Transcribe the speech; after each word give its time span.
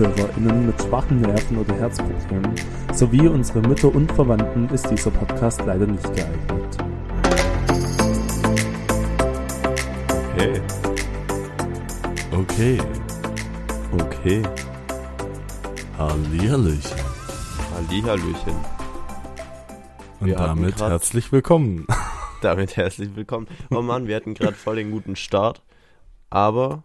ZuhörerInnen 0.00 0.64
mit 0.64 0.80
schwachen 0.80 1.20
Nerven 1.20 1.58
oder 1.58 1.74
Herzproblemen 1.74 2.54
sowie 2.94 3.28
unsere 3.28 3.60
Mütter 3.60 3.94
und 3.94 4.10
Verwandten 4.12 4.66
ist 4.70 4.88
dieser 4.90 5.10
Podcast 5.10 5.60
leider 5.66 5.86
nicht 5.86 6.02
geeignet. 6.16 6.78
Okay. 10.32 10.62
Okay. 12.32 12.78
Okay. 13.92 14.42
Hallihallöchen. 15.98 16.98
Hallihallöchen. 17.74 18.54
Und 20.20 20.26
Wir 20.28 20.36
damit 20.36 20.80
herzlich 20.80 21.30
willkommen. 21.30 21.86
Damit 22.40 22.78
herzlich 22.78 23.14
willkommen. 23.16 23.48
Oh 23.70 23.82
Mann, 23.82 24.06
wir 24.06 24.16
hatten 24.16 24.32
gerade 24.32 24.54
voll 24.54 24.76
den 24.76 24.92
guten 24.92 25.14
Start. 25.14 25.60
Aber 26.30 26.84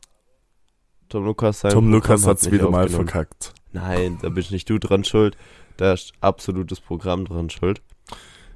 Tom 1.09 1.25
Lukas 1.25 1.59
sein 1.61 1.71
Tom 1.71 1.91
Lukas 1.91 2.25
hat 2.25 2.41
nicht 2.41 2.51
wieder 2.51 2.69
mal 2.69 2.89
verkackt. 2.89 3.53
Nein, 3.73 4.17
da 4.21 4.29
bist 4.29 4.51
nicht 4.51 4.69
du 4.69 4.79
dran 4.79 5.03
schuld. 5.03 5.37
Da 5.77 5.93
ist 5.93 6.13
absolutes 6.21 6.79
Programm 6.79 7.25
dran 7.25 7.49
schuld. 7.49 7.81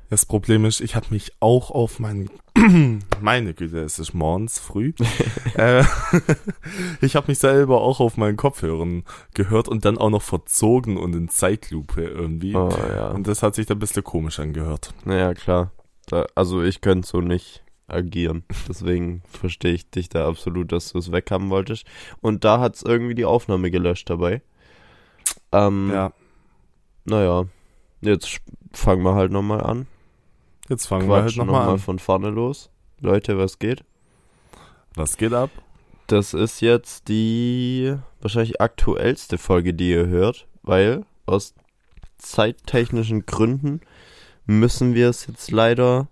Das 0.10 0.26
Problem 0.26 0.66
ist, 0.66 0.82
ich 0.82 0.96
habe 0.96 1.06
mich 1.12 1.34
auch 1.40 1.70
auf 1.70 2.00
meinen, 2.00 2.32
meine 3.22 3.54
Güte, 3.54 3.80
es 3.82 4.00
ist 4.00 4.16
morgens 4.16 4.58
früh. 4.58 4.94
äh, 5.56 5.84
ich 7.02 7.16
habe 7.16 7.28
mich 7.28 7.38
selber 7.38 7.82
auch 7.82 8.00
auf 8.00 8.18
meinen 8.18 8.36
Kopfhörern 8.36 9.04
gehört 9.36 9.68
und 9.68 9.86
dann 9.86 10.00
auch 10.00 10.10
noch 10.10 10.24
verzogen 10.24 10.98
und 10.98 11.14
in 11.14 11.30
Zeitlupe 11.30 12.02
irgendwie. 12.02 12.56
Oh 12.56 12.70
ja. 12.90 13.10
Und 13.12 13.28
das 13.28 13.44
hat 13.44 13.54
sich 13.54 13.68
dann 13.68 13.78
ein 13.78 13.82
bisschen 13.82 14.04
komisch 14.04 14.40
angehört. 14.40 14.96
Naja, 15.06 15.36
klar. 15.36 15.72
Da, 16.08 16.26
also 16.34 16.64
ich 16.64 16.82
könnte 16.82 17.08
so 17.08 17.22
nicht 17.22 17.64
agieren. 17.92 18.44
Deswegen 18.68 19.22
verstehe 19.30 19.74
ich 19.74 19.90
dich 19.90 20.10
da 20.10 20.28
absolut, 20.28 20.72
dass 20.72 20.92
du 20.92 21.00
es 21.00 21.12
weghaben 21.12 21.50
wolltest. 21.50 21.86
Und 22.22 22.44
da 22.44 22.60
hat's 22.60 22.82
irgendwie 22.82 23.16
die 23.16 23.26
Aufnahme 23.26 23.72
gelöscht 23.72 24.10
dabei. 24.10 24.42
Ähm, 25.52 25.90
Ja, 25.94 26.12
Naja, 27.06 27.46
jetzt 28.02 28.40
fangen 28.74 29.04
wir 29.04 29.16
halt 29.16 29.32
nochmal 29.32 29.62
an. 29.62 29.88
jetzt 30.70 30.88
fangen 30.88 31.08
wir 31.10 31.22
halt 31.24 31.36
nochmal 31.38 31.54
nochmal 31.62 31.74
an. 31.74 31.80
von 31.80 32.00
vorne 32.00 32.30
los. 32.30 32.70
Leute, 33.00 33.38
was 33.38 33.60
geht? 33.60 33.84
Was 34.96 35.18
geht 35.18 35.34
ab? 35.34 35.50
Das 36.08 36.34
ist 36.34 36.62
jetzt 36.62 37.08
die 37.08 37.96
wahrscheinlich 38.22 38.60
aktuellste 38.60 39.38
Folge, 39.38 39.74
die 39.74 39.92
ihr 39.92 40.08
hört, 40.08 40.48
weil 40.64 41.06
aus 41.26 41.54
zeittechnischen 42.18 43.26
Gründen 43.26 43.82
müssen 44.46 44.96
wir 44.96 45.10
es 45.10 45.28
jetzt 45.28 45.52
leider 45.52 46.08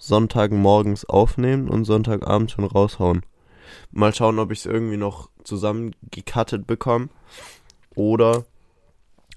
Sonntagmorgens 0.00 1.04
aufnehmen 1.04 1.68
und 1.68 1.84
Sonntagabend 1.84 2.50
schon 2.50 2.64
raushauen. 2.64 3.22
Mal 3.92 4.14
schauen, 4.14 4.38
ob 4.38 4.50
ich 4.50 4.60
es 4.60 4.66
irgendwie 4.66 4.96
noch 4.96 5.28
zusammengecuttet 5.44 6.66
bekomme 6.66 7.10
oder 7.94 8.44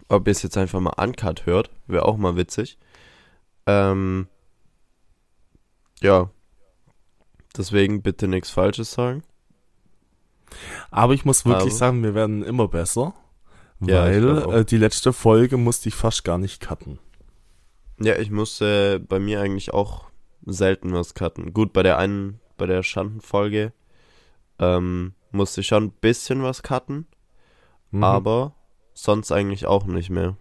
ob 0.08 0.26
ihr 0.26 0.32
es 0.32 0.42
jetzt 0.42 0.58
einfach 0.58 0.80
mal 0.80 0.94
uncut 0.98 1.46
hört. 1.46 1.70
Wäre 1.86 2.06
auch 2.06 2.16
mal 2.16 2.38
witzig. 2.38 2.78
Ähm, 3.68 4.28
ja. 6.02 6.30
Deswegen 7.58 8.02
bitte 8.02 8.28
nichts 8.30 8.50
Falsches 8.50 8.94
sagen. 8.94 9.22
Aber 10.92 11.14
ich 11.14 11.26
muss 11.26 11.46
wirklich 11.46 11.62
Aber- 11.74 11.78
sagen, 11.78 12.04
wir 12.04 12.16
werden 12.16 12.42
immer 12.42 12.70
besser. 12.70 13.14
Weil 13.80 14.38
äh, 14.54 14.64
die 14.64 14.78
letzte 14.78 15.12
Folge 15.12 15.58
musste 15.58 15.90
ich 15.90 15.96
fast 15.96 16.24
gar 16.24 16.38
nicht 16.38 16.62
cutten. 16.62 17.00
Ja, 18.00 18.16
ich 18.16 18.32
musste 18.32 19.02
bei 19.02 19.20
mir 19.20 19.42
eigentlich 19.42 19.74
auch 19.74 20.06
selten 20.46 20.94
was 20.94 21.14
cutten. 21.14 21.54
Gut, 21.54 21.74
bei 21.74 21.84
der 21.84 21.98
einen, 21.98 22.40
bei 22.58 22.66
der 22.66 22.84
Schandenfolge 22.84 23.74
ähm, 24.60 25.14
musste 25.32 25.62
ich 25.62 25.68
schon 25.68 25.86
ein 25.86 25.92
bisschen 25.92 26.44
was 26.44 26.64
cutten, 26.64 27.08
Mhm. 27.92 28.04
aber 28.04 28.56
sonst 28.94 29.32
eigentlich 29.32 29.66
auch 29.68 29.86
nicht 29.86 30.10
mehr. 30.10 30.36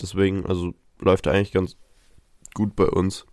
Deswegen, 0.00 0.44
also 0.46 0.74
läuft 0.98 1.26
eigentlich 1.28 1.52
ganz 1.52 1.76
gut 2.54 2.76
bei 2.76 2.86
uns. 2.86 3.26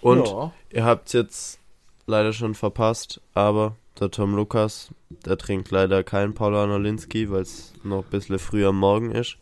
Und 0.00 0.26
ja. 0.28 0.52
ihr 0.70 0.84
habt 0.84 1.12
jetzt 1.12 1.60
leider 2.06 2.32
schon 2.32 2.54
verpasst, 2.54 3.20
aber 3.34 3.76
der 4.00 4.10
Tom 4.10 4.34
Lukas, 4.34 4.92
der 5.10 5.38
trinkt 5.38 5.70
leider 5.70 6.02
kein 6.02 6.34
Paulaner 6.34 6.78
Linsky, 6.78 7.30
weil 7.30 7.42
es 7.42 7.72
noch 7.84 8.04
ein 8.04 8.10
bisschen 8.10 8.38
früh 8.38 8.66
am 8.66 8.78
Morgen 8.78 9.10
ist. 9.12 9.36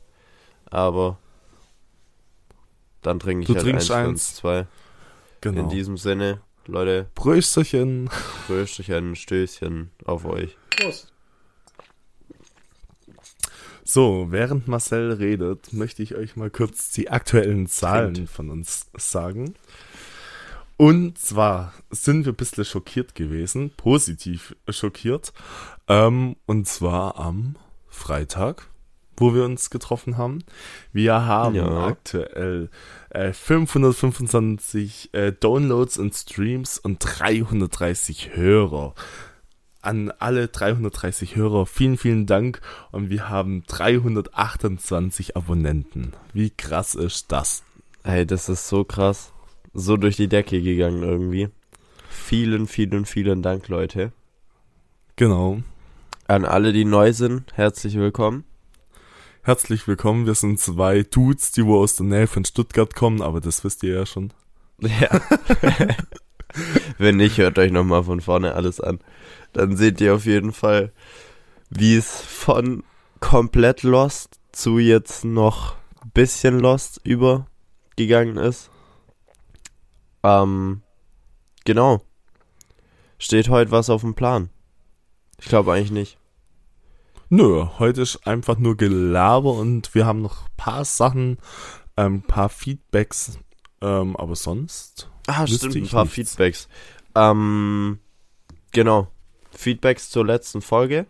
Aber 0.66 1.18
dann 3.02 3.18
trinke 3.18 3.42
ich 3.42 3.46
Du 3.48 3.54
halt 3.54 3.64
trinkst 3.64 3.90
eins, 3.90 4.08
eins. 4.08 4.34
zwei. 4.36 4.66
Genau. 5.40 5.62
In 5.62 5.68
diesem 5.68 5.96
Sinne, 5.96 6.40
Leute, 6.66 7.08
Brösterchen. 7.14 8.10
Rösterchen, 8.48 9.16
Stößchen 9.16 9.90
auf 10.04 10.24
euch. 10.24 10.56
Prost. 10.70 11.12
So, 13.82 14.28
während 14.30 14.68
Marcel 14.68 15.12
redet, 15.12 15.72
möchte 15.72 16.02
ich 16.04 16.14
euch 16.14 16.36
mal 16.36 16.48
kurz 16.48 16.92
die 16.92 17.10
aktuellen 17.10 17.66
Zahlen 17.66 18.14
Trinkt. 18.14 18.30
von 18.30 18.50
uns 18.50 18.86
sagen. 18.96 19.54
Und 20.76 21.18
zwar 21.18 21.74
sind 21.90 22.24
wir 22.24 22.32
ein 22.32 22.36
bisschen 22.36 22.64
schockiert 22.64 23.14
gewesen, 23.14 23.70
positiv 23.76 24.54
schockiert. 24.68 25.32
Ähm, 25.88 26.36
und 26.46 26.68
zwar 26.68 27.18
am 27.18 27.56
Freitag, 27.88 28.69
wo 29.20 29.34
wir 29.34 29.44
uns 29.44 29.70
getroffen 29.70 30.16
haben. 30.18 30.42
Wir 30.92 31.24
haben 31.26 31.54
Ja. 31.54 31.86
aktuell 31.86 32.70
äh, 33.10 33.32
525 33.32 35.10
äh, 35.12 35.32
Downloads 35.32 35.98
und 35.98 36.14
Streams 36.14 36.78
und 36.78 36.98
330 36.98 38.34
Hörer. 38.34 38.94
An 39.82 40.10
alle 40.18 40.48
330 40.48 41.36
Hörer 41.36 41.64
vielen, 41.66 41.96
vielen 41.96 42.26
Dank. 42.26 42.60
Und 42.92 43.08
wir 43.10 43.28
haben 43.28 43.64
328 43.66 45.36
Abonnenten. 45.36 46.12
Wie 46.32 46.50
krass 46.50 46.94
ist 46.94 47.32
das? 47.32 47.62
Ey, 48.02 48.26
das 48.26 48.48
ist 48.48 48.68
so 48.68 48.84
krass. 48.84 49.32
So 49.72 49.96
durch 49.96 50.16
die 50.16 50.28
Decke 50.28 50.60
gegangen 50.60 51.02
irgendwie. 51.02 51.48
Vielen, 52.08 52.66
vielen, 52.66 53.04
vielen 53.06 53.40
Dank, 53.42 53.68
Leute. 53.68 54.12
Genau. 55.16 55.60
An 56.26 56.44
alle, 56.44 56.72
die 56.72 56.84
neu 56.84 57.12
sind, 57.12 57.44
herzlich 57.54 57.94
willkommen. 57.96 58.44
Herzlich 59.50 59.88
willkommen. 59.88 60.26
Wir 60.26 60.36
sind 60.36 60.60
zwei 60.60 61.02
Dudes, 61.02 61.50
die 61.50 61.66
wo 61.66 61.80
aus 61.80 61.96
der 61.96 62.06
Nähe 62.06 62.28
von 62.28 62.44
Stuttgart 62.44 62.94
kommen, 62.94 63.20
aber 63.20 63.40
das 63.40 63.64
wisst 63.64 63.82
ihr 63.82 63.94
ja 63.94 64.06
schon. 64.06 64.32
Ja. 64.78 65.08
Wenn 66.98 67.16
nicht, 67.16 67.36
hört 67.38 67.58
euch 67.58 67.72
nochmal 67.72 68.04
von 68.04 68.20
vorne 68.20 68.54
alles 68.54 68.80
an. 68.80 69.00
Dann 69.52 69.76
seht 69.76 70.00
ihr 70.00 70.14
auf 70.14 70.24
jeden 70.24 70.52
Fall, 70.52 70.92
wie 71.68 71.96
es 71.96 72.20
von 72.20 72.84
komplett 73.18 73.82
Lost 73.82 74.38
zu 74.52 74.78
jetzt 74.78 75.24
noch 75.24 75.74
bisschen 76.14 76.60
Lost 76.60 77.00
übergegangen 77.02 78.36
ist. 78.36 78.70
Ähm, 80.22 80.82
genau. 81.64 82.02
Steht 83.18 83.48
heute 83.48 83.72
was 83.72 83.90
auf 83.90 84.02
dem 84.02 84.14
Plan? 84.14 84.48
Ich 85.40 85.46
glaube 85.46 85.72
eigentlich 85.72 85.90
nicht. 85.90 86.19
Nö, 87.32 87.64
heute 87.78 88.02
ist 88.02 88.26
einfach 88.26 88.58
nur 88.58 88.76
Gelaber 88.76 89.52
und 89.52 89.94
wir 89.94 90.04
haben 90.04 90.20
noch 90.20 90.42
ein 90.42 90.56
paar 90.56 90.84
Sachen, 90.84 91.38
ein 91.94 92.22
paar 92.22 92.48
Feedbacks, 92.48 93.38
ähm, 93.80 94.16
aber 94.16 94.34
sonst. 94.34 95.08
Ah, 95.28 95.46
stimmt, 95.46 95.76
ein 95.76 95.86
paar 95.86 96.06
nichts. 96.06 96.16
Feedbacks. 96.16 96.68
Ähm, 97.14 98.00
genau. 98.72 99.06
Feedbacks 99.52 100.10
zur 100.10 100.26
letzten 100.26 100.60
Folge. 100.60 101.06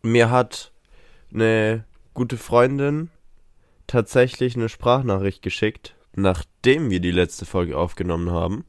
Mir 0.00 0.30
hat 0.30 0.72
eine 1.30 1.84
gute 2.14 2.38
Freundin 2.38 3.10
tatsächlich 3.86 4.56
eine 4.56 4.70
Sprachnachricht 4.70 5.42
geschickt, 5.42 5.94
nachdem 6.16 6.88
wir 6.88 7.00
die 7.00 7.10
letzte 7.10 7.44
Folge 7.44 7.76
aufgenommen 7.76 8.30
haben. 8.30 8.64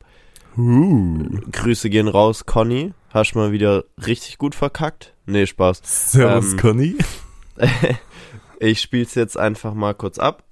Uh, 0.57 1.39
Grüße 1.51 1.89
gehen 1.89 2.07
raus, 2.07 2.45
Conny. 2.45 2.93
Hast 3.09 3.35
mal 3.35 3.51
wieder 3.51 3.85
richtig 4.05 4.37
gut 4.37 4.55
verkackt? 4.55 5.13
Nee, 5.25 5.45
Spaß. 5.45 5.81
Servus, 5.83 6.53
Ähm, 6.53 6.59
Conny. 6.59 6.95
ich 8.59 8.81
spiel's 8.81 9.15
jetzt 9.15 9.37
einfach 9.37 9.73
mal 9.73 9.93
kurz 9.93 10.19
ab. 10.19 10.43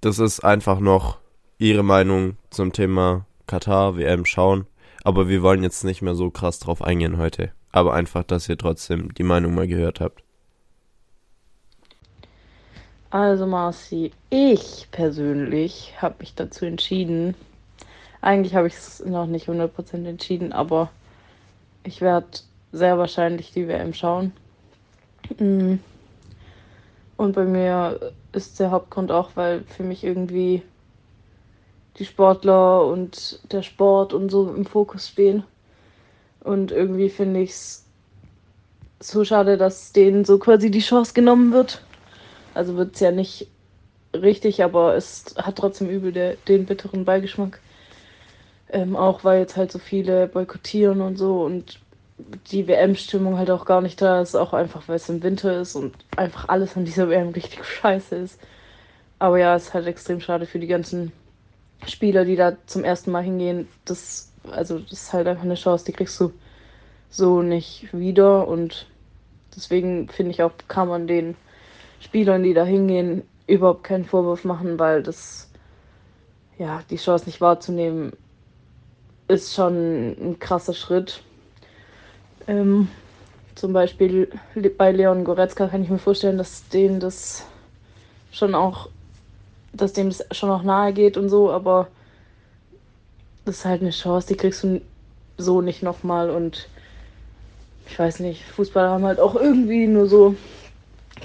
Das 0.00 0.18
ist 0.18 0.40
einfach 0.40 0.78
noch 0.80 1.18
ihre 1.58 1.82
Meinung 1.82 2.36
zum 2.50 2.72
Thema 2.72 3.26
Katar, 3.46 3.96
WM 3.96 4.24
schauen. 4.24 4.66
Aber 5.02 5.28
wir 5.28 5.42
wollen 5.42 5.62
jetzt 5.62 5.84
nicht 5.84 6.02
mehr 6.02 6.14
so 6.14 6.30
krass 6.30 6.58
drauf 6.58 6.82
eingehen 6.82 7.16
heute. 7.16 7.52
Aber 7.72 7.94
einfach, 7.94 8.24
dass 8.24 8.48
ihr 8.48 8.58
trotzdem 8.58 9.14
die 9.14 9.22
Meinung 9.22 9.54
mal 9.54 9.68
gehört 9.68 10.00
habt. 10.00 10.22
Also 13.10 13.46
Marci, 13.46 14.10
ich 14.30 14.88
persönlich 14.90 15.94
habe 16.02 16.16
mich 16.20 16.34
dazu 16.34 16.66
entschieden. 16.66 17.34
Eigentlich 18.26 18.56
habe 18.56 18.66
ich 18.66 18.74
es 18.74 19.04
noch 19.04 19.26
nicht 19.26 19.48
100% 19.48 20.04
entschieden, 20.04 20.52
aber 20.52 20.90
ich 21.84 22.00
werde 22.00 22.26
sehr 22.72 22.98
wahrscheinlich 22.98 23.52
die 23.52 23.68
WM 23.68 23.94
schauen. 23.94 24.32
Mm. 25.38 25.74
Und 27.16 27.36
bei 27.36 27.44
mir 27.44 28.12
ist 28.32 28.58
der 28.58 28.72
Hauptgrund 28.72 29.12
auch, 29.12 29.30
weil 29.36 29.62
für 29.68 29.84
mich 29.84 30.02
irgendwie 30.02 30.62
die 32.00 32.04
Sportler 32.04 32.84
und 32.86 33.38
der 33.52 33.62
Sport 33.62 34.12
und 34.12 34.28
so 34.28 34.52
im 34.52 34.66
Fokus 34.66 35.06
stehen. 35.06 35.44
Und 36.40 36.72
irgendwie 36.72 37.10
finde 37.10 37.42
ich 37.42 37.50
es 37.50 37.84
so 38.98 39.24
schade, 39.24 39.56
dass 39.56 39.92
denen 39.92 40.24
so 40.24 40.40
quasi 40.40 40.72
die 40.72 40.80
Chance 40.80 41.14
genommen 41.14 41.52
wird. 41.52 41.80
Also 42.54 42.76
wird 42.76 42.96
es 42.96 43.00
ja 43.00 43.12
nicht 43.12 43.46
richtig, 44.12 44.64
aber 44.64 44.96
es 44.96 45.26
hat 45.36 45.58
trotzdem 45.58 45.88
übel 45.88 46.10
der, 46.10 46.34
den 46.48 46.66
bitteren 46.66 47.04
Beigeschmack. 47.04 47.60
Ähm, 48.68 48.96
auch 48.96 49.24
weil 49.24 49.40
jetzt 49.40 49.56
halt 49.56 49.70
so 49.70 49.78
viele 49.78 50.26
boykottieren 50.26 51.00
und 51.00 51.16
so 51.16 51.44
und 51.44 51.78
die 52.50 52.66
WM-Stimmung 52.66 53.36
halt 53.36 53.50
auch 53.50 53.64
gar 53.64 53.80
nicht 53.80 54.00
da 54.00 54.20
ist, 54.20 54.34
auch 54.34 54.52
einfach 54.52 54.88
weil 54.88 54.96
es 54.96 55.08
im 55.08 55.22
Winter 55.22 55.60
ist 55.60 55.76
und 55.76 55.94
einfach 56.16 56.48
alles 56.48 56.76
an 56.76 56.84
dieser 56.84 57.08
WM 57.08 57.30
richtig 57.30 57.64
scheiße 57.64 58.16
ist. 58.16 58.40
Aber 59.18 59.38
ja, 59.38 59.54
es 59.56 59.64
ist 59.64 59.74
halt 59.74 59.86
extrem 59.86 60.20
schade 60.20 60.46
für 60.46 60.58
die 60.58 60.66
ganzen 60.66 61.12
Spieler, 61.86 62.24
die 62.24 62.36
da 62.36 62.56
zum 62.66 62.84
ersten 62.84 63.10
Mal 63.10 63.22
hingehen. 63.22 63.68
Das, 63.84 64.32
also, 64.50 64.78
das 64.78 64.92
ist 64.92 65.12
halt 65.12 65.26
einfach 65.26 65.44
eine 65.44 65.54
Chance, 65.54 65.84
die 65.86 65.92
kriegst 65.92 66.20
du 66.20 66.32
so 67.10 67.42
nicht 67.42 67.92
wieder. 67.92 68.48
Und 68.48 68.86
deswegen 69.54 70.08
finde 70.08 70.32
ich 70.32 70.42
auch, 70.42 70.52
kann 70.68 70.88
man 70.88 71.06
den 71.06 71.36
Spielern, 72.00 72.42
die 72.42 72.54
da 72.54 72.64
hingehen, 72.64 73.22
überhaupt 73.46 73.84
keinen 73.84 74.04
Vorwurf 74.04 74.44
machen, 74.44 74.78
weil 74.78 75.02
das, 75.02 75.50
ja, 76.58 76.82
die 76.90 76.96
Chance 76.96 77.26
nicht 77.26 77.40
wahrzunehmen, 77.40 78.12
ist 79.28 79.54
schon 79.54 80.10
ein 80.10 80.38
krasser 80.38 80.74
Schritt. 80.74 81.22
Ähm, 82.46 82.88
zum 83.54 83.72
Beispiel 83.72 84.30
bei 84.76 84.92
Leon 84.92 85.24
Goretzka 85.24 85.68
kann 85.68 85.82
ich 85.82 85.88
mir 85.88 85.98
vorstellen, 85.98 86.38
dass 86.38 86.68
denen 86.68 87.00
das 87.00 87.46
schon 88.30 88.54
auch, 88.54 88.88
dass 89.72 89.92
dem 89.92 90.10
das 90.10 90.24
schon 90.30 90.50
auch 90.50 90.62
nahe 90.62 90.92
geht 90.92 91.16
und 91.16 91.28
so, 91.28 91.50
aber 91.50 91.88
das 93.44 93.58
ist 93.58 93.64
halt 93.64 93.80
eine 93.80 93.90
Chance, 93.90 94.28
die 94.28 94.36
kriegst 94.36 94.62
du 94.62 94.80
so 95.38 95.60
nicht 95.60 95.82
nochmal 95.82 96.30
und 96.30 96.68
ich 97.88 97.98
weiß 97.98 98.20
nicht, 98.20 98.44
Fußballer 98.44 98.90
haben 98.90 99.04
halt 99.04 99.20
auch 99.20 99.34
irgendwie 99.34 99.86
nur 99.86 100.06
so 100.06 100.34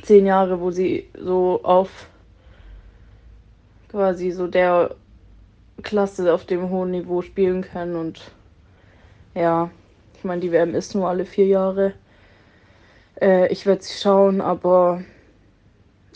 zehn 0.03 0.25
Jahre, 0.25 0.59
wo 0.61 0.71
sie 0.71 1.09
so 1.19 1.59
auf 1.63 2.07
quasi 3.89 4.31
so 4.31 4.47
der 4.47 4.95
Klasse 5.81 6.33
auf 6.33 6.45
dem 6.45 6.69
hohen 6.69 6.91
Niveau 6.91 7.21
spielen 7.21 7.61
können 7.61 7.95
und 7.95 8.31
ja, 9.33 9.69
ich 10.15 10.23
meine, 10.23 10.41
die 10.41 10.51
WM 10.51 10.75
ist 10.75 10.93
nur 10.93 11.07
alle 11.07 11.25
vier 11.25 11.47
Jahre. 11.47 11.93
Äh, 13.19 13.51
ich 13.51 13.65
werde 13.65 13.81
sie 13.81 13.93
schauen, 13.93 14.41
aber 14.41 15.03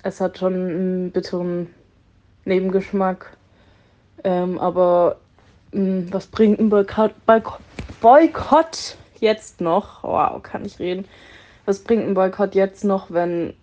es 0.03 0.21
hat 0.21 0.37
schon 0.37 0.53
einen 0.53 1.11
bitteren 1.11 1.73
Nebengeschmack. 2.45 3.35
Ähm, 4.23 4.59
aber 4.59 5.17
mh, 5.71 5.79
hm, 5.79 6.13
was 6.13 6.27
bringt 6.27 6.59
ein 6.59 6.69
Boykott, 6.69 7.13
Boykott 8.01 8.97
jetzt 9.19 9.61
noch? 9.61 10.03
Wow, 10.03 10.41
kann 10.43 10.65
ich 10.65 10.79
reden. 10.79 11.05
Was 11.65 11.79
bringt 11.79 12.05
ein 12.05 12.13
Boykott 12.13 12.53
jetzt 12.53 12.83
noch, 12.83 13.09
wenn 13.11 13.55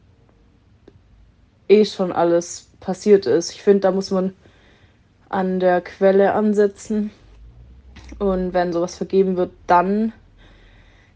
eh 1.69 1.84
schon 1.84 2.10
alles 2.10 2.69
passiert 2.81 3.26
ist? 3.26 3.52
Ich 3.52 3.62
finde, 3.62 3.81
da 3.81 3.93
muss 3.93 4.10
man 4.10 4.34
an 5.32 5.61
der 5.61 5.81
Quelle 5.81 6.34
ansetzen. 6.34 7.11
Und 8.19 8.52
wenn 8.55 8.73
sowas 8.73 8.96
vergeben 8.96 9.37
wird, 9.37 9.52
dann 9.67 10.12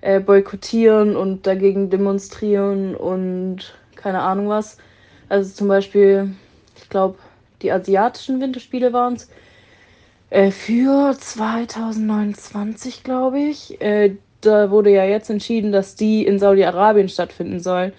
äh, 0.01 0.21
boykottieren 0.21 1.17
und 1.17 1.47
dagegen 1.47 1.91
demonstrieren 1.91 2.95
und 2.95 3.75
keine 3.97 4.23
Ahnung 4.23 4.49
was. 4.49 4.79
Also 5.29 5.53
zum 5.53 5.69
Beispiel, 5.69 6.35
ich 6.77 6.89
glaube, 6.89 7.19
die 7.63 7.73
asiatischen 7.73 8.41
Winterspiele 8.41 8.93
waren 8.93 9.15
es. 9.15 9.29
Äh, 10.31 10.51
für 10.51 11.17
2029, 11.19 13.05
glaube 13.05 13.39
ich. 13.39 13.81
Äh, 13.81 14.17
da 14.41 14.71
wurde 14.71 14.91
ja 14.91 15.05
jetzt 15.05 15.31
entschieden, 15.31 15.73
dass 15.73 15.95
die 15.95 16.27
in 16.27 16.39
Saudi-Arabien 16.39 17.09
stattfinden 17.09 17.61
sollen. 17.61 17.93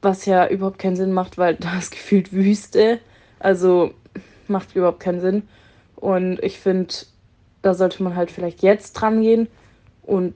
Was 0.00 0.26
ja 0.26 0.48
überhaupt 0.48 0.78
keinen 0.78 0.96
Sinn 0.96 1.12
macht, 1.12 1.38
weil 1.38 1.54
da 1.60 1.78
ist 1.78 1.90
gefühlt 1.92 2.32
Wüste. 2.32 2.98
Also 3.38 3.92
macht 4.48 4.74
überhaupt 4.74 5.00
keinen 5.00 5.20
Sinn. 5.20 5.48
Und 5.96 6.42
ich 6.42 6.58
finde, 6.60 6.94
da 7.62 7.74
sollte 7.74 8.02
man 8.02 8.16
halt 8.16 8.30
vielleicht 8.30 8.62
jetzt 8.62 8.92
dran 8.92 9.20
gehen 9.20 9.48
und 10.02 10.34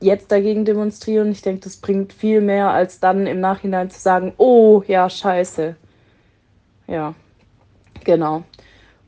jetzt 0.00 0.32
dagegen 0.32 0.64
demonstrieren. 0.64 1.30
Ich 1.30 1.42
denke, 1.42 1.60
das 1.60 1.76
bringt 1.76 2.12
viel 2.12 2.40
mehr, 2.40 2.70
als 2.70 3.00
dann 3.00 3.26
im 3.26 3.40
Nachhinein 3.40 3.90
zu 3.90 4.00
sagen, 4.00 4.32
oh 4.38 4.82
ja, 4.86 5.08
scheiße. 5.08 5.76
Ja, 6.86 7.14
genau. 8.04 8.42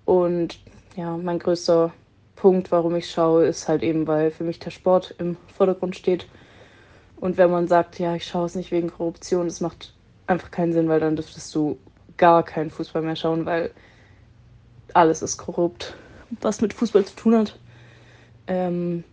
Und 0.05 0.59
ja, 0.97 1.17
mein 1.17 1.39
größter 1.39 1.93
Punkt, 2.37 2.71
warum 2.71 2.95
ich 2.97 3.11
schaue, 3.11 3.47
ist 3.47 3.69
halt 3.69 3.83
eben, 3.83 4.07
weil 4.07 4.31
für 4.31 4.45
mich 4.45 4.59
der 4.59 4.71
Sport 4.71 5.15
im 5.19 5.37
Vordergrund 5.57 5.97
steht. 5.97 6.27
Und 7.17 7.39
wenn 7.39 7.51
man 7.51 7.69
sagt, 7.69 7.99
ja, 7.99 8.15
ich 8.15 8.27
schaue 8.27 8.47
es 8.47 8.55
nicht 8.55 8.73
wegen 8.73 8.91
Korruption, 8.91 9.47
das 9.47 9.61
macht 9.61 9.95
einfach 10.27 10.51
keinen 10.51 10.73
Sinn, 10.73 10.89
weil 10.89 11.01
dann 11.01 11.17
dürftest 11.17 11.55
du 11.55 11.79
gar 12.17 12.43
keinen 12.43 12.71
Fußball 12.71 13.03
mehr 13.03 13.17
schauen, 13.17 13.47
weil 13.47 13.71
alles 14.97 15.23
ist 15.23 15.39
korrupt, 15.39 15.95
was 16.41 16.61
mit 16.61 16.73
Fußball 16.73 17.05
zu 17.05 17.17
tun 17.17 17.37
hat. 17.37 17.59
Ähm, 18.47 19.05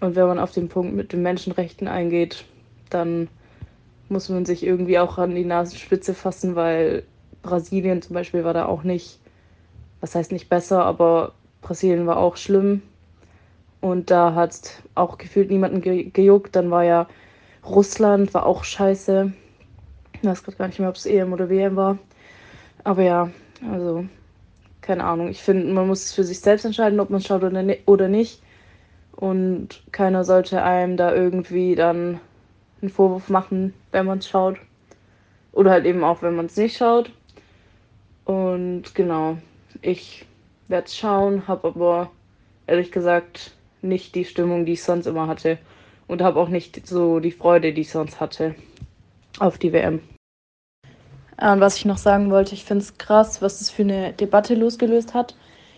und 0.00 0.16
wenn 0.16 0.26
man 0.26 0.38
auf 0.38 0.52
den 0.52 0.68
Punkt 0.68 0.94
mit 0.94 1.12
den 1.12 1.22
Menschenrechten 1.22 1.88
eingeht, 1.88 2.44
dann 2.88 3.28
muss 4.08 4.28
man 4.28 4.44
sich 4.44 4.64
irgendwie 4.64 4.98
auch 4.98 5.18
an 5.18 5.34
die 5.34 5.44
Nasenspitze 5.44 6.14
fassen, 6.14 6.56
weil 6.56 7.04
Brasilien 7.42 8.02
zum 8.02 8.14
Beispiel 8.14 8.44
war 8.44 8.54
da 8.54 8.66
auch 8.66 8.82
nicht, 8.82 9.18
was 10.00 10.14
heißt 10.14 10.32
nicht 10.32 10.48
besser, 10.48 10.84
aber 10.84 11.32
Brasilien 11.62 12.06
war 12.06 12.16
auch 12.16 12.36
schlimm. 12.36 12.82
Und 13.80 14.10
da 14.10 14.34
hat 14.34 14.82
auch 14.94 15.16
gefühlt 15.16 15.50
niemanden 15.50 15.80
ge 15.80 16.10
gejuckt. 16.10 16.54
Dann 16.54 16.70
war 16.70 16.84
ja 16.84 17.06
Russland, 17.64 18.34
war 18.34 18.44
auch 18.44 18.64
scheiße. 18.64 19.32
Ich 20.20 20.24
weiß 20.24 20.42
gerade 20.42 20.58
gar 20.58 20.66
nicht 20.66 20.80
mehr, 20.80 20.90
ob 20.90 20.96
es 20.96 21.06
EM 21.06 21.32
oder 21.32 21.48
WM 21.48 21.76
war. 21.76 21.98
Aber 22.84 23.02
ja, 23.02 23.30
also 23.70 24.04
keine 24.80 25.04
Ahnung. 25.04 25.28
Ich 25.28 25.42
finde, 25.42 25.72
man 25.72 25.86
muss 25.86 26.04
es 26.04 26.14
für 26.14 26.24
sich 26.24 26.40
selbst 26.40 26.64
entscheiden, 26.64 27.00
ob 27.00 27.10
man 27.10 27.20
schaut 27.20 27.42
oder 27.42 28.08
nicht. 28.08 28.42
Und 29.12 29.82
keiner 29.92 30.24
sollte 30.24 30.62
einem 30.62 30.96
da 30.96 31.14
irgendwie 31.14 31.74
dann 31.74 32.20
einen 32.80 32.90
Vorwurf 32.90 33.28
machen, 33.28 33.74
wenn 33.92 34.06
man 34.06 34.18
es 34.18 34.28
schaut. 34.28 34.56
Oder 35.52 35.70
halt 35.72 35.84
eben 35.84 36.04
auch, 36.04 36.22
wenn 36.22 36.36
man 36.36 36.46
es 36.46 36.56
nicht 36.56 36.76
schaut. 36.76 37.10
Und 38.24 38.94
genau, 38.94 39.36
ich 39.82 40.24
werde 40.68 40.86
es 40.86 40.96
schauen, 40.96 41.48
habe 41.48 41.68
aber 41.68 42.10
ehrlich 42.66 42.92
gesagt 42.92 43.52
nicht 43.82 44.14
die 44.14 44.24
Stimmung, 44.24 44.64
die 44.64 44.72
ich 44.72 44.82
sonst 44.82 45.06
immer 45.06 45.26
hatte. 45.26 45.58
Und 46.06 46.22
habe 46.22 46.40
auch 46.40 46.48
nicht 46.48 46.86
so 46.86 47.20
die 47.20 47.32
Freude, 47.32 47.72
die 47.72 47.82
ich 47.82 47.90
sonst 47.90 48.20
hatte 48.20 48.54
auf 49.38 49.58
die 49.58 49.72
WM. 49.72 50.00
Und 51.40 51.60
was 51.60 51.76
ich 51.76 51.86
noch 51.86 51.96
sagen 51.96 52.30
wollte, 52.30 52.54
ich 52.54 52.64
finde 52.64 52.84
es 52.84 52.98
krass, 52.98 53.40
was 53.40 53.60
das 53.60 53.70
für 53.70 53.82
eine 53.82 54.12
Debatte 54.12 54.54
losgelöst 54.54 55.14
hat. 55.14 55.34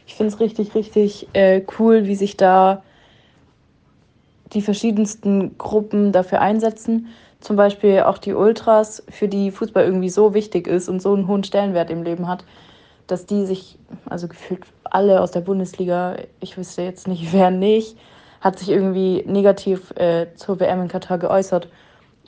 Ich 0.07 0.15
finde 0.15 0.33
es 0.33 0.41
richtig, 0.41 0.75
richtig 0.75 1.29
äh, 1.35 1.63
cool, 1.79 2.07
wie 2.07 2.17
sich 2.17 2.37
da 2.37 2.83
die 4.53 4.63
verschiedensten 4.63 5.57
Gruppen 5.59 6.11
dafür 6.11 6.41
einsetzen. 6.41 7.09
Zum 7.41 7.57
Beispiel 7.57 8.01
auch 8.01 8.19
die 8.19 8.35
Ultras, 8.35 9.05
für 9.09 9.29
die 9.29 9.51
Fußball 9.53 9.85
irgendwie 9.85 10.11
so 10.11 10.35
wichtig 10.35 10.67
ist 10.67 10.89
und 10.89 11.01
so 11.01 11.15
einen 11.15 11.29
hohen 11.29 11.45
Stellenwert 11.45 11.91
im 11.91 12.03
Leben 12.03 12.27
hat, 12.27 12.45
dass 13.07 13.27
die 13.27 13.47
sich, 13.47 13.79
also 14.07 14.27
gefühlt 14.27 14.65
alle 14.85 15.21
aus 15.21 15.31
der 15.31 15.41
Bundesliga, 15.41 16.17
ich 16.41 16.57
wüsste 16.57 16.83
jetzt 16.83 17.07
nicht, 17.07 17.33
wer 17.33 17.51
nicht, 17.53 17.97
hat 18.41 18.59
sich 18.59 18.69
irgendwie 18.69 19.23
negativ 19.27 19.93
äh, 19.93 20.27
zur 20.35 20.59
WM 20.59 20.83
in 20.83 20.89
Katar 20.89 21.19
geäußert. 21.19 21.69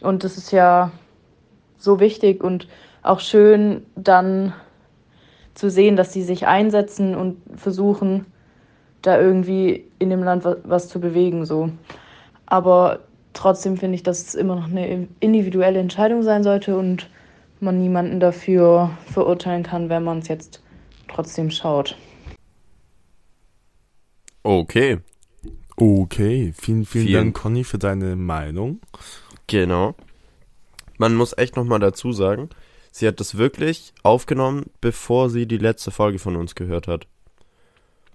Und 0.03 0.23
das 0.23 0.37
ist 0.37 0.53
ja 0.53 0.93
so 1.79 1.99
wichtig 1.99 2.43
und 2.43 2.69
auch 3.05 3.21
schön 3.21 3.87
dann 3.95 4.53
zu 5.55 5.71
sehen, 5.71 5.95
dass 5.95 6.13
sie 6.13 6.23
sich 6.23 6.47
einsetzen 6.47 7.15
und 7.15 7.37
versuchen, 7.57 8.27
da 9.03 9.21
irgendwie 9.21 9.85
in 9.99 10.11
dem 10.11 10.23
Land 10.23 10.45
was, 10.45 10.57
was 10.65 10.89
zu 10.89 10.99
bewegen. 11.01 11.45
So. 11.45 11.71
Aber 12.47 13.01
trotzdem 13.35 13.77
finde 13.77 13.95
ich, 13.95 14.03
dass 14.03 14.27
es 14.27 14.35
immer 14.35 14.57
noch 14.57 14.69
eine 14.69 15.07
individuelle 15.21 15.79
Entscheidung 15.79 16.23
sein 16.23 16.43
sollte 16.43 16.77
und 16.77 17.09
man 17.61 17.79
niemanden 17.79 18.19
dafür 18.21 18.91
verurteilen 19.07 19.63
kann, 19.63 19.89
wenn 19.89 20.03
man 20.03 20.19
es 20.19 20.29
jetzt 20.29 20.63
trotzdem 21.09 21.51
schaut. 21.51 21.97
Okay. 24.43 24.99
Okay, 25.77 26.53
vielen, 26.57 26.85
vielen, 26.85 27.07
vielen 27.07 27.13
Dank, 27.13 27.37
Conny, 27.37 27.65
für 27.65 27.79
deine 27.79 28.15
Meinung. 28.17 28.81
Genau. 29.47 29.95
Man 30.99 31.17
muss 31.17 31.37
echt 31.37 31.57
nochmal 31.57 31.81
dazu 31.81 32.13
sagen, 32.13 32.49
sie 32.95 33.09
hat 33.09 33.19
das 33.19 33.37
wirklich 33.37 33.93
aufgenommen, 34.05 34.71
bevor 34.81 35.29
sie 35.29 35.47
die 35.47 35.59
letzte 35.59 35.91
Folge 35.91 36.21
von 36.21 36.37
uns 36.37 36.55
gehört 36.55 36.87
hat. 36.87 37.09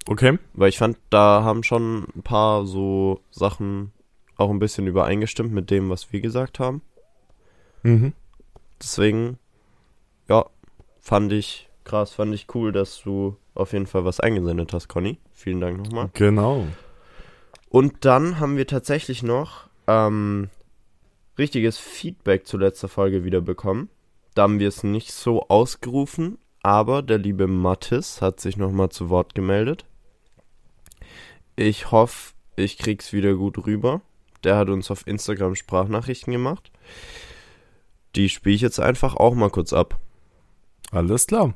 Okay. 0.07 0.39
Weil 0.53 0.69
ich 0.69 0.77
fand, 0.77 0.97
da 1.09 1.43
haben 1.43 1.63
schon 1.63 2.07
ein 2.15 2.23
paar 2.23 2.65
so 2.65 3.19
Sachen 3.29 3.91
auch 4.37 4.49
ein 4.49 4.59
bisschen 4.59 4.87
übereingestimmt 4.87 5.51
mit 5.51 5.69
dem, 5.69 5.89
was 5.89 6.13
wir 6.13 6.21
gesagt 6.21 6.59
haben. 6.59 6.81
Mhm. 7.83 8.13
Deswegen, 8.81 9.37
ja, 10.29 10.45
fand 11.01 11.33
ich 11.33 11.69
krass, 11.83 12.13
fand 12.13 12.33
ich 12.33 12.47
cool, 12.55 12.71
dass 12.71 13.01
du 13.01 13.35
auf 13.55 13.73
jeden 13.73 13.85
Fall 13.85 14.05
was 14.05 14.21
eingesendet 14.21 14.71
hast, 14.71 14.87
Conny. 14.87 15.17
Vielen 15.33 15.59
Dank 15.59 15.77
nochmal. 15.77 16.09
Genau. 16.13 16.65
Und 17.67 18.05
dann 18.05 18.39
haben 18.39 18.55
wir 18.55 18.65
tatsächlich 18.65 19.23
noch 19.23 19.67
ähm, 19.87 20.49
richtiges 21.37 21.77
Feedback 21.77 22.47
zu 22.47 22.57
letzter 22.57 22.87
Folge 22.87 23.25
wieder 23.25 23.41
bekommen. 23.41 23.89
Da 24.35 24.43
haben 24.43 24.59
wir 24.59 24.67
es 24.67 24.83
nicht 24.83 25.11
so 25.11 25.47
ausgerufen, 25.49 26.37
aber 26.61 27.01
der 27.01 27.17
liebe 27.17 27.47
Mattis 27.47 28.21
hat 28.21 28.39
sich 28.39 28.57
nochmal 28.57 28.89
zu 28.89 29.09
Wort 29.09 29.35
gemeldet. 29.35 29.85
Ich 31.55 31.91
hoffe, 31.91 32.33
ich 32.55 32.77
krieg's 32.77 33.11
wieder 33.11 33.33
gut 33.35 33.65
rüber. 33.65 34.01
Der 34.43 34.55
hat 34.55 34.69
uns 34.69 34.91
auf 34.91 35.05
Instagram 35.07 35.55
Sprachnachrichten 35.55 36.31
gemacht. 36.31 36.71
Die 38.15 38.29
spiele 38.29 38.55
ich 38.55 38.61
jetzt 38.61 38.79
einfach 38.79 39.15
auch 39.15 39.35
mal 39.35 39.49
kurz 39.49 39.73
ab. 39.73 39.99
Alles 40.91 41.27
klar. 41.27 41.53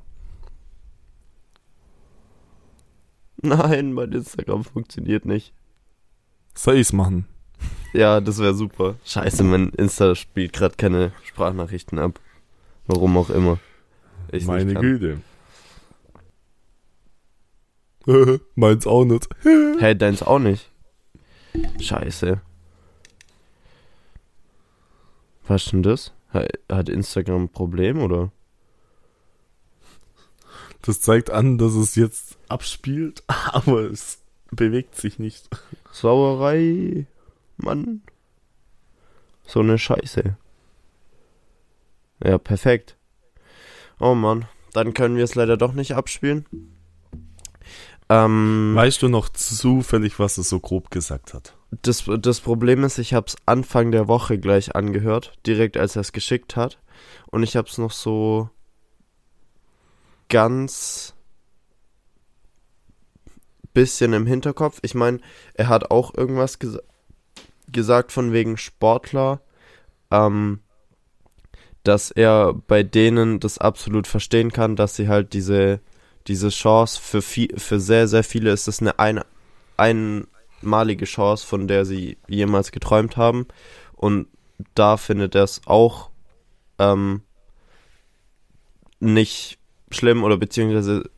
Nein, 3.42 3.94
mein 3.94 4.12
Instagram 4.12 4.64
funktioniert 4.64 5.26
nicht. 5.26 5.54
Soll 6.56 6.78
ich's 6.78 6.94
machen? 6.94 7.28
Ja, 7.94 8.22
das 8.22 8.40
wäre 8.40 8.54
super. 8.54 8.96
Scheiße, 9.06 9.44
mein 9.44 9.70
Insta 9.70 10.16
spielt 10.16 10.54
gerade 10.54 10.76
keine 10.76 11.12
Sprachnachrichten 11.24 12.00
ab. 12.00 12.20
Warum 12.88 13.18
auch 13.18 13.30
immer. 13.30 13.60
Ich 14.32 14.46
Meine. 14.46 14.74
Güte. 14.74 15.22
Meins 18.56 18.86
auch 18.88 19.06
nicht. 19.06 19.28
Hey, 19.80 19.98
deins 19.98 20.22
auch 20.24 20.40
nicht. 20.40 20.70
Scheiße. 21.82 22.40
Was 25.48 25.64
ist 25.66 25.72
denn 25.74 25.84
das? 25.84 26.14
Ha- 26.34 26.46
Hat 26.70 26.90
Instagram 26.90 27.44
ein 27.44 27.50
Problem 27.50 28.02
oder? 28.02 28.32
Das 30.84 31.02
zeigt 31.02 31.30
an, 31.32 31.58
dass 31.58 31.74
es 31.76 31.96
jetzt 31.96 32.38
abspielt, 32.50 33.24
aber 33.28 33.82
es 33.92 34.20
bewegt 34.52 34.96
sich 34.96 35.20
nicht. 35.20 35.50
Sauerei. 35.92 37.06
Mann. 37.58 38.02
So 39.46 39.60
eine 39.60 39.78
Scheiße. 39.78 40.38
Ja, 42.24 42.38
perfekt. 42.38 42.98
Oh 44.00 44.16
Mann. 44.16 44.46
Dann 44.74 44.94
können 44.94 45.18
wir 45.18 45.24
es 45.24 45.36
leider 45.36 45.58
doch 45.58 45.74
nicht 45.74 45.94
abspielen. 45.96 46.46
Ähm, 48.10 48.74
Weißt 48.76 49.02
du 49.02 49.10
noch 49.10 49.30
zufällig, 49.30 50.20
was 50.20 50.38
es 50.38 50.50
so 50.50 50.60
grob 50.60 50.90
gesagt 50.90 51.34
hat? 51.34 51.56
das, 51.82 52.04
das 52.20 52.42
Problem 52.42 52.84
ist, 52.84 52.98
ich 52.98 53.14
habe 53.14 53.28
es 53.28 53.36
Anfang 53.46 53.92
der 53.92 54.08
Woche 54.08 54.38
gleich 54.38 54.76
angehört, 54.76 55.34
direkt 55.46 55.78
als 55.78 55.96
er 55.96 56.02
es 56.02 56.12
geschickt 56.12 56.56
hat. 56.56 56.80
Und 57.32 57.44
ich 57.44 57.56
habe 57.56 57.68
es 57.68 57.78
noch 57.78 57.92
so 57.92 58.50
ganz 60.30 61.16
bisschen 63.74 64.14
im 64.14 64.28
Hinterkopf. 64.28 64.80
Ich 64.84 64.94
meine, 64.94 65.20
er 65.56 65.68
hat 65.68 65.90
auch 65.90 66.14
irgendwas 66.16 66.60
ges 66.60 66.78
gesagt 67.72 68.12
von 68.12 68.32
wegen 68.34 68.58
Sportler, 68.58 69.42
ähm, 70.12 70.60
dass 71.84 72.12
er 72.12 72.54
bei 72.54 72.84
denen 72.84 73.40
das 73.40 73.58
absolut 73.58 74.08
verstehen 74.08 74.52
kann, 74.52 74.76
dass 74.76 74.96
sie 74.96 75.08
halt 75.10 75.34
diese, 75.34 75.80
diese 76.28 76.50
Chance 76.50 77.00
für, 77.02 77.22
viel, 77.22 77.58
für 77.60 77.80
sehr, 77.80 78.08
sehr 78.08 78.24
viele 78.24 78.52
ist 78.52 78.68
das 78.68 78.80
eine 78.80 78.98
ein, 79.00 79.22
einmalige 79.78 81.06
Chance, 81.06 81.46
von 81.46 81.68
der 81.68 81.86
sie 81.86 82.18
jemals 82.28 82.72
geträumt 82.72 83.18
haben. 83.18 83.48
Und 83.94 84.28
da 84.76 84.98
findet 84.98 85.36
er 85.36 85.44
es 85.44 85.62
auch 85.66 86.10
ähm, 86.80 87.22
nicht 89.00 89.60
schlimm 89.92 90.24
oder 90.24 90.38
beziehungsweise, 90.38 91.10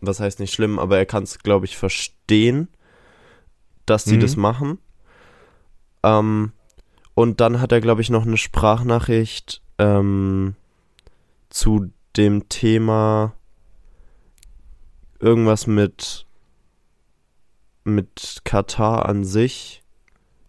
was 0.00 0.20
heißt 0.20 0.40
nicht 0.40 0.54
schlimm, 0.54 0.78
aber 0.78 0.96
er 0.98 1.06
kann 1.06 1.24
es, 1.24 1.38
glaube 1.40 1.66
ich, 1.66 1.76
verstehen, 1.76 2.68
dass 3.86 4.04
sie 4.04 4.16
Mhm. 4.16 4.20
das 4.20 4.36
machen. 4.36 4.78
Ähm, 6.02 6.52
und 7.14 7.40
dann 7.40 7.60
hat 7.60 7.72
er, 7.72 7.80
glaube 7.82 8.00
ich, 8.00 8.08
noch 8.08 8.24
eine 8.24 8.38
Sprachnachricht 8.38 9.60
ähm, 9.80 10.54
zu 11.48 11.90
dem 12.16 12.48
Thema 12.48 13.32
irgendwas 15.18 15.66
mit 15.66 16.26
mit 17.84 18.42
Katar 18.44 19.08
an 19.08 19.24
sich, 19.24 19.82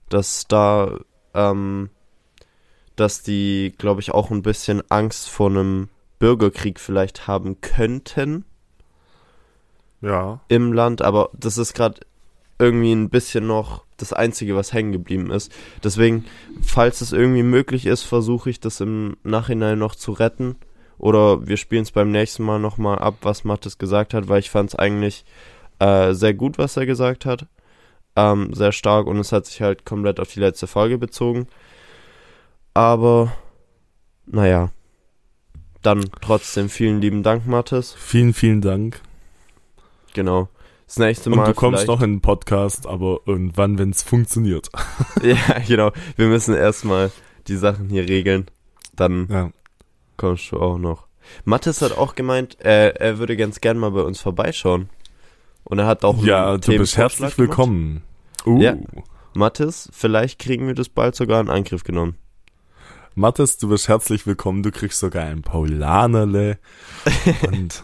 dass 0.09 0.47
da 0.47 0.99
ähm, 1.33 1.89
dass 2.97 3.23
die, 3.23 3.73
glaube 3.77 4.01
ich, 4.01 4.11
auch 4.11 4.31
ein 4.31 4.41
bisschen 4.41 4.83
Angst 4.91 5.29
vor 5.29 5.49
einem 5.49 5.87
Bürgerkrieg 6.19 6.79
vielleicht 6.79 7.25
haben 7.25 7.61
könnten 7.61 8.43
Ja. 10.01 10.41
im 10.49 10.73
Land, 10.73 11.01
aber 11.01 11.29
das 11.33 11.57
ist 11.57 11.73
gerade 11.73 12.01
irgendwie 12.59 12.91
ein 12.91 13.09
bisschen 13.09 13.47
noch 13.47 13.85
das 14.01 14.13
Einzige, 14.13 14.55
was 14.55 14.73
hängen 14.73 14.91
geblieben 14.91 15.31
ist. 15.31 15.51
Deswegen, 15.83 16.25
falls 16.61 17.01
es 17.01 17.11
irgendwie 17.11 17.43
möglich 17.43 17.85
ist, 17.85 18.03
versuche 18.03 18.49
ich 18.49 18.59
das 18.59 18.81
im 18.81 19.17
Nachhinein 19.23 19.79
noch 19.79 19.95
zu 19.95 20.11
retten. 20.11 20.55
Oder 20.97 21.47
wir 21.47 21.57
spielen 21.57 21.83
es 21.83 21.91
beim 21.91 22.11
nächsten 22.11 22.43
Mal 22.43 22.59
nochmal 22.59 22.99
ab, 22.99 23.15
was 23.21 23.43
Mattes 23.43 23.77
gesagt 23.77 24.13
hat, 24.13 24.29
weil 24.29 24.39
ich 24.39 24.51
fand 24.51 24.69
es 24.69 24.75
eigentlich 24.75 25.25
äh, 25.79 26.13
sehr 26.13 26.33
gut, 26.33 26.57
was 26.57 26.77
er 26.77 26.85
gesagt 26.85 27.25
hat. 27.25 27.47
Ähm, 28.15 28.53
sehr 28.53 28.71
stark 28.71 29.07
und 29.07 29.17
es 29.17 29.31
hat 29.31 29.45
sich 29.45 29.61
halt 29.61 29.85
komplett 29.85 30.19
auf 30.19 30.31
die 30.31 30.41
letzte 30.41 30.67
Folge 30.67 30.97
bezogen. 30.97 31.47
Aber, 32.73 33.33
naja. 34.25 34.69
Dann 35.81 36.05
trotzdem 36.21 36.69
vielen 36.69 37.01
lieben 37.01 37.23
Dank, 37.23 37.47
Mattes. 37.47 37.95
Vielen, 37.97 38.33
vielen 38.33 38.61
Dank. 38.61 39.01
Genau. 40.13 40.49
Das 40.91 40.97
nächste 40.99 41.29
Und 41.29 41.37
Mal. 41.37 41.45
du 41.45 41.53
kommst 41.53 41.87
noch 41.87 42.01
in 42.01 42.15
den 42.15 42.21
Podcast, 42.21 42.85
aber 42.85 43.21
irgendwann, 43.25 43.77
wenn 43.79 43.91
es 43.91 44.03
funktioniert. 44.03 44.69
Ja, 45.23 45.37
genau. 45.65 45.93
Wir 46.17 46.27
müssen 46.27 46.53
erstmal 46.53 47.11
die 47.47 47.55
Sachen 47.55 47.87
hier 47.87 48.09
regeln. 48.09 48.47
Dann 48.93 49.29
Ja. 49.31 49.51
kommst 50.17 50.51
du 50.51 50.57
auch 50.59 50.77
noch. 50.77 51.07
Mathis 51.45 51.81
hat 51.81 51.97
auch 51.97 52.13
gemeint, 52.15 52.57
er, 52.59 52.99
er 52.99 53.19
würde 53.19 53.37
ganz 53.37 53.61
gern 53.61 53.77
mal 53.77 53.91
bei 53.91 54.01
uns 54.01 54.19
vorbeischauen. 54.19 54.89
Und 55.63 55.79
er 55.79 55.85
hat 55.85 56.03
auch 56.03 56.21
Ja, 56.25 56.57
du 56.57 56.77
bist 56.77 56.97
herzlich 56.97 57.37
willkommen. 57.37 58.03
Uh. 58.45 58.59
Ja. 58.59 58.75
Mathis, 59.33 59.87
vielleicht 59.93 60.39
kriegen 60.39 60.67
wir 60.67 60.75
das 60.75 60.89
bald 60.89 61.15
sogar 61.15 61.39
in 61.39 61.49
Angriff 61.49 61.85
genommen. 61.85 62.17
Mathis, 63.15 63.57
du 63.57 63.69
bist 63.69 63.87
herzlich 63.87 64.27
willkommen. 64.27 64.61
Du 64.61 64.71
kriegst 64.71 64.99
sogar 64.99 65.23
ein 65.23 65.41
Paulanerle. 65.41 66.57
Und 67.47 67.81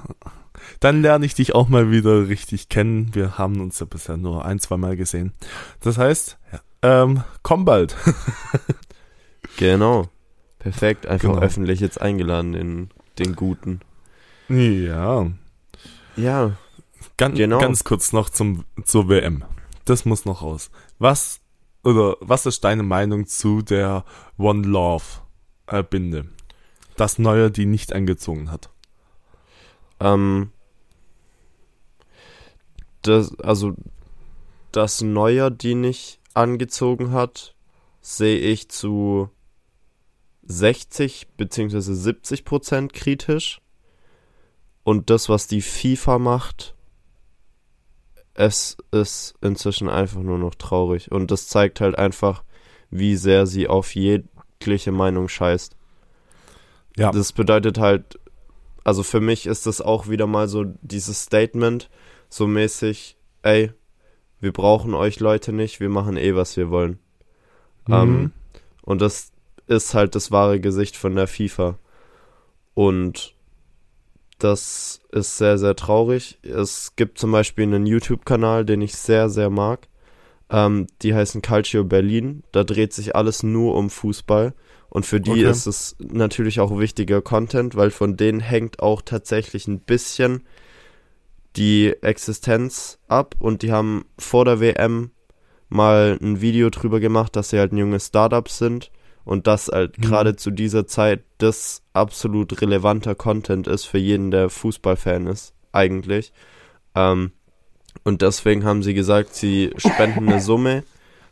dann 0.80 1.02
lerne 1.02 1.26
ich 1.26 1.34
dich 1.36 1.56
auch 1.56 1.70
mal 1.70 1.92
wieder 1.92 2.28
richtig 2.28 2.70
kennen. 2.70 3.14
Wir 3.14 3.38
haben 3.38 3.60
uns 3.62 3.80
ja 3.80 3.86
bisher 3.86 4.18
nur 4.18 4.46
ein, 4.46 4.60
zwei 4.60 4.78
Mal 4.78 4.96
gesehen. 4.96 5.34
Das 5.82 5.98
heißt, 5.98 6.38
ja, 6.52 6.60
ähm, 7.04 7.24
komm 7.44 7.66
bald. 7.66 7.96
Genau. 9.58 10.08
Perfekt. 10.60 11.06
Einfach 11.08 11.30
Genau. 11.30 11.42
öffentlich 11.42 11.80
jetzt 11.80 12.00
eingeladen, 12.00 12.54
den, 12.54 12.90
den 13.18 13.36
Guten. 13.36 13.80
Ja. 14.50 15.28
Ja. 16.16 16.52
Ganz, 17.18 17.38
Genau. 17.38 17.58
ganz 17.60 17.84
kurz 17.84 18.14
noch 18.14 18.30
zum, 18.30 18.66
zur 18.84 19.10
WM. 19.10 19.44
Das 19.86 20.06
muss 20.06 20.26
noch 20.26 20.42
raus. 20.42 20.70
Was, 21.00 21.40
oder 21.84 22.18
was 22.20 22.46
ist 22.46 22.64
deine 22.64 22.84
Meinung 22.84 23.26
zu 23.28 23.62
der 23.62 24.04
One 24.38 24.68
Love 24.68 25.04
äh, 25.68 25.84
Binde? 25.84 26.26
Das 26.96 27.18
Neue, 27.20 27.50
die 27.52 27.66
nicht 27.66 27.94
angezogen 27.94 28.52
hat. 28.52 28.70
Ähm, 30.00 30.52
das, 33.02 33.38
also, 33.40 33.74
das 34.72 35.02
Neuer, 35.02 35.50
die 35.50 35.76
nicht 35.76 36.20
angezogen 36.34 37.12
hat, 37.12 37.56
sehe 38.02 38.40
ich 38.40 38.70
zu 38.70 39.30
60 40.44 41.28
beziehungsweise 41.36 41.96
70 41.96 42.46
Prozent 42.46 42.94
kritisch. 42.94 43.62
Und 44.84 45.10
das, 45.10 45.28
was 45.28 45.48
die 45.48 45.62
FIFA 45.62 46.20
macht, 46.20 46.76
es 48.34 48.78
ist 48.92 49.36
inzwischen 49.42 49.90
einfach 49.90 50.22
nur 50.22 50.38
noch 50.38 50.56
traurig. 50.56 51.12
Und 51.12 51.32
das 51.32 51.48
zeigt 51.48 51.82
halt 51.82 51.98
einfach, 51.98 52.44
wie 52.90 53.16
sehr 53.16 53.48
sie 53.48 53.68
auf 53.68 53.96
jegliche 53.96 54.92
Meinung 54.92 55.28
scheißt. 55.28 55.76
Ja. 56.96 57.12
Das 57.12 57.34
bedeutet 57.34 57.80
halt, 57.80 58.20
also 58.84 59.04
für 59.04 59.20
mich 59.20 59.46
ist 59.48 59.66
das 59.66 59.82
auch 59.82 60.08
wieder 60.08 60.28
mal 60.28 60.48
so 60.48 60.64
dieses 60.82 61.24
Statement, 61.24 61.90
so 62.30 62.48
mäßig, 62.48 63.18
ey, 63.42 63.72
wir 64.40 64.52
brauchen 64.54 64.94
euch 64.94 65.20
Leute 65.20 65.52
nicht, 65.52 65.80
wir 65.80 65.90
machen 65.90 66.18
eh, 66.18 66.36
was 66.36 66.58
wir 66.58 66.70
wollen. 66.70 67.00
Mhm. 67.88 67.94
Ähm, 67.94 68.32
und 68.84 69.02
das 69.02 69.32
ist 69.68 69.94
halt 69.94 70.16
das 70.16 70.32
wahre 70.32 70.60
Gesicht 70.60 70.96
von 70.96 71.16
der 71.16 71.28
FIFA. 71.28 71.78
Und 72.74 73.34
das 74.40 75.02
ist 75.12 75.38
sehr, 75.38 75.58
sehr 75.58 75.76
traurig. 75.76 76.38
Es 76.44 76.96
gibt 76.96 77.18
zum 77.18 77.32
Beispiel 77.32 77.64
einen 77.64 77.86
YouTube-Kanal, 77.88 78.66
den 78.66 78.82
ich 78.82 78.96
sehr, 78.96 79.30
sehr 79.30 79.50
mag. 79.50 79.88
Ähm, 80.50 80.88
die 81.02 81.14
heißen 81.14 81.42
Calcio 81.42 81.84
Berlin. 81.84 82.44
Da 82.52 82.64
dreht 82.64 82.94
sich 82.94 83.16
alles 83.16 83.44
nur 83.44 83.76
um 83.76 83.90
Fußball. 83.90 84.54
Und 84.90 85.06
für 85.06 85.20
die 85.20 85.32
Okay. 85.32 85.50
ist 85.50 85.66
es 85.66 85.96
natürlich 86.00 86.60
auch 86.60 86.78
wichtiger 86.80 87.22
Content, 87.22 87.76
weil 87.76 87.92
von 87.92 88.16
denen 88.16 88.40
hängt 88.40 88.80
auch 88.80 89.02
tatsächlich 89.02 89.68
ein 89.68 89.80
bisschen 89.80 90.44
die 91.58 91.94
Existenz 92.02 93.00
ab. 93.08 93.36
Und 93.40 93.62
die 93.64 93.72
haben 93.72 94.06
vor 94.18 94.46
der 94.46 94.60
WM 94.60 95.12
mal 95.70 96.18
ein 96.22 96.40
Video 96.42 96.70
drüber 96.70 97.00
gemacht, 97.00 97.36
dass 97.36 97.50
sie 97.50 97.60
halt 97.60 97.74
ein 97.74 97.78
junges 97.78 98.08
Startup 98.08 98.48
sind 98.48 98.92
Und 99.26 99.46
das 99.46 99.68
halt 99.68 99.98
Mhm. 99.98 100.04
gerade 100.04 100.36
zu 100.38 100.52
dieser 100.52 100.88
Zeit 100.88 101.22
das 101.38 101.82
absolut 101.92 102.62
relevanter 102.62 103.14
Content 103.14 103.68
ist 103.68 103.84
für 103.84 103.98
jeden, 103.98 104.32
der 104.32 104.50
Fußballfan 104.50 105.28
ist, 105.28 105.54
eigentlich. 105.74 106.32
Ähm, 106.96 107.32
und 108.06 108.22
deswegen 108.22 108.64
haben 108.64 108.84
sie 108.84 108.94
gesagt, 108.94 109.36
sie 109.36 109.72
spenden 109.76 110.30
eine 110.30 110.40
Summe 110.40 110.86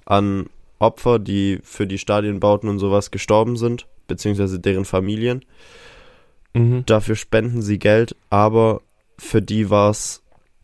an 0.03 0.47
Opfer, 0.77 1.19
die 1.19 1.59
für 1.63 1.87
die 1.87 1.97
Stadienbauten 1.97 2.67
und 2.67 2.79
sowas 2.79 3.11
gestorben 3.11 3.55
sind, 3.55 3.87
beziehungsweise 4.07 4.59
deren 4.59 4.83
Familien. 4.83 5.45
Mhm. 6.53 6.85
Dafür 6.85 7.15
spenden 7.15 7.61
sie 7.61 7.79
Geld, 7.79 8.15
aber 8.29 8.81
für 9.17 9.41
die 9.41 9.69
war 9.69 9.91
es 9.91 10.23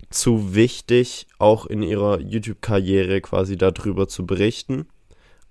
zu 0.09 0.55
wichtig, 0.55 1.27
auch 1.37 1.65
in 1.65 1.81
ihrer 1.83 2.19
YouTube-Karriere 2.19 3.21
quasi 3.21 3.57
darüber 3.57 4.07
zu 4.07 4.25
berichten. 4.25 4.87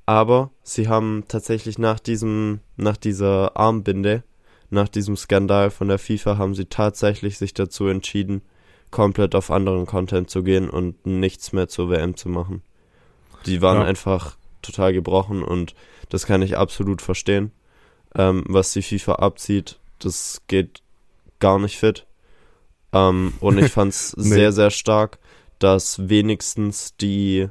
Aber 0.07 0.51
sie 0.63 0.89
haben 0.89 1.25
tatsächlich 1.29 1.79
nach 1.79 2.01
diesem, 2.01 2.61
nach 2.77 2.97
dieser 2.97 3.57
Armbinde, 3.57 4.23
nach 4.69 4.89
diesem 4.89 5.17
Skandal 5.17 5.71
von 5.71 5.89
der 5.89 5.99
FIFA, 5.99 6.37
haben 6.37 6.55
sie 6.55 6.67
tatsächlich 6.67 7.39
sich 7.39 7.55
dazu 7.55 7.87
entschieden, 7.87 8.43
komplett 8.91 9.35
auf 9.35 9.51
anderen 9.51 9.87
Content 9.87 10.29
zu 10.31 10.43
gehen 10.43 10.69
und 10.69 11.07
nichts 11.07 11.53
mehr 11.53 11.69
zur 11.69 11.91
WM 11.91 12.17
zu 12.17 12.29
machen. 12.29 12.63
Die 13.47 13.63
waren 13.63 13.79
Ja. 13.79 13.85
einfach 13.85 14.37
total 14.63 14.93
gebrochen 14.93 15.43
und 15.43 15.75
das 16.09 16.27
kann 16.27 16.43
ich 16.43 16.57
absolut 16.59 17.01
verstehen. 17.01 17.53
Ähm, 18.15 18.45
was 18.49 18.73
die 18.73 18.83
FIFA 18.83 19.15
abzieht, 19.15 19.79
das 20.01 20.43
geht 20.49 20.83
gar 21.39 21.59
nicht 21.59 21.79
fit. 21.79 22.07
Ähm, 22.93 23.35
und 23.41 23.59
ich 23.59 23.71
fand's 23.73 24.15
Nee. 24.17 24.25
sehr, 24.29 24.53
sehr 24.53 24.71
stark, 24.71 25.19
dass 25.59 26.09
wenigstens 26.09 26.97
die 26.97 27.49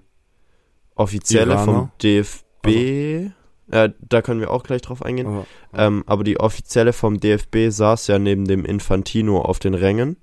offizielle 0.96 1.58
vom 1.58 1.74
Iraner? 1.76 1.92
DFB, 2.04 3.32
äh, 3.72 3.90
da 4.00 4.22
können 4.22 4.40
wir 4.42 4.52
auch 4.52 4.64
gleich 4.64 4.82
drauf 4.82 5.04
eingehen, 5.04 5.28
Aber, 5.28 5.46
ähm, 5.74 6.04
aber 6.08 6.24
die 6.24 6.40
offizielle 6.40 6.92
vom 6.94 7.20
DFB 7.20 7.70
saß 7.70 8.08
ja 8.08 8.20
neben 8.20 8.46
dem 8.46 8.66
Infantino 8.66 9.40
auf 9.42 9.60
den 9.60 9.74
Rängen. 9.76 10.18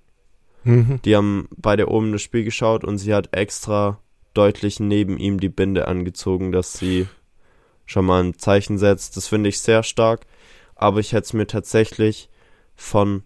mhm. 0.64 1.00
Die 1.04 1.16
haben 1.16 1.48
beide 1.56 1.88
oben 1.88 2.12
das 2.12 2.22
Spiel 2.22 2.44
geschaut 2.44 2.84
und 2.84 2.98
sie 2.98 3.14
hat 3.14 3.34
extra 3.34 4.00
deutlich 4.34 4.80
neben 4.80 5.16
ihm 5.16 5.40
die 5.40 5.48
Binde 5.48 5.88
angezogen, 5.88 6.52
dass 6.52 6.74
sie 6.74 7.06
schon 7.86 8.04
mal 8.04 8.22
ein 8.22 8.38
Zeichen 8.38 8.76
setzt. 8.78 9.16
Das 9.16 9.28
finde 9.28 9.48
ich 9.48 9.60
sehr 9.60 9.82
stark, 9.82 10.26
aber 10.74 11.00
ich 11.00 11.12
hätte 11.12 11.24
es 11.24 11.32
mir 11.32 11.46
tatsächlich 11.46 12.28
von 12.74 13.22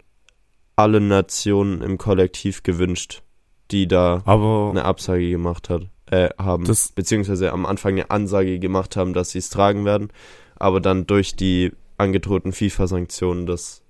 allen 0.80 1.08
Nationen 1.08 1.82
im 1.82 1.98
Kollektiv 1.98 2.62
gewünscht, 2.62 3.22
die 3.70 3.86
da 3.86 4.22
aber 4.24 4.70
eine 4.70 4.84
Absage 4.84 5.28
gemacht 5.30 5.68
hat, 5.68 5.82
äh, 6.06 6.30
haben, 6.38 6.64
beziehungsweise 6.94 7.52
am 7.52 7.66
Anfang 7.66 7.92
eine 7.92 8.10
Ansage 8.10 8.58
gemacht 8.58 8.96
haben, 8.96 9.12
dass 9.12 9.30
sie 9.30 9.38
es 9.38 9.50
tragen 9.50 9.84
werden, 9.84 10.08
aber 10.56 10.80
dann 10.80 11.06
durch 11.06 11.36
die 11.36 11.72
angedrohten 11.98 12.52
FIFA-Sanktionen 12.52 13.46
das 13.46 13.82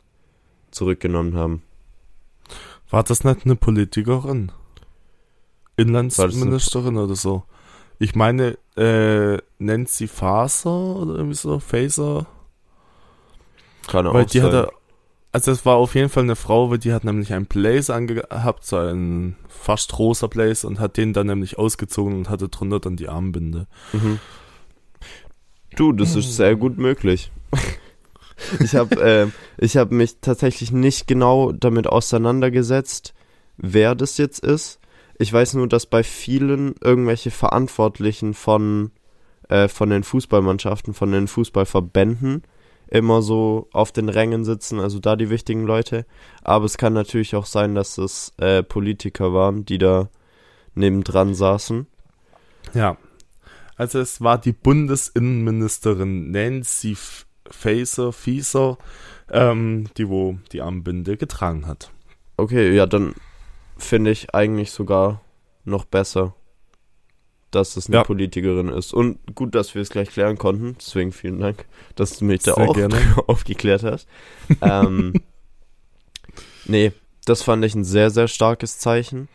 zurückgenommen 0.70 1.37
haben. 1.37 1.62
war 2.90 3.02
das 3.04 3.25
nicht 3.25 3.44
eine 3.44 3.56
Politikerin? 3.56 4.52
Inlandsministerin 5.76 6.99
oder 6.99 7.14
so? 7.14 7.44
Ich 7.99 8.14
meine, 8.14 8.59
äh, 8.76 9.38
Nancy 9.59 10.09
Faser 10.09 10.97
oder 10.97 11.16
irgendwie 11.16 11.37
so, 11.37 11.59
Faser? 11.59 12.26
Kann 13.87 14.06
Weil 14.06 14.25
auch 14.25 14.30
die 14.30 14.38
sein. 14.38 14.47
hatte, 14.47 14.70
also 15.32 15.52
es 15.52 15.64
war 15.64 15.76
auf 15.76 15.94
jeden 15.94 16.08
Fall 16.08 16.25
eine 16.25 16.37
Frau, 16.37 16.76
die 16.76 16.92
hat 16.92 17.04
nämlich 17.04 17.32
einen 17.32 17.46
Blazer 17.46 17.94
angehabt, 17.94 18.64
so 18.64 18.76
einen 18.76 19.37
fast 19.49 19.99
rosa 19.99 20.26
Blazer 20.26 20.66
und 20.66 20.80
hat 20.80 20.96
den 20.96 21.12
dann 21.12 21.28
nämlich 21.28 21.58
ausgezogen 21.58 22.16
und 22.16 22.28
hatte 22.28 22.49
drunter 22.49 22.80
dann 22.80 22.97
die 22.97 23.08
Armbinde. 23.08 23.66
Mhm. 23.93 24.19
Du, 25.76 25.93
das 25.93 26.16
ist 26.16 26.36
sehr 26.36 26.56
gut 26.56 26.78
möglich. 26.78 27.30
ich 28.60 28.75
habe 28.75 29.00
äh, 29.00 29.26
ich 29.58 29.76
hab 29.76 29.93
mich 29.93 30.16
tatsächlich 30.21 30.73
nicht 30.73 31.06
genau 31.06 31.52
damit 31.52 31.86
auseinandergesetzt, 31.86 33.14
wer 33.56 33.95
das 33.95 34.19
jetzt 34.19 34.40
ist. 34.40 34.80
Ich 35.19 35.32
weiß 35.32 35.54
nur, 35.54 35.69
dass 35.69 35.86
bei 35.86 36.02
vielen 36.02 36.75
irgendwelche 36.80 37.30
Verantwortlichen 37.30 38.34
von, 38.34 38.90
äh, 39.49 39.69
von 39.69 39.90
den 39.90 40.02
Fußballmannschaften, 40.02 40.93
von 40.93 41.12
den 41.12 41.28
Fußballverbänden 41.28 42.43
immer 42.91 43.23
so 43.23 43.69
auf 43.73 43.93
den 43.93 44.09
Rängen 44.09 44.45
sitzen, 44.45 44.81
also 44.81 44.99
da 44.99 45.17
die 45.17 45.31
wichtigen 45.31 45.65
Leute. 45.65 46.05
Aber 46.43 46.65
es 46.65 46.76
kann 46.76 46.93
natürlich 46.93 47.37
auch 47.37 47.47
sein, 47.47 47.75
dass 47.75 47.99
es 47.99 48.33
äh, 48.39 48.63
Politiker 48.63 49.33
waren, 49.33 49.65
die 49.65 49.79
da 49.79 50.11
nebendran 50.75 51.35
saßen. 51.35 51.87
Ja. 52.75 52.97
Also 53.76 53.99
es 54.00 54.21
war 54.21 54.39
die 54.39 54.53
Bundesinnenministerin 54.53 56.31
Nancy 56.31 56.97
Faeser, 57.50 58.13
Fieser, 58.13 58.79
ähm, 59.31 59.87
die 59.97 60.09
wo 60.09 60.39
die 60.53 60.61
Armbinde 60.61 61.17
getragen 61.17 61.67
hat. 61.67 61.91
Okay, 62.37 62.75
ja, 62.75 62.87
dann 62.87 63.15
finde 63.79 64.11
ich 64.11 64.35
eigentlich 64.35 64.71
sogar 64.73 65.23
noch 65.65 65.85
besser, 65.85 66.35
dass 67.50 67.76
es 67.76 67.86
eine 67.89 67.97
Ja. 67.97 68.04
Politikerin 68.04 68.69
ist. 68.69 68.93
Und 68.95 69.19
gut, 69.34 69.54
dass 69.54 69.75
wir 69.75 69.82
es 69.82 69.91
gleich 69.91 70.10
klären 70.10 70.39
konnten. 70.39 70.76
Deswegen 70.78 71.13
vielen 71.13 71.41
Dank, 71.41 71.65
dass 71.97 72.19
du 72.19 72.25
mich 72.25 72.43
da 72.43 72.54
Sehr 72.54 72.69
auch 72.69 72.75
gerne. 72.75 72.97
aufgeklärt 73.26 73.82
hast. 73.82 74.06
ähm, 74.60 75.15
nee, 76.65 76.93
das 77.25 77.43
fand 77.43 77.65
ich 77.65 77.75
ein 77.75 77.84
sehr, 77.84 78.10
sehr 78.10 78.28
starkes 78.28 78.78
Zeichen, 78.78 79.28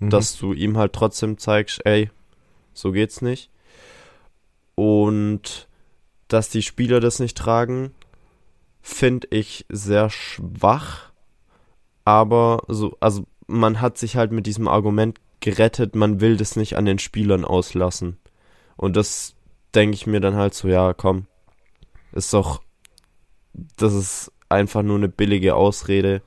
Mhm. 0.00 0.10
dass 0.10 0.36
du 0.36 0.52
ihm 0.52 0.76
halt 0.78 0.92
trotzdem 0.92 1.38
zeigst, 1.38 1.80
ey, 1.86 2.10
so 2.74 2.90
geht's 2.90 3.22
nicht. 3.22 3.50
Und 4.74 5.68
dass 6.28 6.48
die 6.48 6.62
Spieler 6.62 6.98
das 7.00 7.18
nicht 7.20 7.36
tragen, 7.36 7.92
finde 8.80 9.28
ich 9.30 9.64
sehr 9.68 10.10
schwach. 10.10 11.12
Aber 12.04 12.64
so, 12.68 12.96
also 13.00 13.26
man 13.46 13.80
hat 13.80 13.98
sich 13.98 14.16
halt 14.16 14.32
mit 14.32 14.46
diesem 14.46 14.66
Argument 14.66 15.20
gerettet, 15.42 15.94
man 15.94 16.20
will 16.20 16.38
das 16.38 16.56
nicht 16.56 16.76
an 16.76 16.86
den 16.86 16.98
Spielern 16.98 17.44
auslassen. 17.44 18.16
Und 18.76 18.96
das 18.96 19.34
denke 19.74 19.94
ich 19.94 20.06
mir 20.06 20.20
dann 20.20 20.36
halt 20.36 20.54
so, 20.54 20.68
ja, 20.68 20.94
komm, 20.94 21.26
ist 22.12 22.32
doch, 22.32 22.62
das 23.76 23.92
ist 23.92 24.32
einfach 24.48 24.82
nur 24.82 24.96
eine 24.96 25.08
billige 25.08 25.54
Ausrede. 25.54 26.22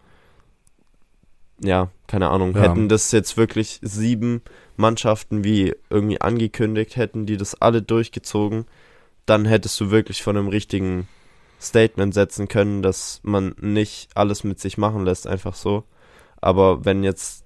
Ja, 1.59 1.89
keine 2.07 2.29
Ahnung. 2.29 2.55
Ja. 2.55 2.63
Hätten 2.63 2.89
das 2.89 3.11
jetzt 3.11 3.37
wirklich 3.37 3.79
sieben 3.81 4.41
Mannschaften 4.75 5.43
wie 5.43 5.73
irgendwie 5.89 6.21
angekündigt, 6.21 6.97
hätten 6.97 7.25
die 7.25 7.37
das 7.37 7.59
alle 7.61 7.81
durchgezogen, 7.81 8.65
dann 9.25 9.45
hättest 9.45 9.79
du 9.79 9.89
wirklich 9.89 10.21
von 10.21 10.37
einem 10.37 10.49
richtigen 10.49 11.07
Statement 11.61 12.13
setzen 12.13 12.47
können, 12.47 12.81
dass 12.81 13.21
man 13.23 13.55
nicht 13.59 14.09
alles 14.15 14.43
mit 14.43 14.59
sich 14.59 14.77
machen 14.77 15.05
lässt, 15.05 15.25
einfach 15.25 15.55
so. 15.55 15.85
Aber 16.41 16.83
wenn 16.83 17.03
jetzt 17.03 17.44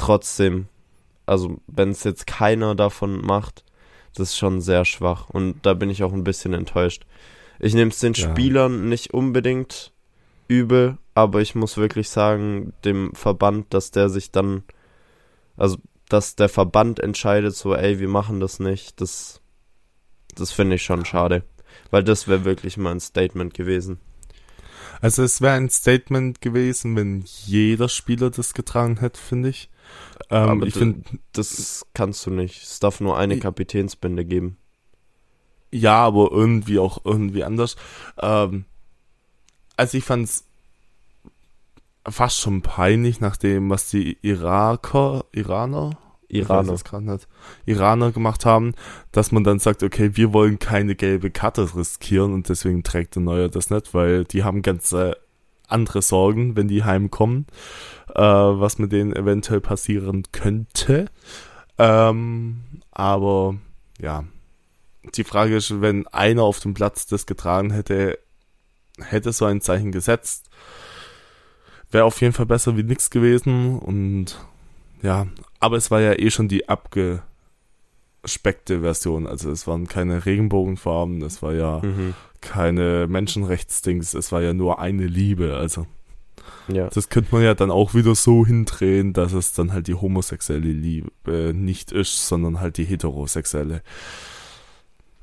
trotzdem, 0.00 0.66
also 1.26 1.60
wenn 1.66 1.90
es 1.90 2.04
jetzt 2.04 2.26
keiner 2.26 2.74
davon 2.74 3.20
macht, 3.20 3.64
das 4.14 4.30
ist 4.30 4.38
schon 4.38 4.60
sehr 4.60 4.84
schwach. 4.84 5.30
Und 5.30 5.60
da 5.62 5.74
bin 5.74 5.90
ich 5.90 6.02
auch 6.02 6.12
ein 6.12 6.24
bisschen 6.24 6.54
enttäuscht. 6.54 7.06
Ich 7.58 7.74
nehme 7.74 7.90
es 7.90 8.00
den 8.00 8.14
Ja. 8.14 8.30
Spielern 8.30 8.88
nicht 8.88 9.12
unbedingt 9.12 9.92
übel, 10.48 10.98
aber 11.14 11.40
ich 11.40 11.54
muss 11.54 11.76
wirklich 11.76 12.08
sagen, 12.08 12.72
dem 12.84 13.14
Verband, 13.14 13.72
dass 13.72 13.90
der 13.90 14.08
sich 14.08 14.32
dann, 14.32 14.64
also 15.56 15.76
dass 16.08 16.34
der 16.34 16.48
Verband 16.48 16.98
entscheidet, 16.98 17.54
so, 17.54 17.74
ey, 17.74 18.00
wir 18.00 18.08
machen 18.08 18.40
das 18.40 18.58
nicht, 18.58 19.00
das, 19.00 19.40
das 20.34 20.50
finde 20.50 20.76
ich 20.76 20.82
schon 20.82 21.04
schade. 21.04 21.44
Weil 21.90 22.02
das 22.02 22.26
wäre 22.26 22.44
wirklich 22.44 22.76
mal 22.76 22.92
ein 22.92 23.00
Statement 23.00 23.54
gewesen. 23.54 24.00
Also 25.00 25.22
es 25.22 25.40
wäre 25.40 25.54
ein 25.54 25.70
Statement 25.70 26.40
gewesen, 26.40 26.96
wenn 26.96 27.22
jeder 27.24 27.88
Spieler 27.88 28.30
das 28.30 28.54
getragen 28.54 28.98
hätte, 28.98 29.20
finde 29.20 29.50
ich. 29.50 29.70
Ähm, 30.30 30.48
Aber 30.48 30.66
ich 30.66 30.74
finde, 30.74 31.02
Das 31.32 31.86
kannst 31.94 32.26
du 32.26 32.30
nicht. 32.30 32.62
Es 32.62 32.78
darf 32.80 33.00
nur 33.00 33.16
eine 33.18 33.38
Kapitänsbinde 33.38 34.24
geben. 34.24 34.56
ja, 35.72 35.96
aber 36.04 36.30
irgendwie 36.32 36.78
auch 36.78 37.04
irgendwie 37.04 37.44
anders. 37.44 37.76
Ähm, 38.20 38.64
also 39.76 39.96
ich 39.98 40.04
fand's 40.04 40.44
fast 42.08 42.38
schon 42.40 42.62
peinlich, 42.62 43.20
nach 43.20 43.36
dem, 43.36 43.70
was 43.70 43.88
die 43.90 44.18
Iraker, 44.22 45.24
Iraner, 45.32 45.96
Iraner. 46.28 46.72
nicht. 47.00 47.28
Iraner 47.66 48.12
gemacht 48.12 48.44
haben, 48.46 48.74
dass 49.12 49.32
man 49.32 49.44
dann 49.44 49.58
sagt, 49.58 49.82
okay, 49.82 50.10
wir 50.14 50.32
wollen 50.32 50.58
keine 50.58 50.94
gelbe 50.94 51.30
Karte 51.30 51.74
riskieren 51.76 52.32
und 52.32 52.48
deswegen 52.48 52.82
trägt 52.82 53.16
der 53.16 53.22
Neuer 53.22 53.48
das 53.48 53.70
nicht, 53.70 53.94
weil 53.94 54.24
die 54.24 54.44
haben 54.44 54.62
ganz 54.62 54.92
äh, 54.92 55.12
andere 55.68 56.02
Sorgen, 56.02 56.56
wenn 56.56 56.68
die 56.68 56.84
heimkommen, 56.84 57.46
äh, 58.14 58.60
was 58.60 58.78
mit 58.78 58.92
denen 58.92 59.14
eventuell 59.14 59.60
passieren 59.60 60.24
könnte. 60.32 61.06
Ähm, 61.78 62.62
aber 62.90 63.56
ja, 64.00 64.24
die 65.14 65.24
Frage 65.24 65.56
ist, 65.56 65.80
wenn 65.80 66.06
einer 66.08 66.42
auf 66.42 66.60
dem 66.60 66.74
Platz 66.74 67.06
das 67.06 67.26
getragen 67.26 67.70
hätte, 67.70 68.18
hätte 68.98 69.32
so 69.32 69.44
ein 69.46 69.60
Zeichen 69.60 69.92
gesetzt, 69.92 70.50
wäre 71.90 72.04
auf 72.04 72.20
jeden 72.20 72.32
Fall 72.34 72.46
besser 72.46 72.76
wie 72.76 72.82
nichts 72.82 73.10
gewesen 73.10 73.78
und 73.78 74.38
ja, 75.02 75.26
aber 75.58 75.76
es 75.76 75.90
war 75.90 76.00
ja 76.00 76.12
eh 76.18 76.30
schon 76.30 76.48
die 76.48 76.68
abge 76.68 77.22
abgespeckte 78.22 78.80
Version. 78.80 79.26
Also 79.26 79.50
es 79.50 79.66
waren 79.66 79.88
keine 79.88 80.26
Regenbogenfarben, 80.26 81.22
es 81.22 81.40
war 81.42 81.54
ja 81.54 81.80
Mhm. 81.82 82.12
keine 82.42 83.06
Menschenrechtsdings, 83.08 84.12
es 84.12 84.30
war 84.30 84.42
ja 84.42 84.52
nur 84.52 84.78
eine 84.78 85.06
Liebe. 85.06 85.56
Also 85.56 85.86
Ja. 86.68 86.88
das 86.88 87.08
könnte 87.08 87.34
man 87.34 87.42
ja 87.42 87.54
dann 87.54 87.70
auch 87.70 87.94
wieder 87.94 88.14
so 88.14 88.46
hindrehen, 88.46 89.12
dass 89.12 89.32
es 89.32 89.52
dann 89.52 89.72
halt 89.72 89.88
die 89.88 89.94
homosexuelle 89.94 90.70
Liebe 90.70 91.52
nicht 91.54 91.92
ist, 91.92 92.28
sondern 92.28 92.60
halt 92.60 92.76
die 92.76 92.84
heterosexuelle. 92.84 93.82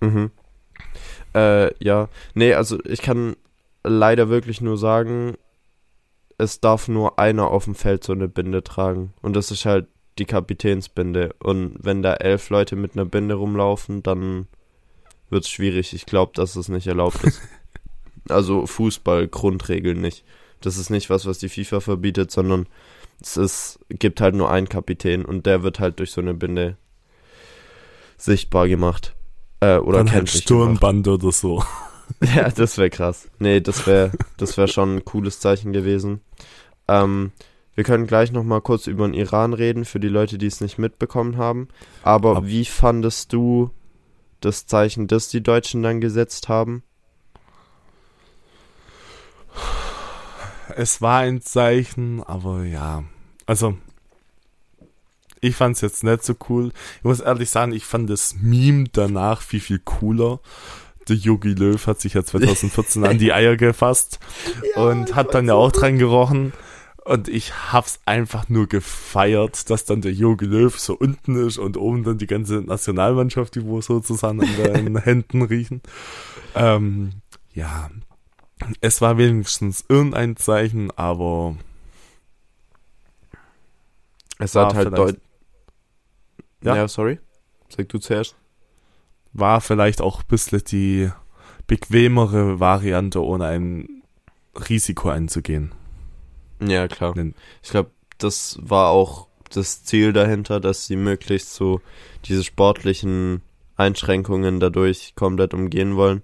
Mhm. 0.02 0.32
Äh, 1.34 1.74
ja. 1.84 2.10
Nee, 2.34 2.54
also 2.54 2.80
ich 2.84 3.02
kann 3.02 3.36
leider 3.84 4.30
wirklich 4.30 4.62
nur 4.62 4.78
sagen, 4.78 5.36
es 6.38 6.60
darf 6.60 6.88
nur 6.88 7.20
einer 7.20 7.48
auf 7.48 7.66
dem 7.66 7.76
Feld 7.76 8.04
so 8.04 8.14
eine 8.14 8.28
Binde 8.28 8.64
tragen. 8.64 9.14
Und 9.22 9.36
das 9.36 9.52
ist 9.52 9.66
halt 9.66 9.88
die 10.20 10.26
Kapitänsbinde. 10.26 11.36
Und 11.40 11.78
wenn 11.82 12.02
da 12.02 12.14
elf 12.14 12.50
Leute 12.50 12.76
mit 12.76 12.94
einer 12.94 13.06
Binde 13.06 13.36
rumlaufen, 13.36 14.04
dann 14.04 14.48
wird 15.30 15.44
es 15.44 15.50
schwierig. 15.50 15.94
Ich 15.94 16.06
glaube, 16.06 16.32
dass 16.36 16.56
es 16.56 16.70
nicht 16.70 16.88
erlaubt 16.88 17.24
ist. 17.24 17.42
also 18.30 18.66
Fußball, 18.66 19.28
Grundregeln 19.28 20.02
nicht. 20.02 20.24
Das 20.62 20.78
ist 20.78 20.90
nicht 20.90 21.10
was, 21.10 21.26
was 21.26 21.38
die 21.38 21.50
FIFA 21.50 21.80
verbietet, 21.80 22.32
sondern 22.32 22.68
es 23.22 23.38
ist, 23.38 23.80
gibt 23.90 24.22
halt 24.22 24.36
nur 24.36 24.50
einen 24.52 24.70
Kapitän 24.70 25.24
und 25.26 25.46
der 25.46 25.64
wird 25.64 25.80
halt 25.80 26.00
durch 26.00 26.12
so 26.12 26.22
eine 26.22 26.34
Binde 26.34 26.78
sichtbar 28.18 28.68
gemacht. 28.68 29.16
Äh, 29.60 29.78
oder 29.78 30.00
dann 30.00 30.08
halt 30.12 30.26
kenntlich 30.28 30.46
gemacht. 30.46 31.08
Oder 31.08 31.32
so. 31.32 31.64
Ja, 32.36 32.50
das 32.50 32.78
wäre 32.78 32.90
krass. 32.90 33.28
Nee, 33.38 33.60
das 33.60 33.86
wäre 33.86 34.12
das 34.38 34.56
wär 34.56 34.70
schon 34.70 34.96
ein 34.96 35.04
cooles 35.06 35.42
Zeichen 35.42 35.74
gewesen. 35.74 36.22
Ähm, 36.88 37.34
wir 37.76 37.84
können 37.84 38.08
gleich 38.08 38.32
noch 38.32 38.46
mal 38.46 38.62
kurz 38.62 38.88
über 38.88 39.06
den 39.06 39.14
Iran 39.14 39.52
reden, 39.54 39.84
für 39.84 40.00
die 40.00 40.08
Leute, 40.08 40.38
die 40.38 40.46
es 40.48 40.62
nicht 40.62 40.78
mitbekommen 40.78 41.36
haben. 41.36 41.68
Aber 42.04 42.38
Ab- 42.38 42.44
wie 42.46 42.64
fandest 42.64 43.34
du 43.34 43.72
das 44.40 44.68
Zeichen, 44.68 45.08
das 45.08 45.28
die 45.28 45.44
Deutschen 45.44 45.84
dann 45.84 46.00
gesetzt 46.00 46.48
haben? 46.48 46.82
Es 50.78 51.02
war 51.02 51.22
ein 51.22 51.42
Zeichen, 51.42 52.22
aber 52.22 52.64
ja. 52.64 53.04
Also, 53.48 53.80
ich 55.42 55.56
fand's 55.56 55.82
jetzt 55.82 56.04
nicht 56.04 56.24
so 56.24 56.36
cool. 56.50 56.72
Ich 57.00 57.04
muss 57.04 57.20
ehrlich 57.20 57.50
sagen, 57.50 57.72
ich 57.72 57.84
fand 57.84 58.08
das 58.12 58.36
Meme 58.40 58.86
danach 58.92 59.42
viel, 59.42 59.60
viel 59.60 59.80
cooler. 59.80 60.40
Der 61.08 61.16
Yogi 61.16 61.56
Löw 61.56 61.88
hat 61.88 62.00
sich 62.00 62.14
ja 62.14 62.24
2014 62.24 63.04
an 63.06 63.18
die 63.18 63.34
Eier 63.34 63.58
gefasst 63.58 64.20
und 64.76 65.16
hat 65.16 65.34
dann 65.34 65.48
ja 65.48 65.56
auch 65.56 65.72
dran 65.72 65.98
gerochen. 65.98 66.54
Und 67.04 67.28
ich 67.28 67.72
hab's 67.72 68.00
einfach 68.06 68.48
nur 68.48 68.68
gefeiert, 68.68 69.72
dass 69.72 69.84
dann 69.84 70.02
der 70.02 70.14
Yogi 70.14 70.46
Löw 70.46 70.78
so 70.78 70.94
unten 70.94 71.44
ist 71.48 71.58
und 71.58 71.76
oben 71.78 72.04
dann 72.04 72.20
die 72.20 72.28
ganze 72.28 72.62
Nationalmannschaft, 72.62 73.56
die 73.56 73.66
wo 73.66 73.82
sozusagen 73.82 74.42
an 74.42 74.48
den 74.86 74.98
Händen 74.98 75.42
riechen. 75.42 75.82
Ähm, 76.54 77.14
ja, 77.52 77.90
es 78.82 79.02
war 79.02 79.18
wenigstens 79.18 79.86
irgendein 79.88 80.36
Zeichen, 80.36 80.92
aber 80.98 81.56
Es 84.40 84.54
War 84.56 84.68
hat 84.68 84.76
halt 84.76 84.90
vielleicht- 84.90 85.16
Deut 85.16 85.22
Ja? 86.64 86.76
ja, 86.76 86.88
sorry. 86.88 87.20
Sag 87.70 87.90
du 87.90 88.00
zuerst. 88.00 88.36
war 89.34 89.62
vielleicht 89.62 90.02
auch 90.02 90.22
ein 90.22 90.28
bisschen 90.28 90.64
die 90.66 91.12
bequemere 91.68 92.60
Variante, 92.60 93.24
ohne 93.24 93.46
ein 93.46 94.02
Risiko 94.70 95.10
einzugehen. 95.10 95.74
Ja, 96.60 96.88
klar. 96.88 97.14
Ich 97.62 97.70
glaube, 97.70 97.92
das 98.18 98.58
war 98.62 98.90
auch 98.90 99.28
das 99.52 99.84
Ziel 99.84 100.12
dahinter, 100.14 100.60
dass 100.60 100.88
sie 100.88 100.96
möglichst 100.96 101.54
so 101.54 101.82
diese 102.26 102.44
sportlichen 102.44 103.42
Einschränkungen 103.76 104.60
dadurch 104.60 105.14
komplett 105.16 105.54
umgehen 105.54 105.96
wollen. 105.98 106.24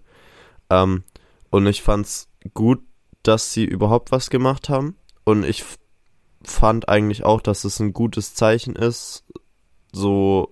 Ähm, 0.72 1.04
und 1.54 1.68
ich 1.68 1.84
fand's 1.84 2.30
gut, 2.56 2.82
dass 3.22 3.54
sie 3.54 3.64
überhaupt 3.64 4.12
was 4.12 4.32
gemacht 4.32 4.70
haben. 4.70 4.98
Und 5.24 5.46
ich 5.46 5.64
fand 6.44 6.90
eigentlich 6.90 7.26
auch, 7.26 7.42
dass 7.42 7.64
es 7.64 7.80
ein 7.80 7.94
gutes 7.94 8.34
Zeichen 8.34 8.76
ist, 8.76 9.24
so 9.92 10.52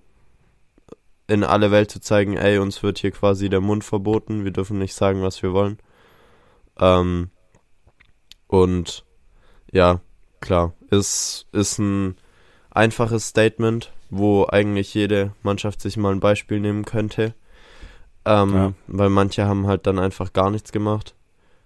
in 1.26 1.42
alle 1.42 1.72
Welt 1.72 1.90
zu 1.90 2.00
zeigen, 2.00 2.36
ey, 2.36 2.58
uns 2.58 2.84
wird 2.84 3.00
hier 3.00 3.10
quasi 3.10 3.48
der 3.48 3.60
Mund 3.60 3.82
verboten, 3.82 4.44
wir 4.44 4.52
dürfen 4.52 4.78
nicht 4.78 4.94
sagen, 4.94 5.22
was 5.22 5.42
wir 5.42 5.52
wollen. 5.52 5.78
Ähm, 6.78 7.30
und 8.46 9.04
ja, 9.72 10.00
klar, 10.40 10.72
ist, 10.90 11.48
ist 11.50 11.80
ein 11.80 12.16
einfaches 12.70 13.26
Statement, 13.26 13.92
wo 14.08 14.46
eigentlich 14.48 14.94
jede 14.94 15.34
Mannschaft 15.42 15.80
sich 15.80 15.96
mal 15.96 16.12
ein 16.12 16.20
Beispiel 16.20 16.60
nehmen 16.60 16.84
könnte. 16.84 17.34
Ähm, 18.24 18.54
Ja. 18.54 18.72
Weil 18.86 19.10
manche 19.10 19.46
haben 19.46 19.66
halt 19.66 19.86
dann 19.86 19.98
einfach 19.98 20.32
gar 20.32 20.50
nichts 20.50 20.72
gemacht. 20.72 21.14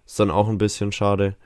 Ist 0.07 0.21
dann 0.21 0.31
auch 0.31 0.49
ein 0.49 0.59
bisschen 0.59 0.93
schade. 0.93 1.37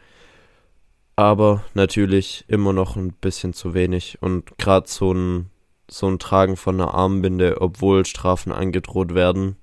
Aber 1.17 1.65
natürlich 1.75 2.45
immer 2.49 2.73
noch 2.73 2.97
ein 2.97 3.13
bisschen 3.13 3.53
zu 3.53 3.75
wenig. 3.75 4.19
Und 4.21 4.57
gerade 4.59 4.89
so 4.89 5.13
ein, 5.13 5.51
so 5.91 6.07
ein 6.07 6.19
Tragen 6.19 6.57
von 6.57 6.81
einer 6.81 6.95
Armbinde, 6.95 7.61
obwohl 7.61 8.07
Strafen 8.07 8.53
angedroht 8.53 9.15
werden, 9.15 9.57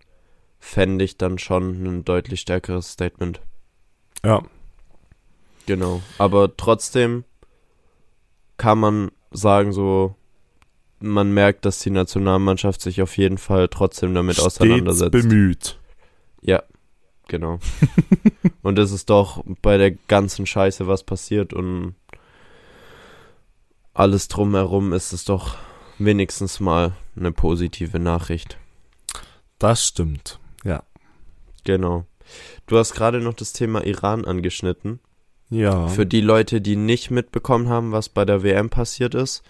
fände 0.59 1.05
ich 1.05 1.17
dann 1.17 1.37
schon 1.37 1.83
ein 1.83 2.05
deutlich 2.05 2.41
stärkeres 2.41 2.91
Statement. 2.91 3.41
Ja, 4.23 4.43
Genau. 5.67 6.01
Aber 6.17 6.55
trotzdem 6.57 7.25
kann 8.55 8.79
man 8.79 9.11
sagen, 9.31 9.73
so, 9.73 10.15
man 10.99 11.33
merkt, 11.33 11.65
dass 11.65 11.79
die 11.79 11.89
Nationalmannschaft 11.89 12.81
sich 12.81 13.01
auf 13.01 13.17
jeden 13.17 13.37
Fall 13.37 13.67
trotzdem 13.67 14.13
damit 14.13 14.35
stets 14.35 14.59
auseinandersetzt. 14.59 15.11
bemüht. 15.11 15.79
Ja, 16.41 16.63
genau. 17.27 17.59
und 18.63 18.79
es 18.79 18.91
ist 18.91 19.09
doch 19.09 19.43
bei 19.61 19.77
der 19.77 19.91
ganzen 19.91 20.45
Scheiße, 20.45 20.87
was 20.87 21.03
passiert 21.03 21.53
und 21.53 21.95
alles 23.93 24.27
drumherum, 24.27 24.93
ist 24.93 25.11
es 25.13 25.25
doch 25.25 25.55
wenigstens 25.97 26.59
mal 26.59 26.93
eine 27.15 27.31
positive 27.31 27.99
Nachricht. 27.99 28.57
Das 29.57 29.85
stimmt. 29.85 30.39
Ja. 30.63 30.83
Genau. 31.63 32.05
Du 32.67 32.77
hast 32.77 32.93
gerade 32.93 33.19
noch 33.19 33.33
das 33.33 33.53
Thema 33.53 33.83
Iran 33.85 34.25
angeschnitten. 34.25 34.99
Ja. 35.49 35.87
Für 35.87 36.05
die 36.05 36.21
Leute, 36.21 36.61
die 36.61 36.75
nicht 36.75 37.09
mitbekommen 37.09 37.69
haben, 37.69 37.91
was 37.91 38.09
bei 38.09 38.25
der 38.25 38.43
WM 38.43 38.69
passiert 38.69 39.15
ist, 39.15 39.43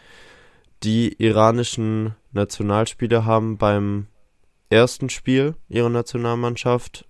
die 0.83 1.13
iranischen 1.21 2.15
Nationalspieler 2.31 3.25
haben 3.25 3.57
beim 3.57 4.07
ersten 4.69 5.09
Spiel 5.09 5.55
ihrer 5.69 5.89
Nationalmannschaft 5.89 7.05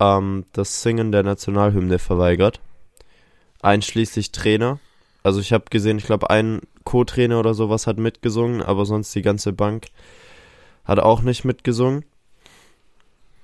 ähm, 0.00 0.46
das 0.52 0.82
Singen 0.82 1.12
der 1.12 1.22
Nationalhymne 1.22 1.98
verweigert. 1.98 2.60
Einschließlich 3.60 4.32
Trainer. 4.32 4.78
Also 5.22 5.40
ich 5.40 5.52
habe 5.52 5.66
gesehen, 5.70 5.98
ich 5.98 6.06
glaube, 6.06 6.30
ein 6.30 6.60
Co-Trainer 6.84 7.38
oder 7.38 7.54
sowas 7.54 7.86
hat 7.86 7.98
mitgesungen, 7.98 8.62
aber 8.62 8.86
sonst 8.86 9.14
die 9.14 9.22
ganze 9.22 9.52
Bank 9.52 9.88
hat 10.84 10.98
auch 10.98 11.20
nicht 11.20 11.44
mitgesungen. 11.44 12.04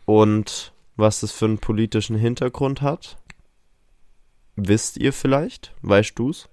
Und 0.07 0.73
was 0.97 1.21
das 1.21 1.33
für 1.33 1.47
einen 1.47 1.59
politischen 1.59 2.17
Hintergrund 2.17 2.83
hat, 2.83 3.19
wisst 4.57 4.97
ihr 4.97 5.13
vielleicht? 5.13 5.75
Weißt 5.83 6.19
du's? 6.19 6.49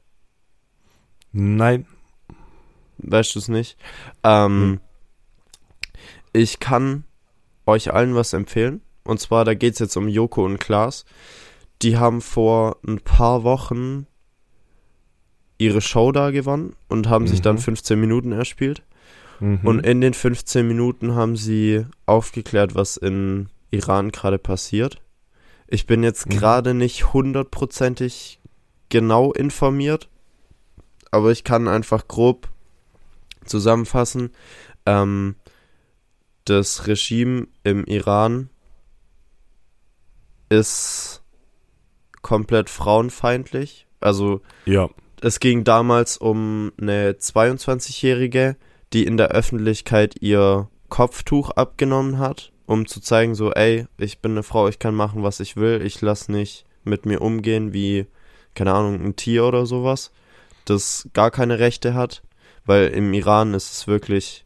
Nein. 1.32 1.86
Weißt 3.04 3.36
du's 3.36 3.48
nicht? 3.48 3.78
Ähm, 4.24 4.62
Hm. 4.62 4.80
Ich 6.34 6.60
kann 6.60 7.04
euch 7.66 7.94
allen 7.94 8.16
was 8.16 8.34
empfehlen. 8.34 8.82
Und 9.04 9.20
zwar, 9.20 9.44
da 9.46 9.54
geht's 9.54 9.80
jetzt 9.80 9.98
um 9.98 10.08
Joko 10.08 10.46
und 10.46 10.60
Klaas. 10.60 11.06
Die 11.82 11.98
haben 11.98 12.22
vor 12.22 12.78
ein 12.88 13.00
paar 13.00 13.44
Wochen 13.44 14.06
ihre 15.58 15.82
Show 15.82 16.12
da 16.12 16.32
gewonnen 16.32 16.76
und 16.88 17.10
haben 17.10 17.28
sich 17.28 17.42
dann 17.42 17.56
Mhm. 17.56 17.62
15 17.62 18.00
Minuten 18.00 18.32
erspielt. 18.32 18.84
Mhm. 19.40 19.60
Und 19.64 19.86
in 19.86 20.00
den 20.02 20.14
15 20.14 20.68
Minuten 20.68 21.16
haben 21.16 21.36
sie 21.36 21.86
aufgeklärt, 22.06 22.76
was 22.76 22.98
in 22.98 23.50
Iran 23.72 24.12
gerade 24.12 24.38
passiert. 24.40 25.02
Ich 25.68 25.86
bin 25.86 26.04
jetzt 26.04 26.28
Mhm. 26.28 26.32
gerade 26.32 26.74
nicht 26.74 27.14
hundertprozentig 27.14 28.40
genau 28.90 29.32
informiert, 29.34 30.10
aber 31.12 31.32
ich 31.32 31.44
kann 31.44 31.68
einfach 31.68 32.08
grob 32.08 32.50
zusammenfassen. 33.46 34.32
Ähm, 34.86 35.36
das 36.46 36.88
Regime 36.88 37.48
im 37.64 37.86
Iran 37.86 38.50
ist 40.50 41.22
komplett 42.22 42.70
frauenfeindlich. 42.70 43.88
Also 44.00 44.42
ja. 44.66 44.90
es 45.22 45.40
ging 45.40 45.64
damals 45.64 46.18
um 46.18 46.72
eine 46.80 47.14
22-Jährige, 47.14 48.58
die 48.94 49.06
in 49.06 49.18
der 49.18 49.30
Öffentlichkeit 49.30 50.16
ihr 50.22 50.70
Kopftuch 50.90 51.52
abgenommen 51.52 52.20
hat, 52.20 52.52
um 52.66 52.86
zu 52.86 53.00
zeigen, 53.00 53.36
so, 53.36 53.52
ey, 53.54 53.88
ich 53.98 54.20
bin 54.20 54.32
eine 54.32 54.44
Frau, 54.44 54.68
ich 54.68 54.80
kann 54.80 54.94
machen, 54.94 55.24
was 55.24 55.40
ich 55.40 55.56
will, 55.56 55.82
ich 55.84 56.02
lass 56.02 56.28
nicht 56.28 56.66
mit 56.84 57.06
mir 57.06 57.22
umgehen 57.22 57.74
wie, 57.74 58.08
keine 58.56 58.74
Ahnung, 58.74 59.02
ein 59.02 59.16
Tier 59.16 59.46
oder 59.46 59.66
sowas, 59.66 60.12
das 60.66 61.08
gar 61.14 61.32
keine 61.32 61.60
Rechte 61.60 61.94
hat, 61.94 62.24
weil 62.66 62.88
im 62.90 63.14
Iran 63.14 63.54
ist 63.54 63.72
es 63.72 63.88
wirklich 63.88 64.46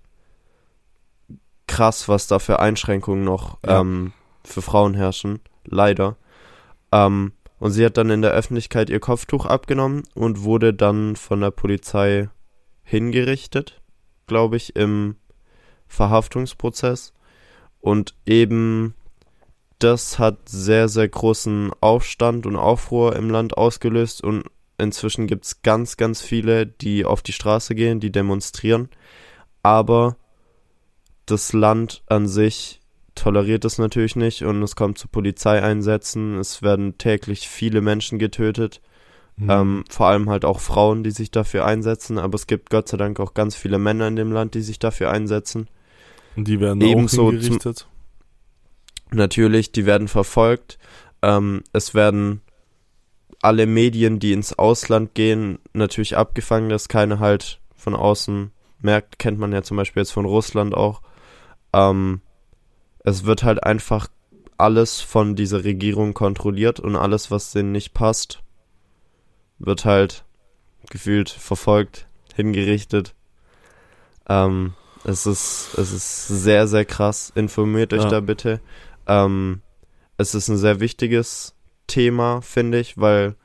krass, 1.68 2.08
was 2.08 2.28
da 2.28 2.40
für 2.40 2.60
Einschränkungen 2.60 3.24
noch 3.24 3.58
Ja. 3.66 3.82
ähm, 3.82 4.14
für 4.44 4.62
Frauen 4.62 4.94
herrschen. 4.94 5.40
Leider. 5.66 6.16
Ähm, 6.92 7.34
und 7.60 7.72
sie 7.72 7.86
hat 7.86 7.98
dann 7.98 8.10
in 8.10 8.22
der 8.22 8.32
Öffentlichkeit 8.32 8.90
ihr 8.90 9.00
Kopftuch 9.00 9.46
abgenommen 9.46 10.04
und 10.14 10.44
wurde 10.44 10.74
dann 10.74 11.16
von 11.16 11.42
der 11.42 11.52
Polizei 11.52 12.30
hingerichtet, 12.84 13.82
glaube 14.28 14.58
ich, 14.58 14.76
im 14.76 15.16
Verhaftungsprozess. 15.88 17.14
Und 17.80 18.16
eben 18.26 18.94
das 19.80 20.20
hat 20.20 20.48
sehr, 20.50 20.88
sehr 20.88 21.08
großen 21.08 21.72
Aufstand 21.82 22.46
und 22.46 22.56
Aufruhr 22.56 23.16
im 23.16 23.30
Land 23.30 23.58
ausgelöst 23.58 24.24
und 24.24 24.46
inzwischen 24.78 25.28
gibt 25.28 25.46
es 25.46 25.62
ganz, 25.62 25.98
ganz 25.98 26.22
viele, 26.22 26.66
die 26.66 27.06
auf 27.06 27.22
die 27.22 27.34
Straße 27.34 27.76
gehen, 27.76 28.00
die 28.00 28.12
demonstrieren. 28.12 28.90
Aber 29.64 30.18
das 31.26 31.54
Land 31.54 32.04
an 32.08 32.28
sich 32.28 32.82
toleriert 33.16 33.66
es 33.66 33.78
natürlich 33.78 34.16
nicht 34.16 34.44
und 34.44 34.62
es 34.62 34.76
kommt 34.76 34.98
zu 34.98 35.08
Polizeieinsätzen. 35.08 36.38
Es 36.38 36.62
werden 36.62 36.98
täglich 36.98 37.48
viele 37.48 37.82
Menschen 37.82 38.20
getötet. 38.20 38.82
Mhm. 39.38 39.50
Ähm, 39.50 39.84
vor 39.90 40.08
allem 40.08 40.30
halt 40.30 40.46
auch 40.46 40.60
Frauen, 40.60 41.04
die 41.04 41.12
sich 41.12 41.32
dafür 41.32 41.66
einsetzen. 41.66 42.18
Aber 42.18 42.36
es 42.36 42.48
gibt 42.48 42.70
Gott 42.70 42.88
sei 42.88 42.98
Dank 42.98 43.20
auch 43.20 43.34
ganz 43.34 43.56
viele 43.56 43.80
Männer 43.80 44.08
in 44.08 44.16
dem 44.16 44.32
Land, 44.32 44.54
die 44.54 44.62
sich 44.62 44.80
dafür 44.80 45.12
einsetzen. 45.12 45.68
Und 46.36 46.48
die 46.48 46.60
werden 46.60 46.82
ebenso 46.82 47.24
auch 47.24 47.30
zum- 47.30 47.40
hingerichtet. 47.40 47.88
Natürlich, 49.12 49.72
die 49.72 49.86
werden 49.86 50.08
verfolgt. 50.08 50.78
Ähm, 51.22 51.64
es 51.72 51.94
werden 51.94 52.42
alle 53.46 53.68
Medien, 53.68 54.18
die 54.18 54.34
ins 54.34 54.58
Ausland 54.58 55.14
gehen, 55.14 55.60
natürlich 55.74 56.18
abgefangen, 56.18 56.70
dass 56.70 56.90
keiner 56.90 57.20
halt 57.20 57.60
von 57.76 57.94
außen 57.94 58.52
merkt. 58.80 59.20
Kennt 59.20 59.38
man 59.38 59.52
ja 59.54 59.62
zum 59.62 59.78
Beispiel 59.78 60.02
jetzt 60.02 60.14
von 60.14 60.26
Russland 60.26 60.74
auch. 60.74 61.04
Ähm, 61.72 62.22
es 63.04 63.24
wird 63.26 63.44
halt 63.44 63.64
einfach 63.64 64.08
alles 64.58 65.00
von 65.00 65.36
dieser 65.36 65.64
Regierung 65.64 66.16
kontrolliert 66.16 66.80
und 66.80 66.96
alles, 66.96 67.30
was 67.30 67.52
denen 67.52 67.72
nicht 67.72 67.94
passt, 67.94 68.42
wird 69.60 69.86
halt 69.86 70.26
gefühlt 70.90 71.30
verfolgt, 71.30 72.08
hingerichtet. 72.34 73.14
Ähm, 74.28 74.74
es 75.04 75.28
ist, 75.28 75.78
es 75.78 75.92
ist 75.92 76.28
sehr, 76.30 76.68
sehr 76.68 76.86
krass. 76.86 77.32
Informiert 77.36 77.94
euch 77.94 78.02
Ja. 78.06 78.10
da 78.10 78.20
bitte. 78.22 78.60
Ähm, 79.06 79.62
es 80.18 80.34
ist 80.34 80.48
ein 80.48 80.58
sehr 80.58 80.80
wichtiges 80.80 81.54
Thema, 81.88 82.42
finde 82.42 82.80
ich, 82.80 82.98
weil 82.98 83.36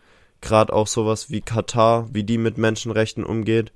gerade 0.40 0.72
auch 0.72 0.87
sowas 0.87 1.31
wie 1.31 1.40
Katar, 1.40 2.09
wie 2.12 2.24
die 2.24 2.38
mit 2.38 2.59
Menschenrechten 2.59 3.24
umgeht, 3.24 3.72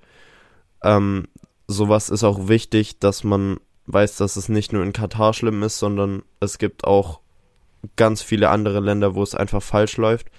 ähm, 0.82 1.28
sowas 1.66 2.10
ist 2.10 2.24
auch 2.24 2.48
wichtig, 2.48 2.98
dass 2.98 3.24
man 3.24 3.58
weiß, 3.86 4.16
dass 4.16 4.36
es 4.36 4.48
nicht 4.48 4.72
nur 4.72 4.82
in 4.82 4.92
Katar 4.92 5.34
schlimm 5.34 5.62
ist, 5.62 5.78
sondern 5.78 6.22
es 6.40 6.58
gibt 6.58 6.84
auch 6.84 7.20
ganz 7.96 8.22
viele 8.22 8.48
andere 8.50 8.80
Länder, 8.80 9.14
wo 9.14 9.22
es 9.22 9.34
einfach 9.34 9.62
falsch 9.62 9.96
läuft. 9.96 10.30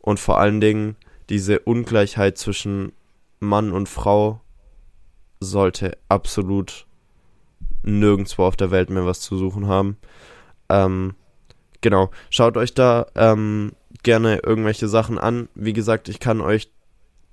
Und 0.00 0.18
vor 0.18 0.38
allen 0.38 0.60
Dingen 0.60 0.96
diese 1.28 1.60
Ungleichheit 1.60 2.38
zwischen 2.38 2.92
Mann 3.40 3.72
und 3.72 3.88
Frau 3.88 4.40
sollte 5.40 5.96
absolut 6.08 6.86
nirgendwo 7.82 8.44
auf 8.44 8.56
der 8.56 8.70
Welt 8.70 8.90
mehr 8.90 9.06
was 9.06 9.20
zu 9.20 9.36
suchen 9.36 9.68
haben. 9.68 9.96
Ähm, 10.68 11.14
genau, 11.80 12.10
schaut 12.30 12.56
euch 12.56 12.74
da 12.74 13.06
ähm, 13.14 13.72
gerne 14.02 14.40
irgendwelche 14.44 14.88
Sachen 14.88 15.18
an. 15.18 15.48
Wie 15.54 15.72
gesagt, 15.72 16.08
ich 16.08 16.20
kann 16.20 16.40
euch 16.40 16.70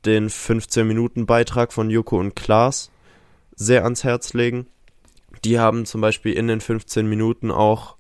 den 0.06 0.30
15-Minuten-Beitrag 0.30 1.74
von 1.74 1.90
Joko 1.90 2.20
und 2.20 2.36
Klaas 2.36 2.92
sehr 3.56 3.84
ans 3.84 4.04
Herz 4.04 4.34
legen. 4.34 4.68
Die 5.44 5.60
haben 5.60 5.86
zum 5.86 6.02
Beispiel 6.02 6.34
in 6.34 6.48
den 6.48 6.62
15 6.62 7.08
Minuten 7.08 7.52
auch 7.52 7.96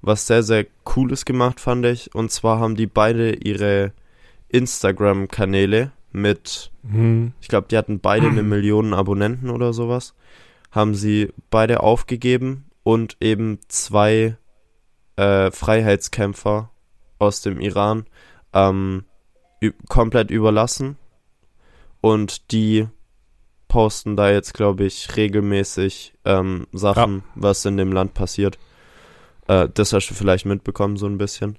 was 0.00 0.26
sehr, 0.26 0.42
sehr 0.42 0.66
Cooles 0.84 1.24
gemacht, 1.24 1.60
fand 1.60 1.86
ich. 1.86 2.14
Und 2.14 2.30
zwar 2.30 2.58
haben 2.58 2.74
die 2.76 2.86
beide 2.86 3.34
ihre 3.34 3.92
Instagram-Kanäle 4.48 5.92
mit 6.12 6.70
Mhm. 6.82 7.32
ich 7.40 7.48
glaube, 7.48 7.68
die 7.70 7.76
hatten 7.76 8.00
beide 8.00 8.26
eine 8.26 8.42
Million 8.42 8.94
Abonnenten 8.94 9.50
oder 9.50 9.72
sowas. 9.72 10.14
Haben 10.70 10.94
sie 10.94 11.32
beide 11.50 11.80
aufgegeben 11.80 12.64
und 12.82 13.16
eben 13.20 13.60
zwei 13.68 14.36
äh, 15.22 15.50
Freiheitskämpfer 15.50 16.70
aus 17.18 17.40
dem 17.42 17.60
Iran 17.60 18.06
ähm, 18.52 19.04
komplett 19.88 20.30
überlassen. 20.30 20.96
Und 22.00 22.50
die 22.52 22.88
posten 23.68 24.16
da 24.16 24.30
jetzt, 24.30 24.54
glaube 24.54 24.84
ich, 24.84 25.16
regelmäßig 25.16 26.14
ähm, 26.24 26.66
Sachen, 26.72 27.22
was 27.34 27.64
in 27.64 27.76
dem 27.76 27.92
Land 27.92 28.12
passiert. 28.14 28.58
Äh, 29.46 29.68
das 29.72 29.92
hast 29.92 30.08
du 30.10 30.14
vielleicht 30.14 30.44
mitbekommen, 30.46 30.96
so 30.96 31.06
ein 31.06 31.16
bisschen. 31.18 31.58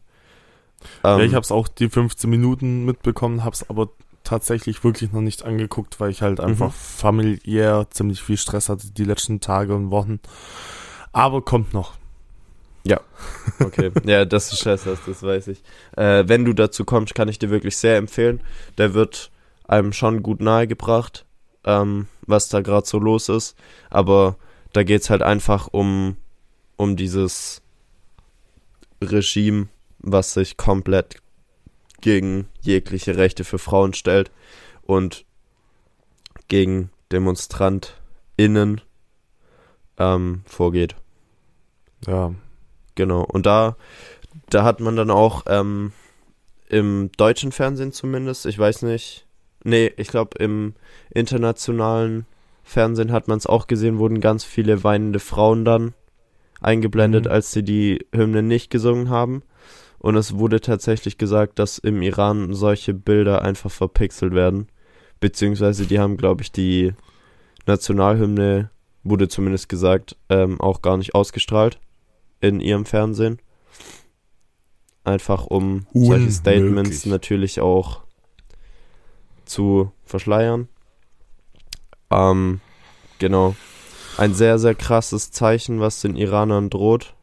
ja, 1.04 1.16
Ähm, 1.18 1.22
ich 1.22 1.34
habe 1.34 1.44
es 1.44 1.52
auch 1.52 1.68
die 1.68 1.90
15 1.90 2.30
Minuten 2.30 2.84
mitbekommen, 2.86 3.44
habe 3.44 3.54
es 3.56 3.70
aber 3.70 3.90
tatsächlich 4.26 4.84
wirklich 4.84 5.12
noch 5.12 5.22
nicht 5.22 5.44
angeguckt, 5.44 6.00
weil 6.00 6.12
ich 6.12 6.22
halt 6.22 6.40
einfach 6.40 6.70
Mhm. 6.72 6.78
familiär 6.78 7.88
ziemlich 7.90 8.22
viel 8.22 8.38
Stress 8.38 8.70
hatte 8.70 8.92
die 8.92 9.04
letzten 9.06 9.40
Tage 9.40 9.74
und 9.76 9.90
Wochen. 9.92 10.20
Aber 11.14 11.42
kommt 11.42 11.74
noch. 11.74 11.94
Okay, 13.60 13.92
ja, 14.06 14.26
das 14.26 14.52
ist 14.52 14.60
scheiße, 14.60 14.98
das 15.06 15.24
weiß 15.24 15.48
ich. 15.48 15.64
Äh, 15.96 16.24
wenn 16.28 16.46
du 16.46 16.54
dazu 16.54 16.86
kommst, 16.86 17.16
kann 17.16 17.28
ich 17.28 17.40
dir 17.40 17.50
wirklich 17.50 17.78
sehr 17.78 17.98
empfehlen. 17.98 18.42
Der 18.78 18.94
wird 18.94 19.32
einem 19.68 19.94
schon 19.94 20.24
gut 20.24 20.42
nahegebracht, 20.42 21.26
ähm, 21.66 22.08
was 22.26 22.50
da 22.50 22.62
gerade 22.62 22.88
so 22.88 23.00
los 23.00 23.30
ist. 23.30 23.56
Aber 23.90 24.38
da 24.74 24.84
geht's 24.84 25.10
halt 25.10 25.22
einfach 25.22 25.68
um, 25.72 26.18
um 26.78 26.96
dieses 26.96 27.62
Regime, 29.02 29.68
was 30.00 30.34
sich 30.34 30.58
komplett 30.58 31.18
gegen 32.02 32.48
jegliche 32.62 33.16
Rechte 33.18 33.44
für 33.44 33.60
Frauen 33.60 33.94
stellt 33.94 34.32
und 34.82 35.26
gegen 36.48 36.90
DemonstrantInnen 37.12 38.82
ähm, 39.98 40.42
vorgeht. 40.46 40.96
Ja. 42.06 42.34
Genau. 42.96 43.24
Und 43.24 43.46
da, 43.46 43.76
da 44.50 44.64
hat 44.64 44.80
man 44.80 44.96
dann 44.96 45.10
auch 45.10 45.44
ähm, 45.48 45.92
im 46.70 47.12
deutschen 47.18 47.52
Fernsehen 47.52 47.92
zumindest, 47.92 48.46
ich 48.46 48.58
weiß 48.58 48.84
nicht, 48.84 49.26
nee, 49.64 49.92
ich 49.98 50.08
glaube 50.08 50.38
im 50.40 50.74
internationalen 51.12 52.26
Fernsehen 52.64 53.12
hat 53.12 53.28
man 53.28 53.38
es 53.38 53.46
auch 53.46 53.68
gesehen, 53.68 54.00
wurden 54.00 54.22
ganz 54.22 54.44
viele 54.44 54.84
weinende 54.84 55.20
Frauen 55.20 55.66
dann 55.66 55.94
eingeblendet, 56.62 57.26
Mhm. 57.26 57.32
als 57.32 57.52
sie 57.52 57.64
die 57.64 58.06
Hymne 58.14 58.42
nicht 58.42 58.70
gesungen 58.70 59.10
haben. 59.10 59.44
Und 60.00 60.16
es 60.16 60.38
wurde 60.38 60.62
tatsächlich 60.62 61.18
gesagt, 61.18 61.60
dass 61.60 61.78
im 61.78 62.02
Iran 62.02 62.54
solche 62.54 62.94
Bilder 62.94 63.42
einfach 63.42 63.72
verpixelt 63.72 64.34
werden. 64.34 64.68
Beziehungsweise 65.20 65.86
die 65.86 66.00
haben, 66.00 66.18
glaube 66.18 66.42
ich, 66.42 66.52
die 66.52 66.94
Nationalhymne, 67.66 68.70
wurde 69.04 69.28
zumindest 69.28 69.70
gesagt, 69.70 70.18
ähm, 70.30 70.60
auch 70.60 70.82
gar 70.82 70.98
nicht 70.98 71.16
ausgestrahlt 71.16 71.80
in 72.44 72.60
ihrem 72.60 72.86
Fernsehen. 72.86 73.40
Einfach 75.06 75.46
um 75.48 75.88
solche 75.94 76.12
Unmöglich. 76.14 76.36
Statements 76.36 77.06
natürlich 77.06 77.60
auch 77.62 78.02
zu 79.46 79.92
verschleiern. 80.04 80.68
Ähm, 82.12 82.60
genau. 83.20 83.56
Ein 84.18 84.34
sehr, 84.34 84.60
sehr 84.60 84.76
krasses 84.76 85.32
Zeichen, 85.32 85.80
was 85.80 86.02
den 86.02 86.16
Iranern 86.16 86.70
droht. 86.70 87.16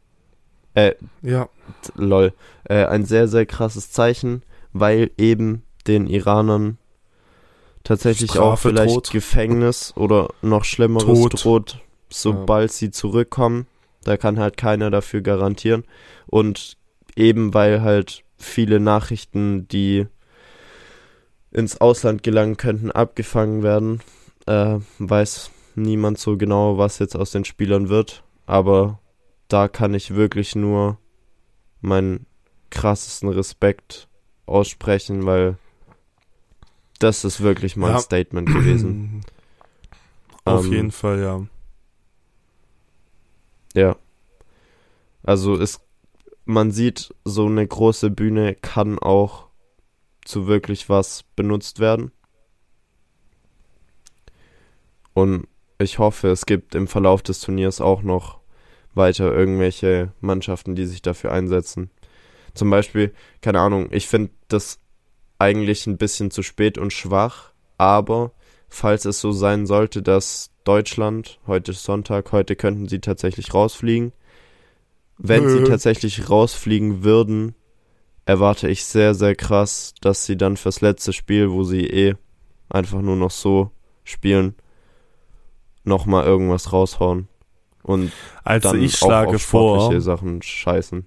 Äh, 0.73 0.93
Ja. 1.21 1.49
lol. 1.95 2.33
Äh, 2.63 2.85
ein 2.85 3.05
sehr, 3.05 3.27
sehr 3.27 3.45
krasses 3.45 3.91
Zeichen, 3.91 4.43
weil 4.73 5.11
eben 5.17 5.63
den 5.87 6.07
Iranern 6.07 6.77
tatsächlich 7.83 8.31
auch 8.31 8.57
Strafe 8.57 8.69
vielleicht 8.69 8.95
droht. 8.95 9.11
Gefängnis 9.11 9.93
oder 9.95 10.29
noch 10.41 10.63
Schlimmeres 10.65 11.05
Tod. 11.05 11.43
droht, 11.43 11.79
sobald 12.09 12.71
sie 12.71 12.91
zurückkommen. 12.91 13.67
Da 14.03 14.17
kann 14.17 14.39
halt 14.39 14.57
keiner 14.57 14.89
dafür 14.89 15.21
garantieren. 15.21 15.83
Und 16.27 16.77
eben 17.15 17.53
weil 17.53 17.81
halt 17.81 18.23
viele 18.37 18.79
Nachrichten, 18.79 19.67
die 19.67 20.07
ins 21.51 21.79
Ausland 21.79 22.23
gelangen 22.23 22.57
könnten, 22.57 22.91
abgefangen 22.91 23.61
werden, 23.61 24.01
äh, 24.47 24.79
weiß 24.99 25.51
niemand 25.75 26.17
so 26.17 26.37
genau, 26.37 26.77
was 26.77 26.99
jetzt 26.99 27.15
aus 27.15 27.31
den 27.31 27.45
Spielern 27.45 27.89
wird. 27.89 28.23
Aber 28.45 28.99
da 29.47 29.67
kann 29.67 29.93
ich 29.93 30.15
wirklich 30.15 30.55
nur 30.55 30.97
meinen 31.81 32.25
krassesten 32.69 33.29
Respekt 33.29 34.07
aussprechen, 34.45 35.25
weil 35.25 35.57
das 36.99 37.25
ist 37.25 37.41
wirklich 37.41 37.75
mal 37.75 37.91
Ja. 37.91 37.99
Statement 37.99 38.47
gewesen. 38.47 39.21
Auf 40.45 40.65
Ähm, 40.65 40.71
jeden 40.71 40.91
Fall, 40.91 41.19
ja. 41.21 41.41
Ja. 43.73 43.95
Also 45.23 45.55
es, 45.55 45.79
man 46.45 46.71
sieht, 46.71 47.13
so 47.23 47.45
eine 47.45 47.65
große 47.65 48.09
Bühne 48.09 48.55
kann 48.55 48.99
auch 48.99 49.47
zu 50.25 50.47
wirklich 50.47 50.89
was 50.89 51.23
benutzt 51.35 51.79
werden. 51.79 52.11
Und 55.13 55.47
ich 55.77 55.99
hoffe, 55.99 56.29
es 56.29 56.45
gibt 56.45 56.75
im 56.75 56.87
Verlauf 56.87 57.21
des 57.21 57.41
Turniers 57.41 57.81
auch 57.81 58.01
noch 58.01 58.39
weiter 58.93 59.33
irgendwelche 59.33 60.13
Mannschaften, 60.19 60.75
die 60.75 60.85
sich 60.85 61.01
dafür 61.01 61.31
einsetzen. 61.31 61.89
Zum 62.53 62.69
Beispiel, 62.69 63.13
keine 63.41 63.59
Ahnung, 63.59 63.87
ich 63.91 64.07
finde 64.07 64.31
das 64.47 64.79
eigentlich 65.39 65.87
ein 65.87 65.97
bisschen 65.97 66.29
zu 66.31 66.43
spät 66.43 66.77
und 66.77 66.93
schwach, 66.93 67.51
aber 67.77 68.31
falls 68.71 69.05
es 69.05 69.19
so 69.19 69.31
sein 69.31 69.67
sollte, 69.67 70.01
dass 70.01 70.49
Deutschland, 70.63 71.39
heute 71.45 71.71
ist 71.71 71.83
Sonntag, 71.83 72.31
heute 72.31 72.55
könnten 72.55 72.87
sie 72.87 72.99
tatsächlich 72.99 73.53
rausfliegen. 73.53 74.13
Wenn 75.17 75.47
sie 75.49 75.63
tatsächlich 75.65 76.29
rausfliegen 76.29 77.03
würden, 77.03 77.53
erwarte 78.25 78.69
ich 78.69 78.85
sehr, 78.85 79.13
sehr 79.13 79.35
krass, 79.35 79.93
dass 80.01 80.25
sie 80.25 80.37
dann 80.37 80.57
fürs 80.57 80.81
letzte 80.81 81.13
Spiel, 81.13 81.51
wo 81.51 81.63
sie 81.63 81.85
eh 81.85 82.15
einfach 82.69 83.01
nur 83.01 83.17
noch 83.17 83.29
so 83.29 83.71
spielen, 84.03 84.55
nochmal 85.83 86.25
irgendwas 86.25 86.71
raushauen. 86.71 87.27
Und 87.83 88.11
Also 88.43 88.71
dann 88.71 88.81
ich 88.81 88.95
schlage 88.95 89.31
auch 89.31 89.35
auf 89.35 89.41
vor, 89.41 90.01
Sachen 90.01 90.41
scheißen. 90.41 91.05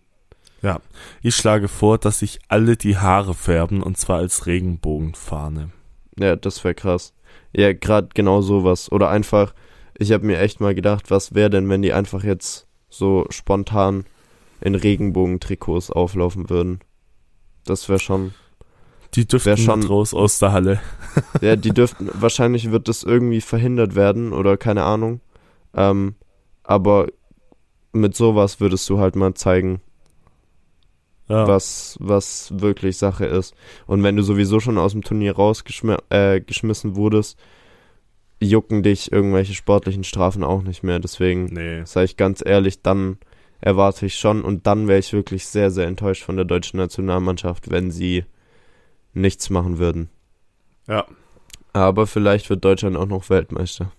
ja, 0.63 0.81
ich 1.23 1.35
schlage 1.35 1.69
vor, 1.69 1.99
dass 1.99 2.19
sich 2.19 2.41
alle 2.49 2.77
die 2.77 2.99
Haare 2.99 3.35
färben 3.35 3.83
und 3.83 3.97
zwar 3.97 4.19
als 4.19 4.47
Regenbogenfahne. 4.47 5.71
Ja, 6.19 6.37
das 6.37 6.63
wäre 6.63 6.75
krass. 6.75 7.14
Ja, 7.57 7.73
gerade 7.73 8.09
genau 8.15 8.41
sowas. 8.43 8.91
Oder 8.91 9.11
einfach, 9.11 9.55
ich 9.99 10.13
habe 10.13 10.27
mir 10.27 10.39
echt 10.41 10.61
mal 10.61 10.75
gedacht, 10.75 11.11
was 11.11 11.35
wäre 11.35 11.51
denn, 11.51 11.69
wenn 11.69 11.83
die 11.83 11.93
einfach 11.93 12.25
jetzt 12.25 12.67
so 12.89 13.27
spontan 13.31 14.05
in 14.61 14.75
Regenbogentrikots 14.75 15.91
auflaufen 15.91 16.51
würden. 16.51 16.81
Das 17.65 17.89
wäre 17.89 17.99
schon. 17.99 18.35
Die 19.15 19.27
dürften 19.27 19.57
schon- 19.57 19.85
raus 19.85 20.13
aus 20.15 20.39
der 20.39 20.53
Halle. 20.53 20.81
Ja, 21.41 21.55
die 21.55 21.71
dürften. 21.71 22.09
wahrscheinlich 22.13 22.73
wird 22.73 22.89
das 22.89 23.05
irgendwie 23.05 23.41
verhindert 23.41 23.95
werden 23.95 24.33
oder 24.33 24.57
keine 24.57 24.83
Ahnung. 24.83 25.21
Ähm, 25.73 26.17
aber 26.65 27.07
mit 27.93 28.17
sowas 28.17 28.59
würdest 28.59 28.89
du 28.91 28.99
halt 28.99 29.15
mal 29.15 29.35
zeigen, 29.35 29.81
Ja. 31.29 31.49
was, 31.49 31.97
was 32.01 32.53
wirklich 32.61 32.99
Sache 32.99 33.25
ist. 33.25 33.55
Und 33.87 34.03
wenn 34.03 34.17
du 34.17 34.23
sowieso 34.23 34.61
schon 34.61 34.77
aus 34.77 34.93
dem 34.93 35.03
Turnier 35.03 35.35
rausgeschmissen 35.35 36.93
äh, 36.93 36.97
wurdest, 36.97 37.39
jucken 38.41 38.83
dich 38.83 39.11
irgendwelche 39.11 39.55
sportlichen 39.55 40.05
Strafen 40.05 40.45
auch 40.45 40.63
nicht 40.63 40.83
mehr. 40.83 40.99
Deswegen, 40.99 41.47
Nee. 41.47 41.83
sage 41.87 42.05
ich 42.05 42.17
ganz 42.19 42.43
ehrlich, 42.45 42.83
dann 42.83 43.17
erwarte 43.61 44.05
ich 44.05 44.17
schon 44.17 44.43
und 44.43 44.67
dann 44.67 44.87
wäre 44.89 44.99
ich 44.99 45.13
wirklich 45.15 45.47
sehr, 45.47 45.71
sehr 45.71 45.87
enttäuscht 45.87 46.23
von 46.25 46.37
der 46.37 46.45
deutschen 46.45 46.77
Nationalmannschaft, 46.79 47.71
wenn 47.71 47.91
sie 47.91 48.25
nichts 49.15 49.49
machen 49.49 49.79
würden. 49.79 50.11
Ja. 50.87 51.07
Aber 51.73 52.07
vielleicht 52.07 52.51
wird 52.51 52.65
Deutschland 52.65 52.97
auch 52.97 53.07
noch 53.07 53.31
Weltmeister. 53.31 53.91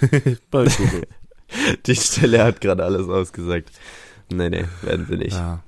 Die 1.86 1.94
Stelle 1.94 2.42
hat 2.42 2.60
gerade 2.60 2.84
alles 2.84 3.08
ausgesagt. 3.08 3.70
Nee, 4.30 4.50
nee, 4.50 4.64
werden 4.82 5.06
sie 5.06 5.16
nicht. 5.16 5.36
ja. 5.36 5.62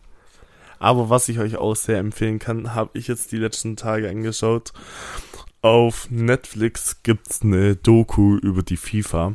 Aber 0.79 1.11
was 1.11 1.29
ich 1.29 1.39
euch 1.39 1.57
auch 1.57 1.75
sehr 1.75 1.99
empfehlen 1.99 2.39
kann, 2.39 2.75
habe 2.75 2.97
ich 2.97 3.09
jetzt 3.09 3.33
die 3.33 3.39
letzten 3.39 3.77
Tage 3.77 4.09
angeschaut. 4.09 4.73
Auf 5.61 6.09
Netflix 6.11 7.03
gibt's 7.03 7.43
eine 7.43 7.75
Doku 7.75 8.37
über 8.37 8.63
die 8.63 8.77
FIFA. 8.77 9.35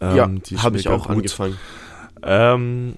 Ähm, 0.00 0.16
ja, 0.16 0.26
die 0.26 0.58
habe 0.58 0.78
ich 0.78 0.88
auch 0.88 1.08
gut. 1.08 1.16
angefangen. 1.16 1.58
Ähm, 2.22 2.96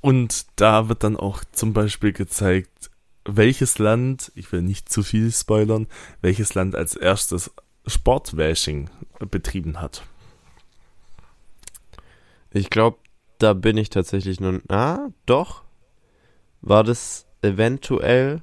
und 0.00 0.46
da 0.56 0.88
wird 0.88 1.04
dann 1.04 1.16
auch 1.16 1.44
zum 1.52 1.72
Beispiel 1.72 2.12
gezeigt, 2.12 2.90
welches 3.24 3.78
Land, 3.78 4.32
ich 4.34 4.50
will 4.50 4.62
nicht 4.62 4.88
zu 4.88 5.04
viel 5.04 5.30
spoilern, 5.30 5.86
welches 6.22 6.54
Land 6.54 6.74
als 6.74 6.96
erstes 6.96 7.52
Sportwashing 7.86 8.90
betrieben 9.30 9.80
hat. 9.80 10.02
Ich 12.50 12.68
glaube, 12.68 12.98
da 13.42 13.54
bin 13.54 13.76
ich 13.76 13.90
tatsächlich 13.90 14.40
nun. 14.40 14.62
Ah, 14.68 15.08
doch. 15.26 15.62
War 16.60 16.84
das 16.84 17.26
eventuell 17.42 18.42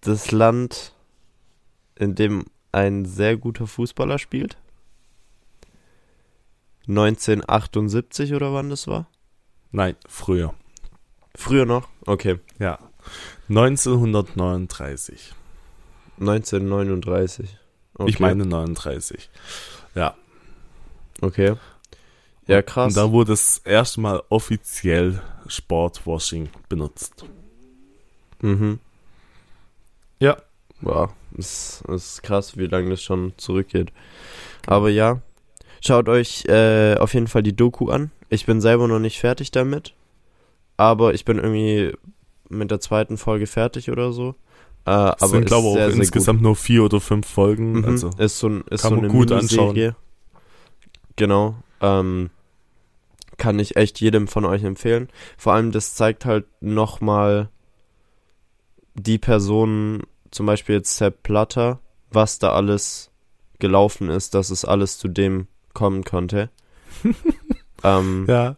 das 0.00 0.30
Land, 0.30 0.94
in 1.96 2.14
dem 2.14 2.44
ein 2.70 3.04
sehr 3.04 3.36
guter 3.36 3.66
Fußballer 3.66 4.18
spielt? 4.18 4.56
1978 6.88 8.34
oder 8.34 8.52
wann 8.52 8.70
das 8.70 8.86
war? 8.86 9.08
Nein, 9.72 9.96
früher. 10.06 10.54
Früher 11.34 11.66
noch? 11.66 11.88
Okay. 12.06 12.38
Ja. 12.60 12.78
1939. 13.48 15.34
1939. 16.20 17.58
Okay. 17.94 18.10
Ich 18.10 18.20
meine 18.20 18.46
39. 18.46 19.28
Ja. 19.94 20.14
Okay. 21.20 21.56
Ja, 22.46 22.62
krass. 22.62 22.96
Und 22.96 22.96
da 22.96 23.10
wurde 23.12 23.32
das 23.32 23.58
erste 23.58 24.00
Mal 24.00 24.22
offiziell 24.28 25.20
Sportwashing 25.48 26.48
benutzt. 26.68 27.24
mhm. 28.40 28.78
Ja. 30.18 30.36
Wow, 30.80 31.10
ist, 31.36 31.82
ist 31.88 32.22
krass, 32.22 32.56
wie 32.56 32.66
lange 32.66 32.90
das 32.90 33.02
schon 33.02 33.32
zurückgeht. 33.38 33.92
Aber 34.66 34.90
ja, 34.90 35.20
schaut 35.80 36.08
euch 36.08 36.44
äh, 36.46 36.96
auf 36.96 37.14
jeden 37.14 37.28
Fall 37.28 37.42
die 37.42 37.56
Doku 37.56 37.88
an. 37.88 38.10
Ich 38.28 38.44
bin 38.46 38.60
selber 38.60 38.86
noch 38.88 38.98
nicht 38.98 39.18
fertig 39.18 39.50
damit, 39.50 39.94
aber 40.76 41.14
ich 41.14 41.24
bin 41.24 41.38
irgendwie 41.38 41.94
mit 42.48 42.70
der 42.70 42.80
zweiten 42.80 43.16
Folge 43.16 43.46
fertig 43.46 43.90
oder 43.90 44.12
so. 44.12 44.34
Äh, 44.84 44.90
Aber 44.90 45.26
sind, 45.28 45.44
ist 45.44 45.48
glaube 45.48 45.68
ich, 45.68 45.74
sehr, 45.74 45.86
auch 45.86 45.90
sehr 45.90 46.00
insgesamt 46.00 46.42
nur 46.42 46.56
vier 46.56 46.84
oder 46.84 47.00
fünf 47.00 47.26
Folgen. 47.26 47.74
gut. 47.74 47.84
Mhm. 47.84 47.90
Also, 47.90 48.10
ist 48.18 48.38
so, 48.38 48.48
ein, 48.48 48.64
ist 48.70 48.82
kann 48.82 48.90
so 48.90 48.96
man 48.96 49.04
eine 49.06 49.12
gut 49.12 49.30
Miniserie. 49.30 49.96
Genau. 51.16 51.56
Ähm, 51.80 52.30
kann 53.38 53.58
ich 53.58 53.76
echt 53.76 54.00
jedem 54.00 54.28
von 54.28 54.44
euch 54.44 54.62
empfehlen. 54.62 55.08
Vor 55.36 55.52
allem, 55.52 55.72
das 55.72 55.94
zeigt 55.94 56.24
halt 56.24 56.46
nochmal 56.60 57.50
die 58.94 59.18
Personen, 59.18 60.02
zum 60.30 60.46
Beispiel 60.46 60.76
jetzt 60.76 60.96
Sepp 60.96 61.22
Platter, 61.22 61.80
was 62.10 62.38
da 62.38 62.52
alles 62.52 63.10
gelaufen 63.58 64.08
ist, 64.08 64.34
dass 64.34 64.50
es 64.50 64.64
alles 64.64 64.98
zu 64.98 65.08
dem 65.08 65.48
kommen 65.74 66.04
konnte. 66.04 66.50
ähm, 67.84 68.24
ja. 68.28 68.56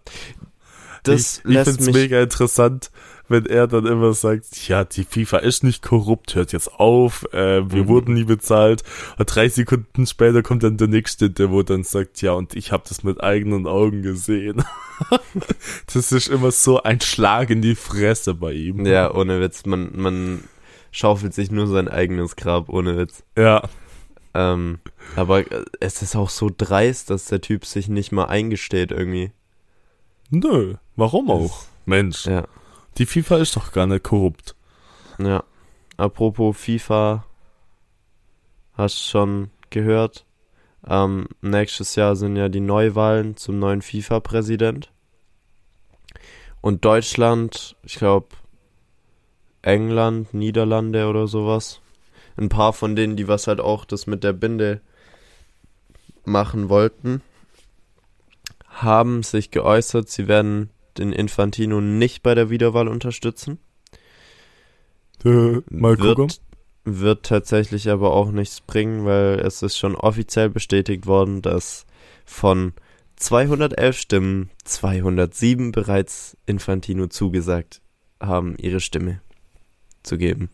das 1.03 1.39
ich 1.39 1.45
ich 1.45 1.51
lässt 1.51 1.71
finde 1.71 1.81
es 1.81 1.87
mich 1.87 1.95
mega 1.95 2.23
interessant, 2.23 2.91
wenn 3.29 3.47
er 3.47 3.67
dann 3.67 3.87
immer 3.87 4.13
sagt, 4.15 4.69
ja, 4.69 4.85
die 4.85 5.05
FIFA 5.05 5.39
ist 5.39 5.63
nicht 5.65 5.83
korrupt, 5.83 6.35
hört 6.35 6.53
jetzt 6.53 6.73
auf, 6.81 7.25
äh, 7.33 7.71
wir 7.71 7.85
Mhm. 7.85 7.89
wurden 7.89 8.15
nie 8.15 8.25
bezahlt. 8.25 8.83
Und 9.19 9.27
drei 9.35 9.49
Sekunden 9.49 10.07
später 10.07 10.43
kommt 10.43 10.63
dann 10.63 10.77
der 10.77 10.89
nächste, 10.89 11.31
der 11.31 11.51
wo 11.51 11.63
dann 11.63 11.85
sagt, 11.85 12.23
ja, 12.23 12.33
und 12.33 12.55
ich 12.55 12.73
habe 12.73 12.85
das 12.89 13.05
mit 13.05 13.23
eigenen 13.23 13.67
Augen 13.67 14.03
gesehen. 14.03 14.65
das 15.93 16.13
ist 16.13 16.29
immer 16.29 16.51
so 16.51 16.83
ein 16.83 17.01
Schlag 17.01 17.51
in 17.51 17.63
die 17.63 17.75
Fresse 17.75 18.35
bei 18.35 18.53
ihm. 18.53 18.85
Ja, 18.87 19.15
ohne 19.15 19.41
Witz. 19.41 19.65
Man, 19.67 19.91
man 19.95 20.45
schaufelt 20.91 21.35
sich 21.35 21.51
nur 21.51 21.67
sein 21.67 21.89
eigenes 21.89 22.37
Grab, 22.37 22.69
ohne 22.69 22.97
Witz. 22.97 23.23
Ja, 23.37 23.63
Ähm, 24.35 24.79
aber 25.17 25.41
äh, 25.51 25.65
es 25.81 26.03
ist 26.03 26.15
auch 26.15 26.29
so 26.31 26.51
dreist, 26.57 27.11
dass 27.11 27.25
der 27.27 27.41
Typ 27.41 27.65
sich 27.65 27.89
nicht 27.89 28.13
mal 28.13 28.27
eingesteht 28.27 28.91
irgendwie. 28.93 29.33
nö, 30.31 30.75
warum 30.97 31.31
auch? 31.31 31.63
Mensch, 31.87 32.27
Ja, 32.27 32.45
die 32.99 33.07
FIFA 33.07 33.39
ist 33.39 33.57
doch 33.57 33.73
gar 33.73 33.87
nicht 33.87 34.05
korrupt. 34.05 34.55
ja. 35.19 35.45
Apropos 35.97 36.57
FIFA, 36.57 37.25
hast 38.75 39.05
schon 39.05 39.51
gehört? 39.71 40.25
Ähm, 40.87 41.29
nächstes 41.41 41.97
Jahr 41.97 42.15
sind 42.15 42.37
ja 42.37 42.49
die 42.49 42.61
Neuwahlen 42.61 43.37
zum 43.37 43.59
neuen 43.59 43.83
FIFA-Präsident. 43.83 44.93
Und 46.61 46.85
Deutschland, 46.85 47.77
ich 47.83 47.97
glaube, 47.97 48.29
England, 49.63 50.35
Niederlande 50.35 51.09
oder 51.09 51.27
sowas. 51.27 51.81
Ein 52.37 52.49
paar 52.49 52.73
von 52.73 52.95
denen, 52.95 53.17
die 53.17 53.27
was 53.27 53.49
halt 53.49 53.61
auch 53.61 53.85
das 53.85 54.07
mit 54.07 54.23
der 54.23 54.33
Binde 54.33 54.81
machen 56.25 56.69
wollten, 56.69 57.23
haben 58.69 59.25
sich 59.25 59.51
geäußert, 59.51 60.09
sie 60.09 60.29
werden 60.29 60.71
den 60.99 61.13
Infantino 61.13 61.81
nicht 61.81 62.23
bei 62.23 62.35
der 62.35 62.51
Wiederwahl 62.51 62.89
unterstützen. 62.89 63.59
Äh, 65.25 65.61
mal 65.71 65.97
gucken. 65.97 66.29
Wird, 66.29 66.41
wird 66.85 67.27
tatsächlich 67.27 67.91
aber 67.91 68.13
auch 68.13 68.31
nichts 68.31 68.61
bringen, 68.61 69.05
weil 69.05 69.41
es 69.41 69.63
ist 69.63 69.77
schon 69.77 69.95
offiziell 69.95 70.51
bestätigt 70.51 71.07
worden, 71.07 71.43
dass 71.43 71.87
von 72.25 72.73
211 73.17 73.99
Stimmen 73.99 74.51
207 74.65 75.73
bereits 75.73 76.37
Infantino 76.47 77.09
zugesagt 77.09 77.81
haben, 78.21 78.57
ihre 78.59 78.81
Stimme 78.81 79.21
zu 80.03 80.19
geben. 80.19 80.51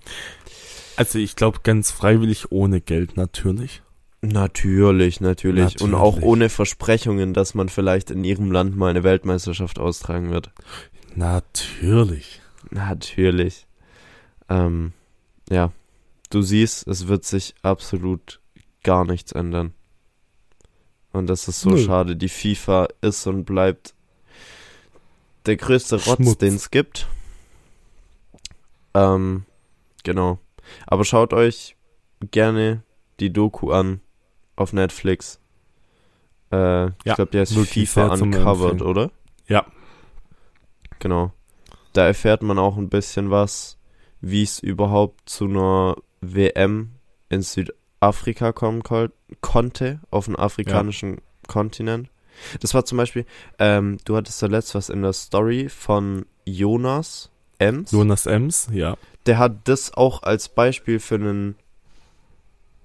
Also 0.96 1.18
ich 1.18 1.36
glaube 1.36 1.60
ganz 1.62 1.90
freiwillig 1.90 2.52
ohne 2.52 2.80
Geld 2.80 3.16
natürlich. 3.16 3.82
Natürlich, 4.24 5.20
natürlich, 5.20 5.80
Und 5.82 5.94
auch 5.94 6.14
Natürlich. 6.14 6.24
ohne 6.24 6.48
Versprechungen, 6.48 7.34
dass 7.34 7.54
man 7.54 7.68
vielleicht 7.68 8.10
in 8.10 8.24
ihrem 8.24 8.50
Land 8.50 8.76
mal 8.76 8.88
eine 8.88 9.04
Weltmeisterschaft 9.04 9.78
austragen 9.78 10.30
wird. 10.30 10.50
Natürlich. 11.14 12.40
Natürlich. 12.70 13.66
Ähm, 14.48 14.92
ja, 15.50 15.72
du 16.30 16.40
siehst, 16.40 16.88
es 16.88 17.06
wird 17.06 17.24
sich 17.24 17.54
absolut 17.62 18.40
gar 18.82 19.04
nichts 19.04 19.32
ändern. 19.32 19.74
Und 21.12 21.26
das 21.28 21.46
ist 21.46 21.60
so 21.60 21.70
Nö. 21.70 21.84
schade. 21.84 22.16
Die 22.16 22.28
FIFA 22.28 22.88
ist 23.02 23.26
und 23.26 23.44
bleibt 23.44 23.94
der 25.46 25.56
größte 25.56 26.02
Rotz, 26.02 26.38
den 26.38 26.54
es 26.54 26.70
gibt. 26.70 27.06
Ähm, 28.94 29.44
genau. 30.02 30.38
Aber 30.86 31.04
schaut 31.04 31.34
euch 31.34 31.76
gerne 32.30 32.82
die 33.20 33.32
Doku 33.32 33.70
an 33.70 34.00
auf 34.56 34.72
Netflix. 34.72 35.40
Äh, 36.52 36.86
ich 36.86 36.92
Ja, 37.04 37.14
glaube, 37.14 37.30
der 37.32 37.42
ist 37.42 37.54
FIFA 37.56 38.14
Uncovered, 38.14 38.82
oder? 38.82 39.10
Ja. 39.48 39.66
Genau. 40.98 41.32
Da 41.92 42.06
erfährt 42.06 42.42
man 42.42 42.58
auch 42.58 42.76
ein 42.76 42.88
bisschen 42.88 43.30
was, 43.30 43.78
wie 44.20 44.42
es 44.42 44.58
überhaupt 44.58 45.28
zu 45.28 45.44
einer 45.44 45.96
WM 46.20 46.92
in 47.28 47.42
Südafrika 47.42 48.52
kommen 48.52 48.82
konnte, 49.40 50.00
auf 50.10 50.24
dem 50.26 50.36
afrikanischen 50.36 51.20
Kontinent. 51.46 52.08
Das 52.60 52.74
war 52.74 52.84
zum 52.84 52.98
Beispiel, 52.98 53.26
ähm, 53.58 53.98
du 54.04 54.16
hattest 54.16 54.38
zuletzt 54.38 54.74
was 54.74 54.88
in 54.88 55.02
der 55.02 55.12
Story 55.12 55.68
von 55.68 56.26
Jonas 56.44 57.30
Ems. 57.58 57.92
Jonas 57.92 58.26
Ems, 58.26 58.68
ja. 58.72 58.96
Der 59.26 59.38
hat 59.38 59.68
das 59.68 59.94
auch 59.94 60.22
als 60.22 60.48
Beispiel 60.48 60.98
für 60.98 61.14
ein 61.16 61.54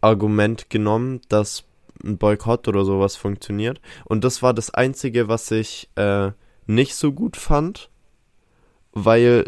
Argument 0.01 0.69
genommen, 0.69 1.21
dass 1.29 1.63
ein 2.03 2.17
Boykott 2.17 2.67
oder 2.67 2.85
sowas 2.85 3.15
funktioniert. 3.15 3.81
Und 4.05 4.23
das 4.23 4.41
war 4.41 4.53
das 4.53 4.73
Einzige, 4.73 5.27
was 5.27 5.51
ich 5.51 5.89
äh, 5.95 6.31
nicht 6.65 6.95
so 6.95 7.11
gut 7.11 7.35
fand, 7.35 7.89
weil 8.93 9.45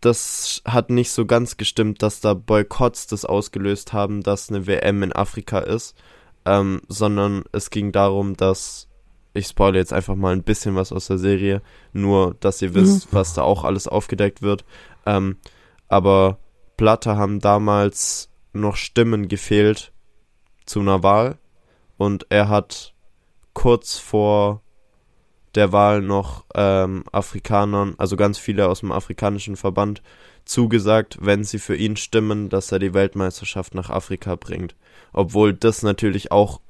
das 0.00 0.62
hat 0.64 0.90
nicht 0.90 1.12
so 1.12 1.26
ganz 1.26 1.56
gestimmt, 1.56 2.02
dass 2.02 2.20
da 2.20 2.34
Boykotts 2.34 3.06
das 3.06 3.24
ausgelöst 3.24 3.92
haben, 3.92 4.22
dass 4.22 4.50
eine 4.50 4.66
WM 4.66 5.02
in 5.04 5.12
Afrika 5.12 5.60
ist, 5.60 5.96
ähm, 6.44 6.82
sondern 6.88 7.44
es 7.52 7.70
ging 7.70 7.92
darum, 7.92 8.36
dass 8.36 8.88
ich 9.34 9.46
spoile 9.46 9.78
jetzt 9.78 9.92
einfach 9.92 10.16
mal 10.16 10.34
ein 10.34 10.42
bisschen 10.42 10.74
was 10.74 10.92
aus 10.92 11.06
der 11.06 11.18
Serie, 11.18 11.62
nur 11.92 12.34
dass 12.40 12.60
ihr 12.60 12.74
wisst, 12.74 13.12
was 13.12 13.34
da 13.34 13.42
auch 13.42 13.64
alles 13.64 13.88
aufgedeckt 13.88 14.42
wird. 14.42 14.64
Ähm, 15.06 15.36
aber 15.88 16.38
Blatter 16.76 17.16
haben 17.16 17.38
damals 17.38 18.28
noch 18.52 18.76
Stimmen 18.76 19.28
gefehlt 19.28 19.92
zu 20.66 20.80
einer 20.80 21.02
Wahl 21.02 21.38
und 21.96 22.26
er 22.30 22.48
hat 22.48 22.94
kurz 23.52 23.98
vor 23.98 24.62
der 25.54 25.72
Wahl 25.72 26.00
noch 26.00 26.46
ähm, 26.54 27.04
Afrikanern, 27.12 27.94
also 27.98 28.16
ganz 28.16 28.38
viele 28.38 28.68
aus 28.68 28.80
dem 28.80 28.92
afrikanischen 28.92 29.56
Verband, 29.56 30.02
zugesagt, 30.44 31.18
wenn 31.20 31.44
sie 31.44 31.58
für 31.58 31.76
ihn 31.76 31.96
stimmen, 31.96 32.48
dass 32.48 32.72
er 32.72 32.78
die 32.78 32.94
Weltmeisterschaft 32.94 33.74
nach 33.74 33.90
Afrika 33.90 34.34
bringt. 34.36 34.74
Obwohl 35.12 35.52
das 35.52 35.82
natürlich 35.82 36.32
auch 36.32 36.60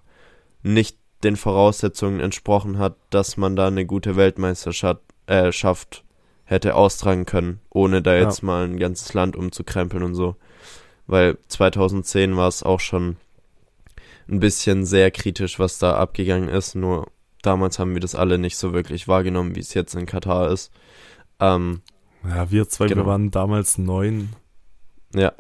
nicht 0.63 0.99
den 1.23 1.37
Voraussetzungen 1.37 2.21
entsprochen 2.21 2.79
hat, 2.79 2.97
dass 3.11 3.37
man 3.37 3.55
da 3.57 3.69
eine 3.69 3.87
gute 3.87 4.17
Weltmeisterschaft 4.17 5.01
äh, 5.27 5.53
schafft, 5.53 6.05
hätte 6.45 6.75
austragen 6.75 7.25
können, 7.25 7.61
ohne 7.71 8.03
da 8.03 8.15
Ja. 8.15 8.23
jetzt 8.23 8.43
mal 8.43 8.65
ein 8.65 8.79
ganzes 8.79 9.15
Land 9.15 9.37
umzukrempeln 9.37 10.03
und 10.03 10.15
so. 10.15 10.37
Weil 11.07 11.39
2010 11.49 12.37
war 12.37 12.49
es 12.49 12.63
auch 12.63 12.81
schon 12.81 13.17
ein 14.29 14.41
bisschen 14.41 14.85
sehr 14.87 15.11
kritisch, 15.11 15.59
was 15.59 15.79
da 15.79 15.97
abgegangen 15.97 16.49
ist. 16.49 16.75
Nur 16.75 17.09
damals 17.43 17.79
haben 17.79 17.93
wir 17.95 18.01
das 18.01 18.15
alle 18.15 18.39
nicht 18.39 18.57
so 18.57 18.73
wirklich 18.73 19.09
wahrgenommen, 19.09 19.57
wie 19.57 19.61
es 19.61 19.75
jetzt 19.75 19.95
in 19.95 20.07
Katar 20.07 20.51
ist. 20.51 20.71
Ähm, 21.41 21.83
Ja, 22.25 22.51
wir 22.51 22.69
zwei, 22.69 22.87
Genau. 22.87 23.03
wir 23.03 23.07
waren 23.07 23.31
damals 23.31 23.79
neun. 23.79 24.31
ja. 25.15 25.33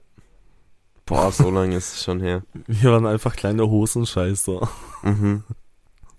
Boah, 1.06 1.32
so 1.32 1.50
lange 1.50 1.76
ist 1.76 1.94
es 1.94 2.04
schon 2.04 2.20
her. 2.20 2.42
Wir 2.66 2.92
waren 2.92 3.06
einfach 3.06 3.34
kleine 3.36 3.68
Hosenscheißer. 3.68 4.68
Mhm. 5.02 5.42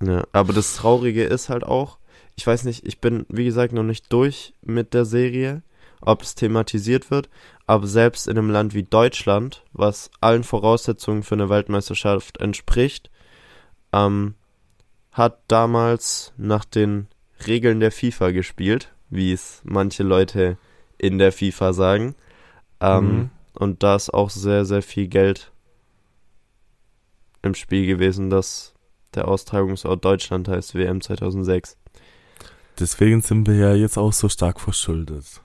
Ja, 0.04 0.26
aber 0.34 0.52
das 0.54 0.76
Traurige 0.76 1.24
ist 1.24 1.48
halt 1.50 1.64
auch, 1.64 1.98
ich 2.36 2.46
weiß 2.46 2.66
nicht, 2.66 2.86
ich 2.86 3.00
bin, 3.00 3.26
wie 3.30 3.46
gesagt, 3.46 3.72
noch 3.74 3.84
nicht 3.84 4.12
durch 4.12 4.54
mit 4.62 4.94
der 4.94 5.06
Serie, 5.06 5.64
ob 6.02 6.22
es 6.22 6.36
thematisiert 6.36 7.12
wird, 7.12 7.30
aber 7.66 7.88
selbst 7.88 8.28
in 8.28 8.38
einem 8.38 8.50
Land 8.50 8.74
wie 8.74 8.84
Deutschland, 8.84 9.64
was 9.72 10.12
allen 10.20 10.44
Voraussetzungen 10.44 11.24
für 11.24 11.36
eine 11.36 11.50
Weltmeisterschaft 11.50 12.40
entspricht, 12.40 13.10
ähm, 13.92 14.36
hat 15.12 15.40
damals 15.48 16.34
nach 16.38 16.66
den 16.66 17.08
Regeln 17.46 17.80
der 17.80 17.92
FIFA 17.92 18.32
gespielt, 18.32 18.94
wie 19.10 19.32
es 19.32 19.62
manche 19.64 20.04
Leute 20.04 20.58
in 20.98 21.18
der 21.18 21.32
FIFA 21.32 21.74
sagen. 21.74 22.16
Ähm, 22.80 23.06
Mhm. 23.06 23.30
Und 23.56 23.84
da 23.84 23.96
ist 23.96 24.12
auch 24.14 24.30
sehr, 24.30 24.66
sehr 24.66 24.82
viel 24.82 25.08
Geld 25.08 25.52
im 27.44 27.54
Spiel 27.54 27.86
gewesen, 27.86 28.30
dass 28.30 28.74
der 29.14 29.28
Austragungsort 29.28 30.04
Deutschland 30.04 30.48
heißt, 30.48 30.74
WM 30.74 31.02
2006. 31.02 31.78
Deswegen 32.80 33.22
sind 33.22 33.48
wir 33.48 33.56
ja 33.56 33.76
jetzt 33.76 33.98
auch 33.98 34.14
so 34.14 34.28
stark 34.28 34.60
verschuldet. 34.60 35.42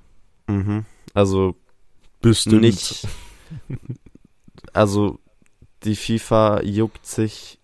Mhm. 0.46 0.86
Also 1.12 1.56
Bestimmt. 2.20 2.62
nicht. 2.62 3.06
Also 4.72 5.18
die 5.84 5.96
FIFA 5.96 6.62
juckt 6.62 7.06
sich 7.06 7.58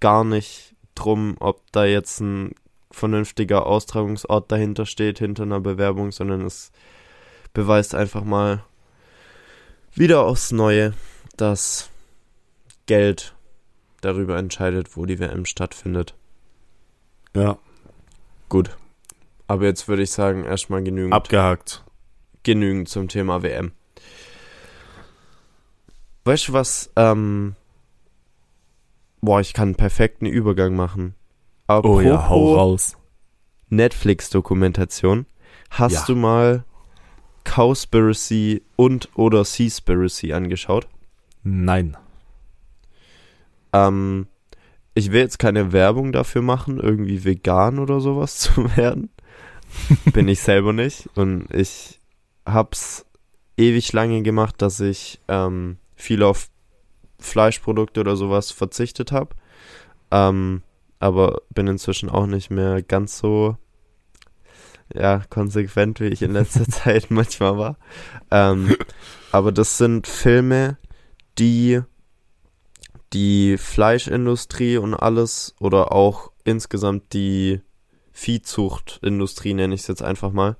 gar 0.00 0.24
nicht 0.24 0.74
drum, 0.94 1.36
ob 1.40 1.60
da 1.72 1.84
jetzt 1.84 2.20
ein 2.20 2.54
vernünftiger 2.90 3.66
Austragungsort 3.66 4.52
dahinter 4.52 4.84
steht, 4.84 5.18
hinter 5.18 5.44
einer 5.44 5.60
Bewerbung, 5.60 6.12
sondern 6.12 6.42
es 6.42 6.72
beweist 7.54 7.94
einfach 7.94 8.24
mal 8.24 8.64
wieder 9.94 10.22
aufs 10.24 10.52
Neue, 10.52 10.94
dass 11.36 11.88
Geld 12.86 13.34
darüber 14.00 14.36
entscheidet, 14.36 14.96
wo 14.96 15.06
die 15.06 15.18
WM 15.18 15.46
stattfindet. 15.46 16.14
Ja, 17.34 17.58
Gut. 18.52 18.76
Aber 19.46 19.64
jetzt 19.64 19.88
würde 19.88 20.02
ich 20.02 20.10
sagen, 20.10 20.44
erstmal 20.44 20.82
genügend. 20.82 21.14
abgehakt. 21.14 21.82
genügend 22.42 22.86
zum 22.90 23.08
Thema 23.08 23.42
WM. 23.42 23.72
Weißt 26.24 26.48
du 26.48 26.52
was? 26.52 26.90
Ähm, 26.96 27.56
boah, 29.20 29.40
ich 29.40 29.52
kann 29.54 29.68
einen 29.68 29.74
perfekten 29.76 30.26
Übergang 30.26 30.74
machen. 30.76 31.14
Oh 31.68 32.00
ja, 32.00 32.28
hau 32.28 32.54
Apropos 32.54 32.56
raus. 32.58 32.96
Netflix-Dokumentation. 33.70 35.26
Hast 35.70 35.92
Ja. 35.94 36.04
du 36.06 36.16
mal 36.16 36.64
Cowspiracy 37.44 38.62
und 38.76 39.08
oder 39.14 39.44
Seaspiracy 39.44 40.32
angeschaut? 40.32 40.86
Nein. 41.42 41.96
Ähm, 43.72 44.26
ich 44.94 45.10
will 45.12 45.20
jetzt 45.20 45.38
keine 45.38 45.72
Werbung 45.72 46.12
dafür 46.12 46.42
machen, 46.42 46.78
irgendwie 46.78 47.24
vegan 47.24 47.78
oder 47.78 48.00
sowas 48.00 48.36
zu 48.38 48.76
werden. 48.76 49.10
Bin 50.12 50.28
ich 50.28 50.40
selber 50.40 50.72
nicht. 50.74 51.08
Und 51.14 51.46
ich 51.54 51.98
hab's 52.44 53.06
ewig 53.56 53.92
lange 53.94 54.22
gemacht, 54.22 54.60
dass 54.60 54.78
ich 54.80 55.20
ähm, 55.28 55.78
viel 56.02 56.22
auf 56.22 56.48
Fleischprodukte 57.18 58.00
oder 58.00 58.16
sowas 58.16 58.50
verzichtet 58.50 59.12
habe. 59.12 59.36
Ähm, 60.10 60.62
aber 60.98 61.42
bin 61.50 61.66
inzwischen 61.66 62.10
auch 62.10 62.26
nicht 62.26 62.50
mehr 62.50 62.82
ganz 62.82 63.18
so 63.18 63.56
ja, 64.94 65.22
konsequent, 65.30 66.00
wie 66.00 66.08
ich 66.08 66.22
in 66.22 66.32
letzter 66.32 66.64
Zeit 66.68 67.10
manchmal 67.10 67.56
war. 67.56 67.78
Ähm, 68.30 68.76
aber 69.30 69.52
das 69.52 69.78
sind 69.78 70.06
Filme, 70.06 70.76
die 71.38 71.80
die 73.12 73.58
Fleischindustrie 73.58 74.78
und 74.78 74.94
alles 74.94 75.54
oder 75.60 75.92
auch 75.92 76.32
insgesamt 76.44 77.12
die 77.12 77.60
Viehzuchtindustrie, 78.12 79.54
nenne 79.54 79.74
ich 79.74 79.82
es 79.82 79.86
jetzt 79.86 80.02
einfach 80.02 80.32
mal, 80.32 80.56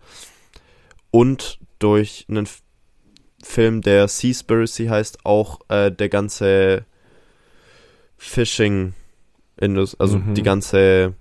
und 1.11 1.59
durch 1.79 2.27
einen 2.29 2.47
Film, 3.43 3.83
der 3.83 4.09
Seaspiracy 4.09 4.87
heißt, 4.87 5.25
auch 5.27 5.61
äh, 5.69 5.91
der 5.91 6.09
ganze 6.09 6.85
Fishing, 8.17 8.95
also 9.99 10.19
Mhm. 10.19 10.35
die 10.35 10.43
ganze 10.43 11.15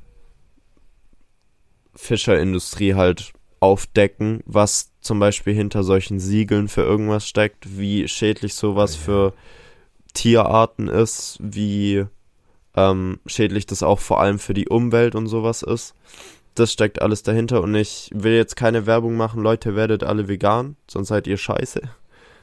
Fischerindustrie 1.96 2.96
halt 2.96 3.34
aufdecken, 3.60 4.42
was 4.46 4.92
zum 5.02 5.20
Beispiel 5.20 5.54
hinter 5.54 5.84
solchen 5.84 6.20
Siegeln 6.20 6.68
für 6.68 6.82
irgendwas 6.82 7.28
steckt, 7.28 7.78
wie 7.78 8.08
schädlich 8.08 8.56
sowas 8.56 8.96
Ja. 8.96 9.02
für 9.02 9.34
Tierarten 10.14 10.88
ist, 10.88 11.38
wie 11.42 12.06
ähm, 12.76 13.20
schädlich 13.26 13.66
das 13.66 13.84
auch 13.84 14.00
vor 14.00 14.22
allem 14.22 14.40
für 14.40 14.54
die 14.54 14.70
Umwelt 14.70 15.14
und 15.16 15.28
sowas 15.28 15.62
ist. 15.62 15.94
Das 16.56 16.72
steckt 16.72 17.02
alles 17.02 17.22
dahinter 17.24 17.62
und 17.62 17.76
ich 17.76 18.10
will 18.14 18.34
jetzt 18.34 18.56
keine 18.56 18.86
Werbung 18.86 19.16
machen, 19.18 19.42
Leute, 19.44 19.76
werdet 19.76 20.04
alle 20.04 20.28
vegan, 20.28 20.76
sonst 20.90 21.10
seid 21.10 21.28
ihr 21.28 21.38
scheiße. 21.38 21.82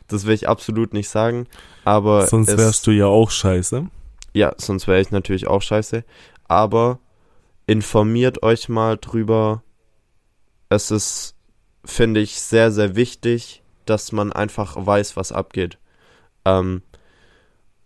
Das 0.09 0.27
will 0.27 0.35
ich 0.35 0.49
absolut 0.49 0.93
nicht 0.95 1.09
sagen, 1.09 1.47
aber 1.85 2.27
Sonst 2.27 2.49
es, 2.49 2.59
wärst 2.59 2.87
du 2.87 2.91
ja 2.91 3.07
auch 3.07 3.31
scheiße. 3.31 3.87
ja, 4.33 4.55
sonst 4.57 4.89
wäre 4.89 5.01
ich 5.01 5.11
natürlich 5.11 5.47
auch 5.47 5.63
scheiße. 5.63 6.05
Aber 6.45 6.99
informiert 7.67 8.43
euch 8.43 8.69
mal 8.69 8.97
drüber. 8.97 9.63
Es 10.71 10.91
ist, 10.91 11.35
finde 11.85 12.21
ich, 12.21 12.41
sehr, 12.41 12.73
sehr 12.73 12.97
wichtig, 12.97 13.63
dass 13.85 14.13
man 14.13 14.33
einfach 14.33 14.75
weiß, 14.79 15.17
was 15.17 15.33
abgeht. 15.33 15.79
Ähm, 16.45 16.83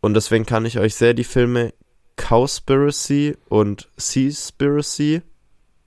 und 0.01 0.14
deswegen 0.14 0.47
kann 0.47 0.64
ich 0.64 0.79
euch 0.79 0.95
sehr 0.95 1.14
die 1.14 1.25
Filme 1.25 1.75
Cowspiracy 2.16 3.37
und 3.49 3.89
Seaspiracy 3.97 5.23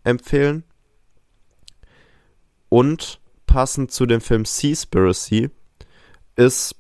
empfehlen. 0.03 0.63
Und 2.69 3.21
passend 3.45 3.91
zu 3.91 4.05
dem 4.05 4.19
Film 4.21 4.43
Seaspiracy 4.43 5.49
ist 6.35 6.75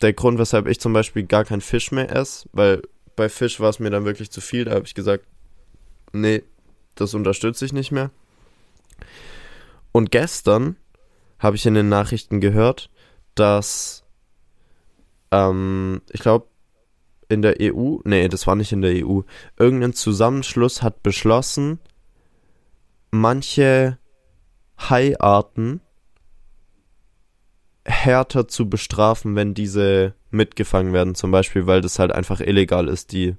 der 0.00 0.12
Grund, 0.12 0.38
weshalb 0.38 0.66
ich 0.66 0.80
zum 0.80 0.92
Beispiel 0.92 1.24
gar 1.24 1.44
kein 1.44 1.60
Fisch 1.60 1.90
mehr 1.90 2.14
esse, 2.14 2.48
weil 2.52 2.82
bei 3.16 3.28
Fisch 3.28 3.58
war 3.60 3.70
es 3.70 3.80
mir 3.80 3.90
dann 3.90 4.04
wirklich 4.04 4.30
zu 4.30 4.40
viel. 4.40 4.64
Da 4.64 4.72
habe 4.72 4.86
ich 4.86 4.94
gesagt, 4.94 5.24
nee, 6.12 6.44
das 6.94 7.14
unterstütze 7.14 7.64
ich 7.64 7.72
nicht 7.72 7.90
mehr. 7.90 8.10
Und 9.92 10.10
gestern 10.10 10.76
habe 11.38 11.56
ich 11.56 11.66
in 11.66 11.74
den 11.74 11.88
Nachrichten 11.88 12.40
gehört, 12.40 12.90
dass 13.34 14.04
ähm, 15.30 16.02
ich 16.10 16.20
glaube 16.20 16.46
in 17.28 17.42
der 17.42 17.56
EU, 17.60 17.98
nee, 18.04 18.28
das 18.28 18.46
war 18.46 18.56
nicht 18.56 18.72
in 18.72 18.82
der 18.82 19.04
EU, 19.04 19.20
irgendein 19.58 19.92
Zusammenschluss 19.92 20.82
hat 20.82 21.02
beschlossen, 21.02 21.78
manche 23.10 23.98
Haiarten 24.78 25.80
härter 27.88 28.48
zu 28.48 28.68
bestrafen, 28.68 29.34
wenn 29.34 29.54
diese 29.54 30.14
mitgefangen 30.30 30.92
werden, 30.92 31.14
zum 31.14 31.30
Beispiel, 31.30 31.66
weil 31.66 31.80
das 31.80 31.98
halt 31.98 32.12
einfach 32.12 32.40
illegal 32.40 32.88
ist, 32.88 33.12
die 33.12 33.34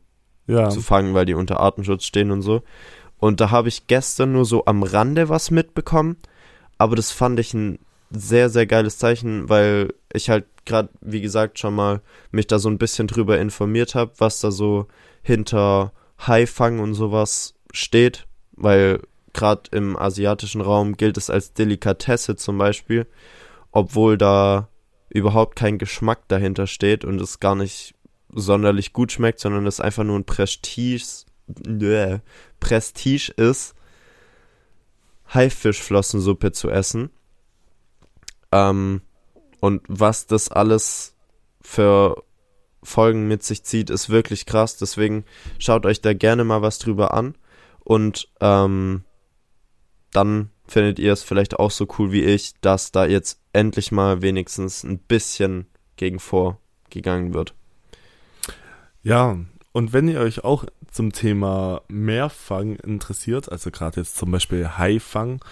Ja. 0.47 0.69
zu 0.69 0.81
fangen, 0.81 1.13
weil 1.13 1.25
die 1.25 1.35
unter 1.35 1.59
Artenschutz 1.59 2.05
stehen 2.05 2.31
und 2.31 2.41
so. 2.41 2.63
Und 3.19 3.39
da 3.39 3.51
habe 3.51 3.67
ich 3.67 3.85
gestern 3.87 4.31
nur 4.31 4.45
so 4.45 4.65
am 4.65 4.81
Rande 4.81 5.29
was 5.29 5.51
mitbekommen, 5.51 6.17
aber 6.79 6.95
das 6.95 7.11
fand 7.11 7.39
ich 7.39 7.53
ein 7.53 7.79
sehr, 8.09 8.49
sehr 8.49 8.65
geiles 8.65 8.97
Zeichen, 8.97 9.49
weil 9.49 9.93
ich 10.11 10.31
halt 10.31 10.45
gerade, 10.65 10.89
wie 11.01 11.21
gesagt, 11.21 11.59
schon 11.59 11.75
mal 11.75 12.01
mich 12.31 12.47
da 12.47 12.57
so 12.57 12.69
ein 12.69 12.79
bisschen 12.79 13.07
drüber 13.07 13.39
informiert 13.39 13.93
habe, 13.93 14.13
was 14.17 14.39
da 14.39 14.49
so 14.49 14.87
hinter 15.21 15.91
Haifang 16.25 16.79
und 16.79 16.95
sowas 16.95 17.53
steht, 17.71 18.25
weil 18.53 19.01
gerade 19.33 19.69
im 19.71 19.95
asiatischen 19.95 20.61
Raum 20.61 20.97
gilt 20.97 21.17
es 21.17 21.29
als 21.29 21.53
Delikatesse 21.53 22.35
zum 22.35 22.57
Beispiel, 22.57 23.05
obwohl 23.71 24.17
da 24.17 24.69
überhaupt 25.09 25.55
kein 25.55 25.77
Geschmack 25.77 26.27
dahinter 26.27 26.67
steht 26.67 27.03
und 27.03 27.19
es 27.19 27.39
gar 27.39 27.55
nicht 27.55 27.95
sonderlich 28.31 28.93
gut 28.93 29.11
schmeckt, 29.11 29.39
sondern 29.39 29.65
es 29.65 29.79
einfach 29.79 30.03
nur 30.03 30.17
ein 30.17 30.25
Prestige, 30.25 31.03
Nö, 31.65 32.19
Prestige 32.59 33.31
ist, 33.31 33.73
Haifischflossensuppe 35.33 36.51
zu 36.51 36.69
essen. 36.69 37.09
Ähm, 38.51 39.01
und 39.59 39.81
was 39.87 40.27
das 40.27 40.49
alles 40.49 41.15
für 41.61 42.23
Folgen 42.81 43.27
mit 43.27 43.43
sich 43.43 43.63
zieht, 43.63 43.89
ist 43.89 44.09
wirklich 44.09 44.45
krass. 44.45 44.77
Deswegen 44.77 45.25
schaut 45.57 45.85
euch 45.85 46.01
da 46.01 46.13
gerne 46.13 46.43
mal 46.43 46.61
was 46.61 46.79
drüber 46.79 47.13
an. 47.13 47.35
Und 47.83 48.29
ähm, 48.41 49.03
dann 50.11 50.51
findet 50.69 50.99
ihr 50.99 51.13
es 51.13 51.23
vielleicht 51.23 51.59
auch 51.59 51.71
so 51.71 51.87
cool 51.97 52.11
wie 52.11 52.23
ich, 52.23 52.53
dass 52.61 52.91
da 52.91 53.05
jetzt 53.05 53.39
endlich 53.53 53.91
mal 53.91 54.21
wenigstens 54.21 54.83
ein 54.83 54.99
bisschen 54.99 55.67
gegen 55.95 56.19
vorgegangen 56.19 57.33
wird. 57.33 57.53
Ja, 59.01 59.37
und 59.71 59.93
wenn 59.93 60.07
ihr 60.07 60.19
euch 60.19 60.43
auch 60.43 60.65
zum 60.91 61.11
Thema 61.11 61.81
Meerfang 61.87 62.75
interessiert, 62.75 63.51
also 63.51 63.71
gerade 63.71 64.01
jetzt 64.01 64.17
zum 64.17 64.31
Beispiel 64.31 64.77
Haifang, 64.77 65.43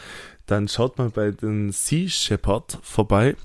dann 0.45 0.67
schaut 0.67 0.97
mal 0.97 1.09
bei 1.09 1.31
den 1.31 1.71
Sea 1.71 2.07
Shepherd 2.07 2.79
vorbei. 2.81 3.35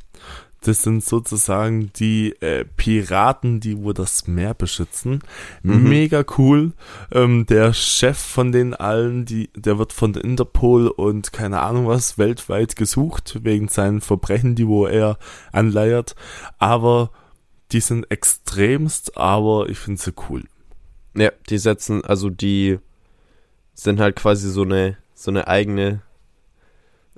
Das 0.63 0.83
sind 0.83 1.05
sozusagen 1.05 1.93
die 1.95 2.41
äh, 2.41 2.65
Piraten, 2.65 3.59
die 3.61 3.83
wo 3.83 3.93
das 3.93 4.29
Meer 4.29 4.55
beschützen. 4.55 5.21
Mhm. 5.63 5.89
Mega 5.89 6.25
cool. 6.39 6.73
Ähm, 7.11 7.47
der 7.47 7.73
Chef 7.73 8.17
von 8.17 8.53
den 8.53 8.73
allen, 8.73 9.25
die, 9.25 9.51
der 9.57 9.79
wird 9.79 9.93
von 9.93 10.13
der 10.13 10.25
Interpol 10.25 10.87
und 10.87 11.33
keine 11.33 11.61
Ahnung 11.61 11.89
was 11.89 12.17
weltweit 12.17 12.77
gesucht 12.77 13.41
wegen 13.43 13.69
seinen 13.69 14.01
Verbrechen, 14.01 14.55
die 14.55 14.69
wo 14.69 14.87
er 14.87 15.19
anleiert. 15.51 16.15
Aber 16.59 17.11
die 17.73 17.81
sind 17.81 18.09
extremst, 18.11 19.17
aber 19.17 19.69
ich 19.69 19.79
finde 19.79 20.01
sie 20.01 20.13
cool. 20.29 20.45
Ja, 21.17 21.33
die 21.51 21.59
setzen, 21.59 22.05
also 22.05 22.31
die 22.31 22.79
sind 23.75 23.99
halt 23.99 24.17
quasi 24.17 24.49
so 24.51 24.63
eine, 24.63 24.97
so 25.15 25.31
eine 25.31 25.49
eigene 25.49 26.03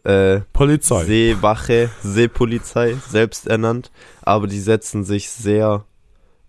äh, 0.05 0.41
Polizei. 0.53 1.05
Seewache, 1.05 1.91
Seepolizei, 2.03 2.97
selbst 3.09 3.47
ernannt, 3.47 3.91
aber 4.23 4.47
die 4.47 4.61
setzen 4.61 5.05
sich 5.05 5.31
sehr 5.31 5.85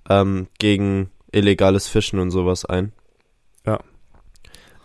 ähm, 0.09 0.47
gegen 0.59 1.09
illegales 1.31 1.87
Fischen 1.87 2.19
und 2.19 2.31
sowas 2.31 2.65
ein. 2.65 2.91
Ja. 3.65 3.79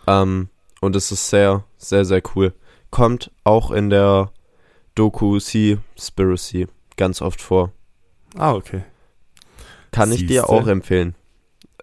Ähm, 0.07 0.49
und 0.81 0.97
es 0.97 1.13
ist 1.13 1.29
sehr, 1.31 1.65
sehr, 1.77 2.05
sehr 2.05 2.23
cool. 2.35 2.55
Kommt 2.91 3.31
auch 3.45 3.71
in 3.71 3.91
der 3.91 4.33
Doku 4.95 5.39
Seaspiracy 5.39 6.67
ganz 6.97 7.23
oft 7.23 7.41
vor. 7.41 7.73
ah, 8.37 8.53
okay. 8.55 8.83
Kann 9.93 10.13
ich 10.13 10.21
dir 10.27 10.43
Siehste. 10.43 10.49
auch 10.49 10.67
empfehlen. 10.69 11.15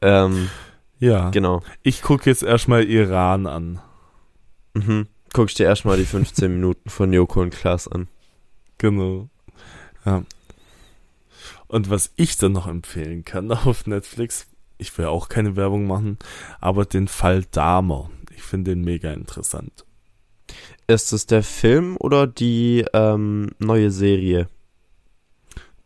Ähm, 0.02 0.50
Ja. 1.00 1.30
genau. 1.32 1.62
Ich 1.84 2.02
gucke 2.02 2.30
jetzt 2.30 2.44
erstmal 2.44 2.84
Iran 2.86 3.46
an. 3.48 3.82
Mhm. 4.74 5.08
Guck 5.38 5.50
ich 5.50 5.54
dir 5.54 5.68
erstmal 5.68 5.98
die 5.98 6.06
15 6.06 6.52
Minuten 6.52 6.90
von 6.90 7.14
Joko 7.14 7.42
und 7.42 7.54
Klaas 7.54 7.88
an. 7.88 8.08
Genau. 8.80 9.30
Ja. 10.04 10.24
Und 11.68 11.92
was 11.92 12.12
ich 12.16 12.38
dann 12.38 12.54
noch 12.54 12.66
empfehlen 12.66 13.24
kann 13.24 13.52
auf 13.52 13.86
Netflix, 13.86 14.48
ich 14.80 14.98
will 14.98 15.06
auch 15.06 15.30
keine 15.30 15.56
Werbung 15.56 15.86
machen, 15.86 16.18
aber 16.60 16.86
den 16.86 17.08
Fall 17.08 17.44
Dahmer. 17.52 18.10
Ich 18.36 18.42
finde 18.42 18.72
den 18.72 18.84
mega 18.84 19.14
interessant. 19.14 19.86
Ist 20.88 21.14
es 21.14 21.28
der 21.28 21.44
Film 21.44 21.98
oder 22.00 22.26
die 22.26 22.84
ähm, 22.94 23.52
neue 23.60 23.92
Serie? 23.92 24.50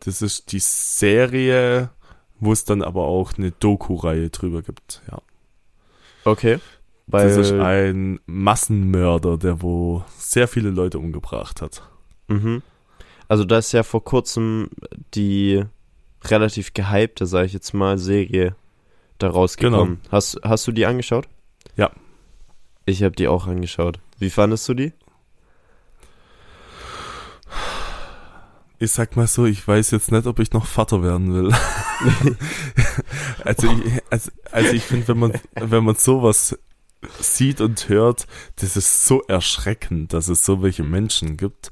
Das 0.00 0.22
ist 0.22 0.52
die 0.52 0.60
Serie, 0.60 1.90
wo 2.40 2.54
es 2.54 2.64
dann 2.64 2.80
aber 2.80 3.04
auch 3.04 3.34
eine 3.36 3.50
Doku-Reihe 3.50 4.30
drüber 4.30 4.62
gibt. 4.62 5.02
Ja. 5.10 5.20
Okay. 6.24 6.58
Weil, 7.06 7.28
das 7.28 7.36
ist 7.36 7.52
ein 7.52 8.20
Massenmörder, 8.26 9.36
der 9.36 9.62
wo 9.62 10.04
sehr 10.16 10.48
viele 10.48 10.70
Leute 10.70 10.98
umgebracht 10.98 11.62
hat. 11.62 11.82
mhm. 12.28 12.62
Also 13.28 13.44
da 13.44 13.58
ist 13.58 13.72
ja 13.72 13.82
vor 13.82 14.04
kurzem 14.04 14.68
die 15.14 15.64
relativ 16.24 16.74
gehypte, 16.74 17.24
sag 17.24 17.46
ich 17.46 17.54
jetzt 17.54 17.72
mal, 17.72 17.96
Serie 17.96 18.54
da 19.18 19.30
rausgekommen. 19.30 20.00
Hast, 20.10 20.38
hast 20.42 20.66
du 20.66 20.72
die 20.72 20.84
angeschaut? 20.84 21.28
Ja. 21.76 21.90
Ich 22.84 23.02
habe 23.02 23.14
die 23.14 23.28
auch 23.28 23.46
angeschaut. 23.46 24.00
Wie 24.18 24.30
fandest 24.30 24.68
du 24.68 24.74
die? 24.74 24.92
Ich 28.78 28.90
sag 28.90 29.16
mal 29.16 29.28
so, 29.28 29.46
ich 29.46 29.66
weiß 29.66 29.92
jetzt 29.92 30.10
nicht, 30.10 30.26
ob 30.26 30.40
ich 30.40 30.52
noch 30.52 30.66
Vater 30.66 31.02
werden 31.02 31.32
will. 31.32 31.52
also 33.44 33.68
ich, 33.68 34.02
also, 34.10 34.30
also 34.50 34.72
ich 34.72 34.82
finde, 34.82 35.08
wenn 35.08 35.18
man, 35.18 35.32
wenn 35.54 35.84
man 35.84 35.94
sowas 35.94 36.58
sieht 37.20 37.60
und 37.60 37.88
hört, 37.88 38.26
das 38.56 38.76
ist 38.76 39.06
so 39.06 39.22
erschreckend, 39.22 40.12
dass 40.12 40.28
es 40.28 40.44
so 40.44 40.62
welche 40.62 40.82
Menschen 40.84 41.36
gibt. 41.36 41.70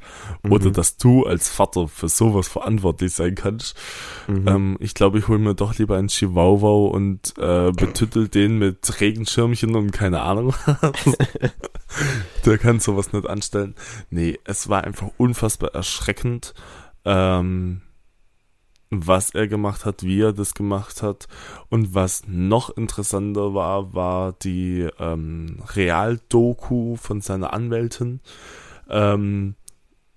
Oder 0.48 0.66
Mhm. 0.68 0.72
dass 0.72 0.96
du 0.96 1.24
als 1.24 1.48
Vater 1.48 1.88
für 1.88 2.08
sowas 2.08 2.48
verantwortlich 2.48 3.12
sein 3.12 3.34
kannst. 3.34 3.76
Mhm. 4.26 4.48
Ähm, 4.48 4.76
ich 4.80 4.94
glaube, 4.94 5.18
ich 5.18 5.28
hole 5.28 5.38
mir 5.38 5.54
doch 5.54 5.78
lieber 5.78 5.96
einen 5.96 6.08
Chihuahua 6.08 6.90
und 6.90 7.34
äh, 7.38 7.70
betüttel 7.72 8.28
den 8.28 8.58
mit 8.58 9.00
Regenschirmchen 9.00 9.74
und 9.76 9.92
keine 9.92 10.22
Ahnung. 10.22 10.54
Der 12.44 12.58
kann 12.58 12.80
sowas 12.80 13.12
nicht 13.12 13.26
anstellen. 13.28 13.74
Nee, 14.10 14.38
es 14.44 14.68
war 14.68 14.84
einfach 14.84 15.08
unfassbar 15.16 15.74
erschreckend, 15.74 16.54
ähm, 17.04 17.82
was 18.90 19.30
er 19.30 19.46
gemacht 19.46 19.84
hat, 19.84 20.02
wie 20.02 20.20
er 20.20 20.32
das 20.32 20.54
gemacht 20.54 21.02
hat. 21.02 21.28
Und 21.68 21.94
was 21.94 22.22
noch 22.26 22.76
interessanter 22.76 23.54
war, 23.54 23.94
war 23.94 24.32
die 24.32 24.88
ähm, 24.98 25.62
Realdoku 25.74 26.96
von 26.96 27.20
seiner 27.20 27.52
Anwältin, 27.52 28.20
ähm, 28.88 29.54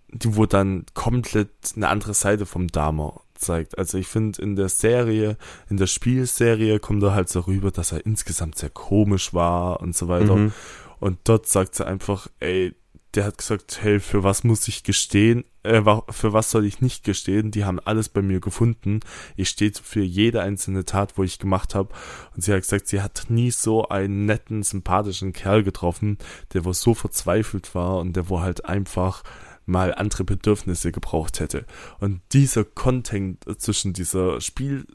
die 0.10 0.36
wo 0.36 0.46
dann 0.48 0.86
komplett 0.96 1.52
eine 1.76 1.88
andere 1.88 2.16
Seite 2.16 2.48
vom 2.48 2.68
Dahmer 2.68 3.22
zeigt. 3.36 3.78
Also 3.78 3.98
ich 4.00 4.08
finde 4.08 4.42
in 4.42 4.56
der 4.56 4.70
Serie, 4.70 5.38
in 5.70 5.78
der 5.78 5.88
Spielserie 5.88 6.80
kommt 6.80 7.04
er 7.04 7.14
halt 7.14 7.30
so 7.30 7.42
rüber, 7.42 7.72
dass 7.72 7.92
er 7.92 8.06
insgesamt 8.06 8.58
sehr 8.58 8.70
komisch 8.70 9.34
war 9.34 9.82
und 9.82 9.96
so 9.96 10.08
weiter. 10.08 10.36
Mhm. 10.36 10.54
Und 11.00 11.20
dort 11.26 11.48
sagt 11.48 11.76
sie 11.76 11.86
einfach, 11.86 12.28
ey, 12.40 12.74
der 13.16 13.26
hat 13.26 13.38
gesagt, 13.38 13.80
hey, 13.82 14.00
für 14.00 14.24
was 14.24 14.44
muss 14.44 14.68
ich 14.68 14.84
gestehen? 14.84 15.46
Äh, 15.62 15.82
für 16.10 16.34
was 16.34 16.50
soll 16.50 16.66
ich 16.66 16.82
nicht 16.82 17.04
gestehen? 17.04 17.52
Die 17.52 17.64
haben 17.64 17.80
alles 17.80 18.10
bei 18.10 18.22
mir 18.22 18.40
gefunden. 18.40 19.02
Ich 19.36 19.50
stehe 19.50 19.72
für 19.82 20.02
jede 20.02 20.42
einzelne 20.42 20.86
Tat, 20.86 21.18
wo 21.18 21.24
ich 21.24 21.40
gemacht 21.40 21.76
habe. 21.76 21.94
Und 22.36 22.44
sie 22.44 22.52
hat 22.52 22.62
gesagt, 22.62 22.88
sie 22.88 23.02
hat 23.02 23.26
nie 23.30 23.52
so 23.52 23.88
einen 23.88 24.26
netten, 24.26 24.64
sympathischen 24.64 25.32
Kerl 25.34 25.64
getroffen, 25.64 26.18
der 26.54 26.66
wo 26.66 26.74
so 26.74 26.94
verzweifelt 26.94 27.76
war 27.76 27.98
und 28.00 28.16
der 28.16 28.30
wo 28.30 28.42
halt 28.42 28.66
einfach 28.66 29.24
mal 29.66 29.94
andere 29.94 30.24
Bedürfnisse 30.24 30.92
gebraucht 30.92 31.40
hätte. 31.40 31.66
Und 32.00 32.22
dieser 32.34 32.66
Content 32.66 33.46
zwischen 33.60 33.94
dieser 33.94 34.42
Spiel 34.42 34.86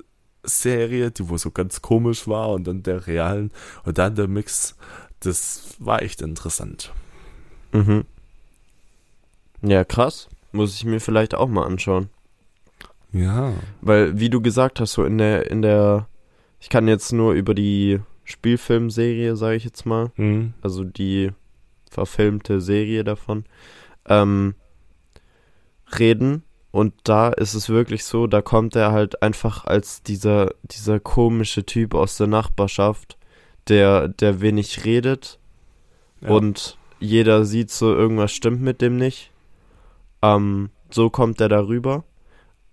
Serie, 0.42 1.10
die 1.10 1.28
wo 1.28 1.36
so 1.36 1.50
ganz 1.50 1.82
komisch 1.82 2.26
war 2.26 2.50
und 2.50 2.66
dann 2.66 2.82
der 2.82 3.06
realen 3.06 3.50
und 3.84 3.98
dann 3.98 4.14
der 4.14 4.28
Mix, 4.28 4.76
das 5.20 5.74
war 5.78 6.02
echt 6.02 6.22
interessant. 6.22 6.92
Mhm. 7.72 8.04
Ja, 9.62 9.84
krass. 9.84 10.28
Muss 10.52 10.74
ich 10.76 10.84
mir 10.84 11.00
vielleicht 11.00 11.34
auch 11.34 11.48
mal 11.48 11.64
anschauen. 11.66 12.08
Ja. 13.12 13.52
Weil, 13.80 14.18
wie 14.18 14.30
du 14.30 14.40
gesagt 14.40 14.80
hast, 14.80 14.92
so 14.92 15.04
in 15.04 15.18
der, 15.18 15.50
in 15.50 15.62
der, 15.62 16.06
ich 16.60 16.68
kann 16.68 16.88
jetzt 16.88 17.12
nur 17.12 17.32
über 17.32 17.54
die 17.54 18.00
Spielfilmserie, 18.24 19.36
sage 19.36 19.56
ich 19.56 19.64
jetzt 19.64 19.86
mal, 19.86 20.10
Hm. 20.16 20.52
also 20.62 20.84
die 20.84 21.30
verfilmte 21.90 22.60
Serie 22.60 23.04
davon, 23.04 23.44
ähm, 24.06 24.54
reden. 25.98 26.42
Und 26.70 26.92
da 27.04 27.30
ist 27.30 27.54
es 27.54 27.70
wirklich 27.70 28.04
so, 28.04 28.26
da 28.26 28.42
kommt 28.42 28.76
er 28.76 28.92
halt 28.92 29.22
einfach 29.22 29.64
als 29.64 30.02
dieser, 30.02 30.52
dieser 30.64 31.00
komische 31.00 31.64
Typ 31.64 31.94
aus 31.94 32.18
der 32.18 32.26
Nachbarschaft, 32.26 33.16
der, 33.68 34.08
der 34.08 34.40
wenig 34.42 34.84
redet 34.84 35.38
Ja. 36.20 36.28
und 36.28 36.76
jeder 37.00 37.44
sieht 37.44 37.70
so, 37.70 37.94
irgendwas 37.94 38.32
stimmt 38.32 38.60
mit 38.60 38.80
dem 38.80 38.96
nicht. 38.96 39.30
Ähm, 40.22 40.70
so 40.90 41.10
kommt 41.10 41.40
er 41.40 41.48
darüber. 41.48 42.04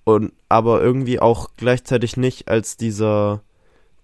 Und 0.03 0.33
aber 0.49 0.81
irgendwie 0.81 1.19
auch 1.19 1.49
gleichzeitig 1.57 2.15
nicht 2.17 2.47
als 2.47 2.77
dieser, 2.77 3.41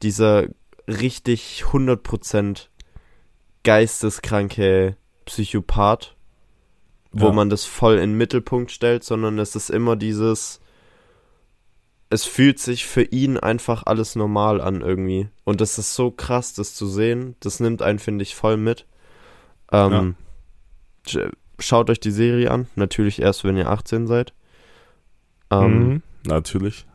dieser 0.02 0.48
richtig 0.88 1.64
100% 1.72 2.68
geisteskranke 3.64 4.98
Psychopath, 5.26 6.16
wo 7.12 7.28
Ja. 7.28 7.32
man 7.34 7.50
das 7.50 7.66
voll 7.66 7.96
in 7.96 8.12
den 8.12 8.18
Mittelpunkt 8.18 8.72
stellt, 8.72 9.04
sondern 9.04 9.38
es 9.40 9.56
ist 9.56 9.70
immer 9.70 9.96
dieses, 9.96 10.60
es 12.10 12.26
fühlt 12.26 12.60
sich 12.60 12.86
für 12.86 13.04
ihn 13.04 13.38
einfach 13.38 13.84
alles 13.86 14.16
normal 14.16 14.60
an 14.60 14.82
irgendwie. 14.82 15.30
Und 15.44 15.62
das 15.62 15.78
ist 15.78 15.94
so 15.96 16.12
krass, 16.12 16.54
das 16.54 16.74
zu 16.74 16.88
sehen. 16.88 17.36
Das 17.40 17.60
nimmt 17.60 17.82
einen, 17.82 18.00
finde 18.00 18.24
ich, 18.24 18.36
voll 18.36 18.58
mit. 18.58 18.86
Ähm, 19.72 20.16
sch- 21.08 21.32
Schaut 21.60 21.90
euch 21.92 22.00
die 22.00 22.12
Serie 22.12 22.50
an. 22.50 22.68
Natürlich 22.76 23.22
erst, 23.22 23.44
wenn 23.44 23.56
ihr 23.56 23.70
18 23.70 24.08
seid. 24.08 24.34
Ähm, 25.52 25.88
Mhm. 25.90 26.02
Natürlich. 26.26 26.86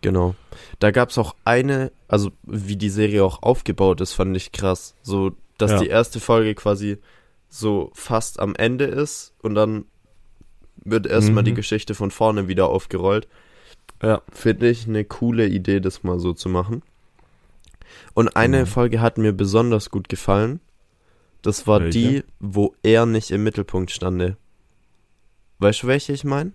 Genau. 0.00 0.34
Da 0.80 0.90
gab 0.90 1.10
es 1.10 1.18
auch 1.18 1.34
eine, 1.44 1.90
also 2.08 2.30
wie 2.44 2.76
die 2.76 2.90
Serie 2.90 3.24
auch 3.24 3.42
aufgebaut 3.42 4.00
ist, 4.00 4.12
fand 4.12 4.36
ich 4.36 4.52
krass. 4.52 4.94
So, 5.02 5.32
dass 5.56 5.72
Ja. 5.72 5.78
die 5.80 5.86
erste 5.88 6.20
Folge 6.20 6.54
quasi 6.54 6.98
so 7.48 7.90
fast 7.94 8.38
am 8.40 8.54
Ende 8.56 8.84
ist 8.84 9.34
und 9.42 9.54
dann 9.54 9.84
wird 10.84 11.06
erstmal 11.06 11.42
Mhm. 11.42 11.46
die 11.46 11.54
Geschichte 11.54 11.94
von 11.94 12.10
vorne 12.10 12.46
wieder 12.48 12.68
aufgerollt. 12.68 13.26
Ja. 14.02 14.22
Finde 14.32 14.68
ich 14.68 14.86
eine 14.86 15.04
coole 15.04 15.46
Idee, 15.48 15.80
das 15.80 16.02
mal 16.04 16.18
so 16.20 16.32
zu 16.32 16.48
machen. 16.48 16.82
Und 18.14 18.36
eine 18.36 18.58
Genau. 18.58 18.70
Folge 18.70 19.00
hat 19.00 19.18
mir 19.18 19.32
besonders 19.32 19.90
gut 19.90 20.08
gefallen. 20.08 20.60
Das 21.42 21.66
war 21.66 21.80
Welche? 21.80 21.98
die, 21.98 22.24
wo 22.40 22.74
er 22.82 23.06
nicht 23.06 23.30
im 23.30 23.44
Mittelpunkt 23.44 23.90
stande. 23.90 24.36
Weißt 25.58 25.82
du, 25.82 25.86
welche 25.86 26.12
ich 26.12 26.24
meine? 26.24 26.52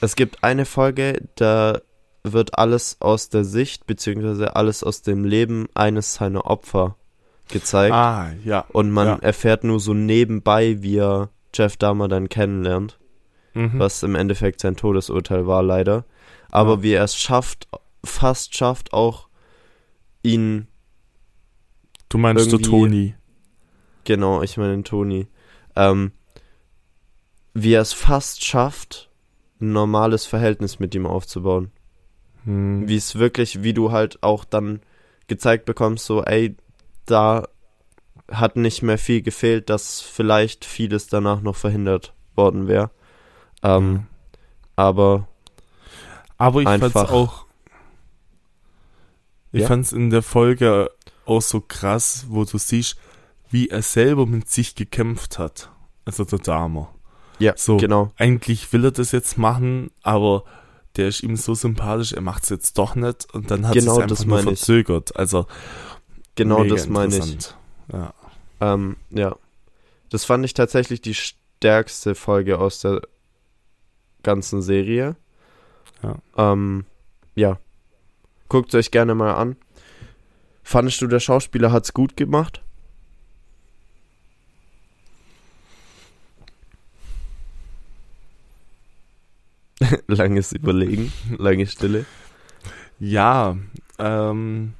Es 0.00 0.16
gibt 0.16 0.42
eine 0.42 0.64
Folge, 0.64 1.28
da 1.36 1.80
wird 2.24 2.58
alles 2.58 2.96
aus 3.00 3.28
der 3.28 3.44
Sicht, 3.44 3.86
beziehungsweise 3.86 4.56
alles 4.56 4.82
aus 4.84 5.02
dem 5.02 5.24
Leben 5.24 5.68
eines 5.74 6.14
seiner 6.14 6.46
Opfer 6.46 6.96
gezeigt. 7.48 7.92
Ah, 7.94 8.32
ja. 8.44 8.64
und 8.72 8.90
man 8.90 9.06
ja. 9.06 9.16
erfährt 9.16 9.64
nur 9.64 9.80
so 9.80 9.92
nebenbei, 9.94 10.82
wie 10.82 10.98
er 10.98 11.30
Jeff 11.54 11.76
Dahmer 11.76 12.08
dann 12.08 12.28
kennenlernt 12.28 12.98
Mhm. 13.54 13.78
was 13.78 14.02
im 14.02 14.14
Endeffekt 14.14 14.62
sein 14.62 14.76
Todesurteil 14.76 15.46
war, 15.46 15.62
leider. 15.62 16.06
Aber 16.50 16.76
Ja. 16.76 16.82
wie 16.82 16.92
er 16.92 17.04
es 17.04 17.14
schafft, 17.16 17.68
fast 18.02 18.56
schafft, 18.56 18.94
auch 18.94 19.28
ihn, 20.22 20.68
Du 22.12 22.18
meinst 22.18 22.46
irgendwie- 22.52 22.68
Toni. 22.70 23.14
genau, 24.04 24.42
ich 24.42 24.56
meine 24.58 24.82
Toni, 24.82 25.26
ähm, 25.76 26.12
wie 27.54 27.72
er 27.72 27.80
es 27.82 27.92
fast 27.94 28.44
schafft, 28.44 29.10
ein 29.60 29.72
normales 29.72 30.26
Verhältnis 30.26 30.78
mit 30.78 30.94
ihm 30.94 31.06
aufzubauen. 31.06 31.70
Hm. 32.44 32.86
Wie 32.88 32.96
es 32.96 33.14
wirklich, 33.16 33.62
wie 33.62 33.72
du 33.72 33.92
halt 33.92 34.22
auch 34.22 34.44
dann 34.44 34.80
gezeigt 35.28 35.64
bekommst, 35.64 36.04
so, 36.04 36.22
ey, 36.24 36.56
da 37.06 37.48
hat 38.30 38.56
nicht 38.56 38.82
mehr 38.82 38.98
viel 38.98 39.22
gefehlt, 39.22 39.70
dass 39.70 40.00
vielleicht 40.00 40.64
vieles 40.64 41.06
danach 41.06 41.40
noch 41.40 41.56
verhindert 41.56 42.12
worden 42.34 42.66
wäre. 42.68 42.90
Ähm, 43.62 44.06
aber 44.76 45.28
Aber 46.38 46.60
ich 46.60 46.68
fand's 46.68 46.96
auch. 46.96 47.46
Ich 49.52 49.62
Ja? 49.62 49.66
fand's 49.68 49.92
in 49.92 50.10
der 50.10 50.22
Folge 50.22 50.90
auch 51.26 51.42
so 51.42 51.60
krass, 51.60 52.26
wo 52.28 52.44
du 52.44 52.58
siehst, 52.58 52.96
wie 53.50 53.68
er 53.68 53.82
selber 53.82 54.26
mit 54.26 54.48
sich 54.48 54.74
gekämpft 54.74 55.38
hat. 55.38 55.70
Also 56.04 56.24
der 56.24 56.38
Dame. 56.40 56.88
ja, 57.38 57.54
So. 57.56 57.76
genau. 57.76 58.12
Eigentlich 58.16 58.72
will 58.72 58.84
er 58.84 58.90
das 58.90 59.12
jetzt 59.12 59.38
machen, 59.38 59.90
aber 60.02 60.44
der 60.96 61.08
ist 61.08 61.22
ihm 61.22 61.36
so 61.36 61.54
sympathisch, 61.54 62.12
er 62.12 62.20
macht's 62.22 62.48
jetzt 62.50 62.76
doch 62.78 62.94
nicht 62.94 63.32
und 63.34 63.50
dann 63.50 63.66
hat 63.66 63.74
Genau, 63.74 63.92
es 63.92 63.98
einfach 63.98 64.08
das 64.08 64.26
nur 64.26 64.36
meine 64.38 64.52
ich. 64.52 64.58
verzögert. 64.58 65.16
Also 65.16 65.46
Genau 66.34 66.64
das 66.64 66.88
meine 66.88 67.16
ich. 67.16 67.54
Ja. 67.92 68.14
Ähm, 68.60 68.96
ja. 69.10 69.36
Das 70.10 70.24
fand 70.24 70.44
ich 70.44 70.54
tatsächlich 70.54 71.00
die 71.00 71.14
stärkste 71.14 72.14
Folge 72.14 72.58
aus 72.58 72.80
der 72.80 73.02
ganzen 74.22 74.62
Serie. 74.62 75.16
Ja. 76.02 76.16
Ähm, 76.36 76.84
ja. 77.34 77.58
Guckt 78.48 78.74
euch 78.74 78.90
gerne 78.90 79.14
mal 79.14 79.34
an. 79.34 79.56
Fandest 80.62 81.02
du, 81.02 81.06
der 81.06 81.20
Schauspieler 81.20 81.72
hat's 81.72 81.92
gut 81.92 82.16
gemacht? 82.16 82.62
Langes 90.06 90.52
Überlegen, 90.52 91.12
lange 91.38 91.66
Stille. 91.66 92.06
Ja, 92.98 93.56
ähm, 93.98 94.74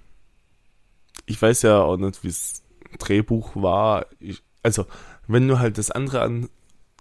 ich 1.26 1.40
weiß 1.40 1.62
ja 1.62 1.80
auch 1.80 1.96
nicht, 1.96 2.22
wie 2.22 2.28
es 2.28 2.62
Drehbuch 2.98 3.56
war. 3.56 4.06
Ich, 4.20 4.42
also, 4.62 4.86
wenn 5.26 5.48
du 5.48 5.58
halt 5.58 5.78
das 5.78 5.90
andere 5.90 6.48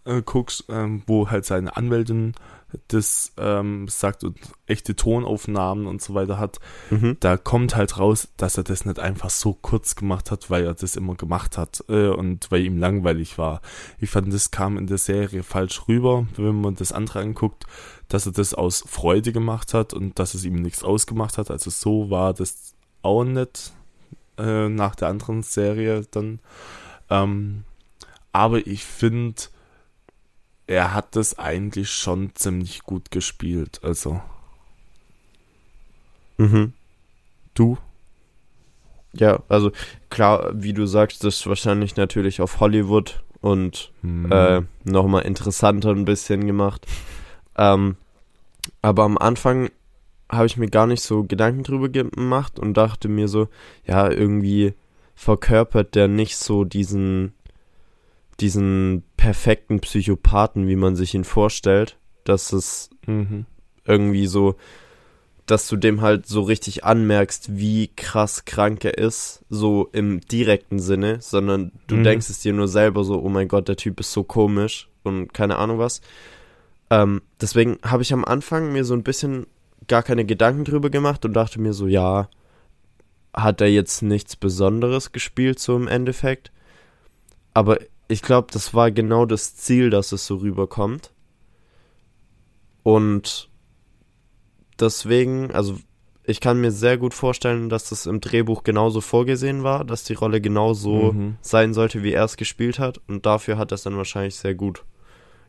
anguckst, 0.05 0.65
ähm, 0.69 1.03
wo 1.05 1.29
halt 1.29 1.45
seine 1.45 1.75
Anwältin 1.77 2.33
das 2.87 3.33
ähm, 3.37 3.87
sagt 3.87 4.23
und 4.23 4.37
echte 4.65 4.95
Tonaufnahmen 4.95 5.87
und 5.87 6.01
so 6.01 6.13
weiter 6.13 6.37
hat, 6.39 6.59
Mhm. 6.89 7.17
da 7.19 7.37
kommt 7.37 7.75
halt 7.75 7.97
raus, 7.97 8.29
dass 8.37 8.57
er 8.57 8.63
das 8.63 8.85
nicht 8.85 8.99
einfach 8.99 9.29
so 9.29 9.53
kurz 9.53 9.95
gemacht 9.95 10.31
hat, 10.31 10.49
weil 10.49 10.65
er 10.65 10.73
das 10.73 10.95
immer 10.95 11.15
gemacht 11.15 11.57
hat 11.57 11.83
äh, 11.89 12.07
und 12.09 12.51
weil 12.51 12.61
ihm 12.65 12.77
langweilig 12.77 13.37
war. 13.37 13.61
Ich 13.99 14.09
fand, 14.09 14.33
das 14.33 14.51
kam 14.51 14.77
in 14.77 14.87
der 14.87 14.97
Serie 14.97 15.43
falsch 15.43 15.87
rüber, 15.87 16.25
wenn 16.37 16.61
man 16.61 16.75
das 16.75 16.91
andere 16.91 17.19
anguckt, 17.19 17.65
dass 18.07 18.25
er 18.25 18.31
das 18.33 18.53
aus 18.53 18.83
Freude 18.87 19.31
gemacht 19.31 19.73
hat 19.73 19.93
und 19.93 20.19
dass 20.19 20.33
es 20.33 20.43
ihm 20.45 20.55
nichts 20.55 20.83
ausgemacht 20.83 21.37
hat. 21.37 21.51
Also 21.51 21.69
so 21.69 22.09
war 22.09 22.33
das 22.33 22.73
auch 23.01 23.23
nicht 23.23 23.73
äh, 24.37 24.69
nach 24.69 24.95
der 24.95 25.07
anderen 25.09 25.43
Serie 25.43 26.05
dann. 26.11 26.39
Ähm, 27.09 27.63
aber 28.33 28.65
ich 28.65 28.85
finde, 28.85 29.41
er 30.71 30.93
hat 30.93 31.15
das 31.17 31.37
eigentlich 31.37 31.91
schon 31.91 32.33
ziemlich 32.35 32.83
gut 32.83 33.11
gespielt. 33.11 33.81
Also 33.83 34.21
Mhm. 36.37 36.73
du? 37.53 37.77
Ja, 39.13 39.43
also 39.49 39.71
klar, 40.09 40.51
wie 40.53 40.73
du 40.73 40.85
sagst, 40.85 41.23
das 41.23 41.35
ist 41.39 41.47
wahrscheinlich 41.47 41.97
natürlich 41.97 42.41
auf 42.41 42.59
Hollywood 42.61 43.21
und 43.41 43.91
Hm. 44.01 44.31
äh, 44.31 44.61
nochmal 44.85 45.23
interessanter 45.23 45.89
ein 45.91 46.05
bisschen 46.05 46.47
gemacht. 46.47 46.87
Ähm, 47.57 47.97
aber 48.81 49.03
am 49.03 49.17
Anfang 49.17 49.69
habe 50.29 50.45
ich 50.45 50.55
mir 50.55 50.69
gar 50.69 50.87
nicht 50.87 51.03
so 51.03 51.23
Gedanken 51.23 51.63
drüber 51.63 51.89
gemacht 51.89 52.57
und 52.57 52.75
dachte 52.75 53.09
mir 53.09 53.27
so, 53.27 53.49
ja, 53.85 54.09
irgendwie 54.09 54.73
verkörpert 55.15 55.93
der 55.95 56.07
nicht 56.07 56.37
so 56.37 56.63
diesen, 56.63 57.33
diesen 58.39 59.03
perfekten 59.17 59.79
Psychopathen, 59.79 60.67
wie 60.67 60.75
man 60.75 60.95
sich 60.95 61.13
ihn 61.13 61.23
vorstellt. 61.23 61.97
Dass 62.23 62.53
es 62.53 62.89
Mhm. 63.07 63.45
irgendwie 63.85 64.27
so, 64.27 64.55
dass 65.47 65.67
du 65.67 65.75
dem 65.75 66.01
halt 66.01 66.27
so 66.27 66.41
richtig 66.41 66.83
anmerkst, 66.85 67.57
wie 67.57 67.89
krass 67.95 68.45
krank 68.45 68.85
er 68.85 68.97
ist, 68.97 69.43
so 69.49 69.89
im 69.91 70.21
direkten 70.21 70.79
Sinne, 70.79 71.17
sondern 71.19 71.71
du 71.87 71.95
Mhm. 71.95 72.03
denkst 72.03 72.29
es 72.29 72.39
dir 72.39 72.53
nur 72.53 72.67
selber 72.67 73.03
so, 73.03 73.19
oh 73.21 73.29
mein 73.29 73.47
Gott, 73.47 73.67
der 73.67 73.75
Typ 73.75 73.99
ist 73.99 74.11
so 74.13 74.23
komisch 74.23 74.87
und 75.03 75.33
keine 75.33 75.57
Ahnung 75.57 75.79
was. 75.79 76.01
Ähm, 76.91 77.21
deswegen 77.41 77.79
habe 77.83 78.03
ich 78.03 78.13
am 78.13 78.23
Anfang 78.23 78.71
mir 78.71 78.85
so 78.85 78.93
ein 78.93 79.03
bisschen 79.03 79.47
gar 79.87 80.03
keine 80.03 80.25
Gedanken 80.25 80.63
drüber 80.63 80.89
gemacht 80.89 81.25
und 81.25 81.33
dachte 81.33 81.59
mir 81.59 81.73
so, 81.73 81.87
ja, 81.87 82.29
hat 83.33 83.61
er 83.61 83.67
jetzt 83.67 84.03
nichts 84.03 84.35
Besonderes 84.35 85.11
gespielt, 85.11 85.57
so 85.59 85.75
im 85.75 85.87
Endeffekt. 85.87 86.51
Aber 87.53 87.79
ich 88.11 88.21
glaube, 88.21 88.49
das 88.51 88.73
war 88.73 88.91
genau 88.91 89.25
das 89.25 89.55
Ziel, 89.55 89.89
dass 89.89 90.11
es 90.11 90.25
so 90.25 90.35
rüberkommt. 90.37 91.11
Und 92.83 93.49
deswegen, 94.79 95.51
also 95.51 95.77
ich 96.23 96.39
kann 96.39 96.61
mir 96.61 96.71
sehr 96.71 96.97
gut 96.97 97.13
vorstellen, 97.13 97.69
dass 97.69 97.89
das 97.89 98.05
im 98.05 98.21
Drehbuch 98.21 98.63
genauso 98.63 99.01
vorgesehen 99.01 99.63
war, 99.63 99.83
dass 99.83 100.03
die 100.03 100.13
Rolle 100.13 100.39
genauso 100.41 101.13
Mhm. 101.13 101.37
sein 101.41 101.73
sollte, 101.73 102.03
wie 102.03 102.13
er 102.13 102.25
es 102.25 102.37
gespielt 102.37 102.79
hat. 102.79 102.99
Und 103.07 103.25
dafür 103.25 103.57
hat 103.57 103.71
er 103.71 103.75
es 103.75 103.83
dann 103.83 103.97
wahrscheinlich 103.97 104.35
sehr 104.35 104.55
gut 104.55 104.83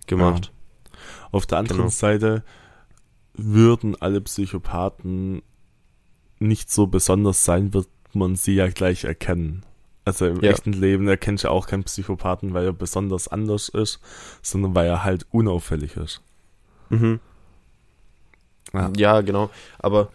gemacht. 0.06 0.52
Auf 1.30 1.46
der 1.46 1.58
anderen 1.58 1.82
Genau. 1.82 1.90
Seite 1.90 2.42
würden 3.34 3.96
alle 4.00 4.20
Psychopathen 4.20 5.42
nicht 6.38 6.70
so 6.70 6.86
besonders 6.86 7.44
sein, 7.44 7.72
wird 7.72 7.88
man 8.12 8.36
sie 8.36 8.54
ja 8.54 8.68
gleich 8.68 9.04
erkennen. 9.04 9.64
Also 10.05 10.26
im 10.26 10.40
Ja. 10.42 10.50
echten 10.50 10.72
Leben 10.72 11.07
erkennst 11.07 11.44
du 11.44 11.48
auch 11.50 11.66
keinen 11.66 11.84
Psychopathen, 11.84 12.55
weil 12.55 12.64
er 12.66 12.72
besonders 12.72 13.28
anders 13.28 13.68
ist, 13.68 14.00
sondern 14.42 14.74
weil 14.74 14.86
er 14.86 15.05
halt 15.05 15.26
unauffällig 15.30 15.96
ist. 15.96 16.20
Mhm. 16.90 17.20
Ja. 18.72 18.90
Ja, 18.96 19.20
genau. 19.20 19.50
Aber 19.78 20.09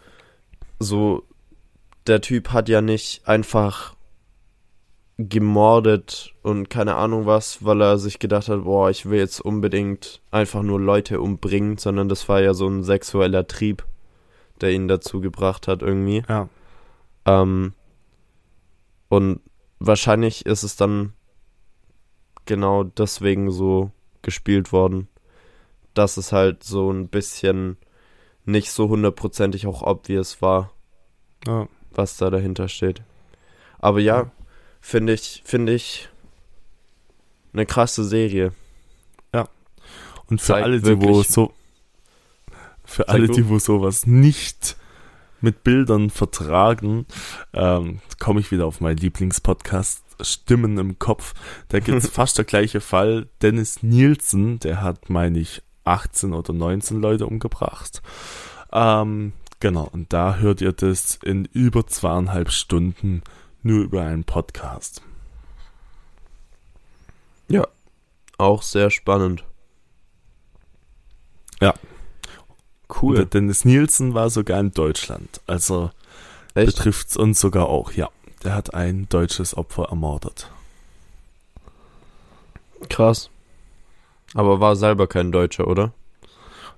so, 0.78 1.22
der 2.06 2.20
Typ 2.20 2.50
hat 2.52 2.68
ja 2.68 2.80
nicht 2.80 3.26
einfach 3.26 3.94
gemordet 5.16 6.32
und 6.42 6.70
keine 6.70 6.94
Ahnung 6.94 7.26
was, 7.26 7.64
weil 7.64 7.80
er 7.82 7.98
sich 7.98 8.20
gedacht 8.20 8.48
hat, 8.48 8.62
boah, 8.64 8.88
ich 8.88 9.06
will 9.10 9.18
jetzt 9.18 9.40
unbedingt 9.40 10.20
einfach 10.30 10.62
nur 10.62 10.80
Leute 10.80 11.20
umbringen, 11.20 11.76
sondern 11.76 12.08
das 12.08 12.28
war 12.28 12.40
ja 12.40 12.54
so 12.54 12.68
ein 12.68 12.84
sexueller 12.84 13.46
Trieb, 13.48 13.84
der 14.60 14.70
ihn 14.70 14.86
dazu 14.86 15.20
gebracht 15.20 15.66
hat 15.66 15.82
irgendwie. 15.82 16.22
Ja. 16.28 16.48
Ähm, 17.26 17.72
und 19.08 19.40
wahrscheinlich 19.78 20.46
ist 20.46 20.62
es 20.62 20.76
dann 20.76 21.12
genau 22.46 22.84
deswegen 22.84 23.50
so 23.50 23.90
gespielt 24.22 24.72
worden, 24.72 25.08
dass 25.94 26.16
es 26.16 26.32
halt 26.32 26.64
so 26.64 26.90
ein 26.90 27.08
bisschen 27.08 27.76
nicht 28.44 28.70
so 28.70 28.88
hundertprozentig 28.88 29.66
auch 29.66 29.82
obvious 29.82 30.40
war, 30.40 30.72
ja. 31.46 31.68
was 31.90 32.16
da 32.16 32.30
dahinter 32.30 32.68
steht. 32.68 33.02
Aber 33.78 34.00
ja, 34.00 34.30
finde 34.80 35.12
ich, 35.12 35.42
finde 35.44 35.74
ich 35.74 36.08
eine 37.52 37.66
krasse 37.66 38.04
Serie. 38.04 38.52
Und 40.30 40.40
für 40.40 40.52
Zeigt 40.52 40.64
alle, 40.64 40.80
die 40.80 41.00
wo 41.00 41.22
so 41.22 41.52
für 42.84 43.08
alle, 43.08 43.28
die 43.28 43.48
wo 43.48 43.58
sowas 43.58 44.06
nicht 44.06 44.76
mit 45.40 45.64
Bildern 45.64 46.10
vertragen, 46.10 47.06
ähm, 47.52 48.00
komme 48.18 48.40
ich 48.40 48.50
wieder 48.50 48.66
auf 48.66 48.80
meinen 48.80 48.98
Lieblingspodcast 48.98 50.04
Stimmen 50.20 50.78
im 50.78 50.98
Kopf. 50.98 51.34
Da 51.68 51.78
gibt's 51.78 52.08
fast 52.12 52.38
der 52.38 52.44
gleiche 52.44 52.80
Fall. 52.80 53.28
Dennis 53.40 53.82
Nielsen, 53.82 54.58
der 54.58 54.82
hat, 54.82 55.10
meine 55.10 55.38
ich, 55.38 55.62
18 55.84 56.34
oder 56.34 56.52
19 56.52 57.00
Leute 57.00 57.26
umgebracht. 57.26 58.02
Ähm, 58.72 59.32
genau, 59.60 59.88
und 59.92 60.12
da 60.12 60.36
hört 60.36 60.60
ihr 60.60 60.72
das 60.72 61.20
in 61.24 61.44
über 61.46 61.86
zweieinhalb 61.86 62.50
Stunden 62.50 63.22
nur 63.62 63.84
über 63.84 64.02
einen 64.02 64.24
Podcast. 64.24 65.02
Auch 68.38 68.62
sehr 68.62 68.90
spannend. 68.90 69.44
Ja. 71.60 71.74
Cool. 73.02 73.16
Der 73.16 73.24
Dennis 73.26 73.64
Nielsen 73.64 74.14
war 74.14 74.30
sogar 74.30 74.60
in 74.60 74.72
Deutschland. 74.72 75.40
Also 75.46 75.90
Echt? 76.54 76.66
betrifft's 76.76 77.16
uns 77.16 77.40
sogar 77.40 77.68
auch, 77.68 77.92
ja. 77.92 78.08
Der 78.44 78.54
hat 78.54 78.72
ein 78.74 79.08
deutsches 79.08 79.56
Opfer 79.56 79.84
ermordet. 79.90 80.50
Krass. 82.88 83.30
Aber 84.34 84.60
war 84.60 84.76
selber 84.76 85.06
kein 85.06 85.32
Deutscher, 85.32 85.66
oder? 85.66 85.92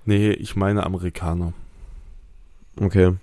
Nee, 0.05 0.31
ich 0.31 0.55
meine 0.55 0.85
Amerikaner. 0.85 1.53
Okay. 2.79 3.13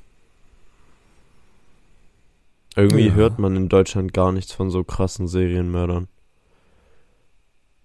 Irgendwie 2.76 3.08
Ja. 3.08 3.14
hört 3.14 3.38
man 3.38 3.56
in 3.56 3.68
Deutschland 3.68 4.14
gar 4.14 4.30
nichts 4.32 4.52
von 4.52 4.70
so 4.70 4.84
krassen 4.84 5.26
Serienmördern. 5.26 6.06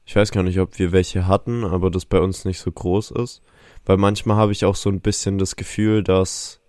Ich 0.06 0.16
weiß 0.16 0.32
gar 0.32 0.43
nicht, 0.43 0.60
ob 0.60 0.78
wir 0.80 0.91
welche 0.91 1.28
hatten, 1.28 1.64
aber 1.64 1.89
das 1.89 2.06
bei 2.06 2.20
uns 2.20 2.45
nicht 2.45 2.60
so 2.60 2.72
groß 2.72 3.12
ist. 3.12 3.41
Weil 3.86 3.97
manchmal 3.97 4.38
habe 4.38 4.51
ich 4.51 4.66
auch 4.66 4.76
so 4.76 4.89
ein 4.89 5.01
bisschen 5.01 5.38
das 5.38 5.56
Gefühl, 5.56 6.04
dass. 6.04 6.60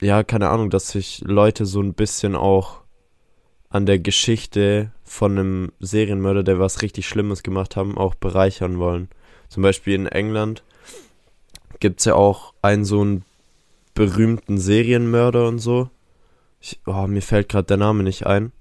Ja, 0.00 0.24
keine 0.24 0.48
Ahnung, 0.48 0.70
dass 0.70 0.90
sich 0.90 1.22
Leute 1.24 1.66
so 1.66 1.82
ein 1.82 1.94
bisschen 1.94 2.34
auch 2.34 2.80
an 3.68 3.86
der 3.86 3.98
Geschichte 3.98 4.92
von 5.04 5.38
einem 5.38 5.72
Serienmörder, 5.78 6.42
der 6.42 6.58
was 6.58 6.82
richtig 6.82 7.06
Schlimmes 7.06 7.42
gemacht 7.42 7.76
haben, 7.76 7.98
auch 7.98 8.14
bereichern 8.14 8.78
wollen. 8.78 9.08
Zum 9.48 9.62
Beispiel 9.62 9.94
in 9.94 10.06
England 10.06 10.64
gibt's 11.80 12.04
ja 12.04 12.14
auch 12.14 12.54
einen 12.62 12.84
so 12.84 13.00
einen 13.00 13.24
berühmten 13.94 14.58
Serienmörder 14.58 15.46
und 15.48 15.58
so. 15.58 15.90
Ich, 16.60 16.80
oh, 16.86 17.06
mir 17.06 17.22
fällt 17.22 17.48
gerade 17.48 17.66
der 17.66 17.76
Name 17.76 18.02
nicht 18.02 18.26
ein. 18.26 18.52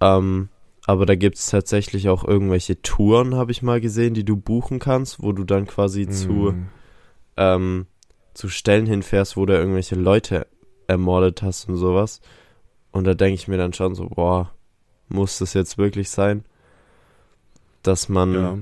Ähm, 0.00 0.48
aber 0.88 1.04
da 1.04 1.16
gibt's 1.16 1.50
tatsächlich 1.50 2.08
auch 2.08 2.24
irgendwelche 2.24 2.80
Touren, 2.80 3.34
habe 3.34 3.52
ich 3.52 3.62
mal 3.62 3.78
gesehen, 3.78 4.14
die 4.14 4.24
du 4.24 4.38
buchen 4.38 4.78
kannst, 4.78 5.22
wo 5.22 5.32
du 5.32 5.44
dann 5.44 5.66
quasi 5.66 6.08
zu, 6.08 6.32
Mm. 6.52 6.68
ähm, 7.36 7.86
zu 8.32 8.48
Stellen 8.48 8.86
hinfährst, 8.86 9.36
wo 9.36 9.44
du 9.44 9.52
irgendwelche 9.52 9.96
Leute 9.96 10.46
ermordet 10.86 11.42
hast 11.42 11.68
und 11.68 11.76
sowas. 11.76 12.22
Und 12.90 13.04
da 13.04 13.12
denke 13.12 13.34
ich 13.34 13.48
mir 13.48 13.58
dann 13.58 13.74
schon 13.74 13.94
so, 13.94 14.08
boah, 14.08 14.50
muss 15.10 15.38
das 15.40 15.52
jetzt 15.52 15.76
wirklich 15.76 16.08
sein? 16.08 16.44
Dass 17.82 18.08
man 18.08 18.32
Ja. 18.34 18.58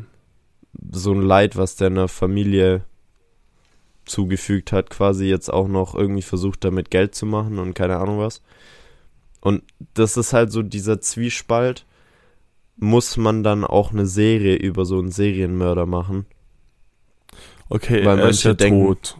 so 0.90 1.12
ein 1.12 1.22
Leid, 1.22 1.56
was 1.56 1.76
der 1.76 1.86
einer 1.86 2.08
Familie 2.08 2.82
zugefügt 4.04 4.72
hat, 4.72 4.90
quasi 4.90 5.26
jetzt 5.26 5.48
auch 5.52 5.68
noch 5.68 5.94
irgendwie 5.94 6.22
versucht, 6.22 6.64
damit 6.64 6.90
Geld 6.90 7.14
zu 7.14 7.24
machen 7.24 7.60
und 7.60 7.74
keine 7.74 7.98
Ahnung 7.98 8.18
was. 8.18 8.42
Und 9.40 9.62
das 9.94 10.16
ist 10.16 10.32
halt 10.32 10.50
so 10.50 10.62
dieser 10.62 11.00
Zwiespalt. 11.00 11.86
Muss 12.78 13.16
man 13.16 13.42
dann 13.42 13.64
auch 13.64 13.90
eine 13.92 14.06
Serie 14.06 14.56
über 14.56 14.84
so 14.84 14.98
einen 14.98 15.10
Serienmörder 15.10 15.86
machen? 15.86 16.26
Okay, 17.68 18.04
Weil 18.04 18.18
er 18.18 18.28
ist 18.28 18.42
ja 18.44 18.54
denken- 18.54 18.86
tot. 18.86 19.18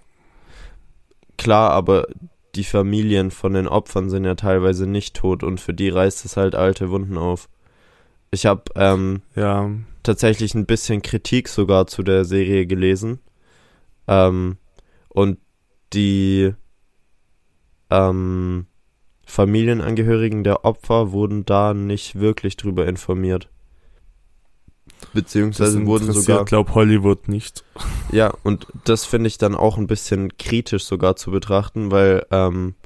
Klar, 1.38 1.70
aber 1.70 2.06
die 2.54 2.64
Familien 2.64 3.30
von 3.30 3.54
den 3.54 3.66
Opfern 3.68 4.08
sind 4.08 4.24
ja 4.24 4.34
teilweise 4.34 4.86
nicht 4.86 5.16
tot 5.16 5.42
und 5.42 5.60
für 5.60 5.74
die 5.74 5.88
reißt 5.88 6.24
es 6.24 6.36
halt 6.36 6.54
alte 6.54 6.90
Wunden 6.90 7.18
auf. 7.18 7.48
Ich 8.30 8.46
habe 8.46 8.62
ähm, 8.74 9.22
Ja. 9.34 9.70
tatsächlich 10.02 10.54
ein 10.54 10.66
bisschen 10.66 11.02
Kritik 11.02 11.48
sogar 11.48 11.86
zu 11.86 12.02
der 12.02 12.24
Serie 12.24 12.66
gelesen. 12.66 13.20
Ähm, 14.08 14.56
und 15.08 15.38
die 15.92 16.52
ähm, 17.90 18.66
Familienangehörigen 19.26 20.44
der 20.44 20.64
Opfer 20.64 21.12
wurden 21.12 21.44
da 21.44 21.74
nicht 21.74 22.18
wirklich 22.18 22.56
drüber 22.56 22.86
informiert. 22.86 23.50
Beziehungsweise 25.12 25.84
wurden 25.84 26.06
sogar. 26.06 26.20
interessiert, 26.20 26.46
glaub 26.46 26.74
Hollywood 26.74 27.28
nicht. 27.28 27.64
Ja, 28.12 28.32
und 28.44 28.68
das 28.84 29.04
finde 29.04 29.26
ich 29.26 29.36
dann 29.36 29.54
auch 29.54 29.76
ein 29.78 29.88
bisschen 29.88 30.38
kritisch 30.38 30.84
sogar 30.84 31.16
zu 31.16 31.32
betrachten, 31.32 31.90
weil 31.90 32.24
ähm, 32.30 32.76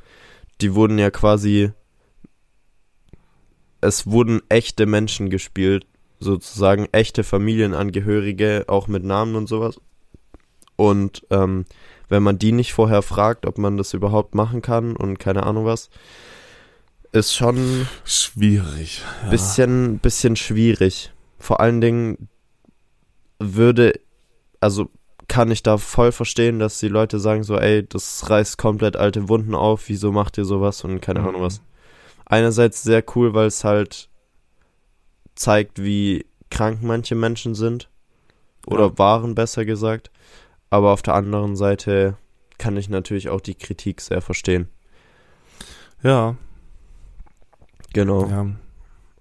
die 0.61 0.74
wurden 0.74 0.99
ja 0.99 1.11
quasi. 1.11 1.72
Es 3.82 4.07
wurden 4.07 4.43
echte 4.49 4.86
Menschen 4.86 5.30
gespielt, 5.30 5.86
sozusagen 6.18 6.88
echte 6.93 7.22
Familienangehörige, 7.22 8.64
auch 8.66 8.88
mit 8.88 9.05
Namen 9.05 9.36
und 9.36 9.47
sowas. 9.47 9.80
Und 10.76 11.26
ähm, 11.30 11.66
wenn 12.09 12.22
man 12.22 12.38
die 12.38 12.53
nicht 12.53 12.72
vorher 12.72 13.03
fragt, 13.03 13.47
ob 13.47 13.57
man 13.57 13.76
das 13.76 13.95
überhaupt 13.95 14.34
machen 14.34 14.62
kann 14.62 14.97
und 14.97 15.18
keine 15.18 15.45
Ahnung 15.45 15.64
was, 15.64 15.91
ist 17.12 17.34
schon 17.34 17.86
Schwierig. 18.04 19.02
Ja. 19.24 19.30
bisschen, 19.30 19.98
bisschen 19.98 20.36
schwierig. 20.36 21.12
Vor 21.38 21.61
allen 21.61 21.80
Dingen 21.80 22.28
würde, 23.38 23.98
also 24.61 24.90
kann 25.28 25.50
ich 25.50 25.62
da 25.62 25.78
voll 25.78 26.12
verstehen, 26.12 26.58
dass 26.58 26.78
die 26.78 26.88
Leute 26.88 27.18
sagen 27.20 27.42
so, 27.44 27.56
ey, 27.56 27.86
das 27.86 28.28
reißt 28.28 28.58
komplett 28.58 28.96
alte 28.96 29.28
Wunden 29.28 29.54
auf, 29.54 29.88
wieso 29.88 30.12
macht 30.12 30.36
ihr 30.38 30.44
sowas 30.44 30.82
und 30.84 31.00
keine 31.00 31.20
Mhm. 31.20 31.28
Ahnung 31.28 31.42
was. 31.42 31.62
Einerseits 32.26 32.82
sehr 32.82 33.02
cool, 33.14 33.32
weil 33.34 33.46
es 33.46 33.64
halt 33.64 34.08
zeigt, 35.34 35.82
wie 35.82 36.26
krank 36.50 36.80
manche 36.82 37.14
Menschen 37.14 37.54
sind. 37.54 37.88
Oder 38.66 38.86
Ja. 38.86 38.98
waren, 38.98 39.34
besser 39.34 39.64
gesagt. 39.64 40.11
Aber 40.68 40.92
auf 40.92 41.02
der 41.02 41.14
anderen 41.14 41.56
Seite 41.56 42.16
kann 42.58 42.76
ich 42.76 42.88
natürlich 42.88 43.28
auch 43.30 43.40
die 43.40 43.54
Kritik 43.54 44.00
sehr 44.00 44.20
verstehen. 44.20 44.68
Ja, 46.02 46.36
Genau. 47.93 48.26
ja. 48.26 48.47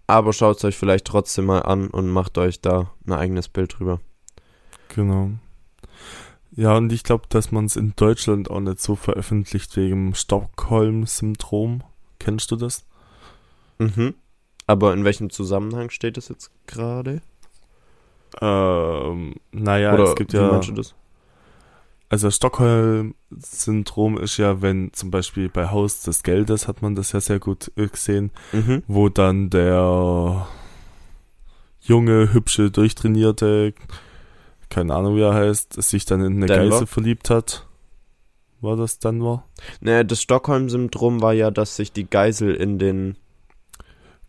Aber 0.08 0.34
schaut 0.34 0.58
es 0.58 0.66
euch 0.66 0.78
vielleicht 0.78 1.06
trotzdem 1.06 1.46
mal 1.46 1.60
an 1.60 1.88
und 1.88 2.10
macht 2.10 2.38
euch 2.38 2.62
da 2.62 2.92
ein 3.06 3.14
eigenes 3.14 3.48
Bild 3.48 3.78
drüber. 3.78 4.00
Genau. 4.96 5.32
Ja, 6.52 6.76
und 6.76 6.92
ich 6.92 7.04
glaube, 7.04 7.26
dass 7.30 7.52
man 7.52 7.66
es 7.66 7.76
in 7.76 7.94
Deutschland 7.96 8.50
auch 8.50 8.60
nicht 8.60 8.82
so 8.82 8.96
veröffentlicht 8.96 9.78
wegen 9.78 10.16
Stockholm-Syndrom. 10.16 11.84
Kennst 12.18 12.50
du 12.52 12.56
das? 12.56 12.86
Mhm. 13.78 14.16
Aber 14.66 14.94
in 14.94 15.04
welchem 15.04 15.30
Zusammenhang 15.30 15.90
steht 15.90 16.18
es 16.18 16.30
jetzt 16.30 16.52
gerade? 16.68 17.22
Ähm, 18.42 19.36
naja, 19.52 19.94
Oder 19.94 20.04
es 20.04 20.16
gibt 20.16 20.34
wie 20.34 20.38
ja. 20.38 20.52
meinst 20.52 20.70
du 20.70 20.74
das? 20.74 20.96
Also 22.10 22.30
Stockholm-Syndrom 22.32 24.18
ist 24.18 24.38
ja, 24.38 24.62
wenn 24.62 24.92
zum 24.94 25.12
Beispiel 25.12 25.50
bei 25.50 25.70
Haus 25.70 26.02
des 26.02 26.24
Geldes 26.24 26.68
hat 26.68 26.82
man 26.82 26.96
das 26.96 27.12
ja 27.12 27.22
sehr 27.22 27.40
gut 27.40 27.72
äh, 27.76 27.88
gesehen, 27.88 28.32
Mhm. 28.52 28.84
wo 28.88 29.10
dann 29.10 29.50
der 29.50 30.48
junge, 31.82 32.34
hübsche, 32.34 32.72
durchtrainierte, 32.72 33.74
keine 34.70 34.94
Ahnung 34.96 35.16
wie 35.16 35.22
er 35.22 35.34
heißt, 35.34 35.82
sich 35.82 36.06
dann 36.06 36.22
in 36.22 36.38
eine 36.38 36.46
Denver? 36.48 36.70
Geisel 36.70 36.88
verliebt 36.88 37.30
hat. 37.30 37.66
War 38.62 38.76
das 38.76 39.00
Denver? 39.00 39.46
Naja, 39.80 40.04
das 40.04 40.22
Stockholm-Syndrom 40.22 41.22
war 41.22 41.34
ja, 41.34 41.50
dass 41.50 41.76
sich 41.78 41.92
die 41.94 42.10
Geisel 42.10 42.54
in 42.54 42.78
den 42.78 43.16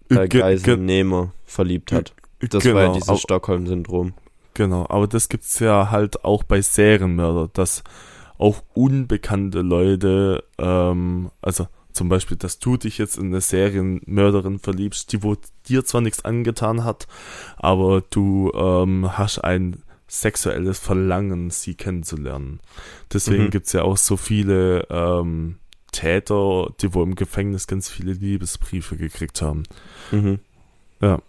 äh, 0.09 0.29
ge- 0.29 0.41
Geiselnehmer 0.41 1.33
verliebt 1.45 1.93
hat. 1.93 2.15
Das 2.41 2.65
war 2.65 2.73
ja 2.73 2.81
genau, 2.83 2.95
dieses 2.95 3.21
Stockholm-Syndrom. 3.21 4.15
Genau, 4.55 4.87
aber 4.89 5.07
das 5.07 5.29
gibt's 5.29 5.59
ja 5.61 5.91
halt 5.91 6.25
auch 6.25 6.43
bei 6.43 6.61
Serienmörder, 6.61 7.49
dass 7.53 7.83
auch 8.39 8.63
unbekannte 8.75 9.61
Leute, 9.61 10.45
ähm, 10.59 11.31
also 11.43 11.69
zum 11.93 12.09
Beispiel, 12.09 12.37
dass 12.37 12.59
du 12.59 12.77
dich 12.77 12.99
jetzt 12.99 13.19
in 13.19 13.27
eine 13.27 13.41
Serienmörderin 13.41 14.59
verliebst, 14.59 15.13
die 15.13 15.23
wo 15.23 15.37
dir 15.69 15.85
zwar 15.85 16.01
nichts 16.01 16.25
angetan 16.25 16.85
hat, 16.85 17.07
aber 17.57 18.03
du 18.11 18.51
ähm, 18.55 19.19
hast 19.19 19.39
ein 19.39 19.83
sexuelles 20.07 20.79
Verlangen, 20.79 21.51
sie 21.51 21.75
kennenzulernen. 21.75 22.61
Deswegen 23.13 23.45
Mhm. 23.45 23.51
gibt's 23.51 23.73
ja 23.73 23.83
auch 23.83 23.97
so 23.97 24.17
viele 24.17 24.87
ähm, 24.91 25.57
Täter, 25.93 26.69
die 26.81 26.95
wo 26.95 27.03
im 27.03 27.15
Gefängnis 27.15 27.67
ganz 27.67 27.89
viele 27.89 28.13
Liebesbriefe 28.13 28.97
gekriegt 28.97 29.43
haben. 29.43 29.65
Mhm. 30.11 30.39
Ja. 31.01 31.21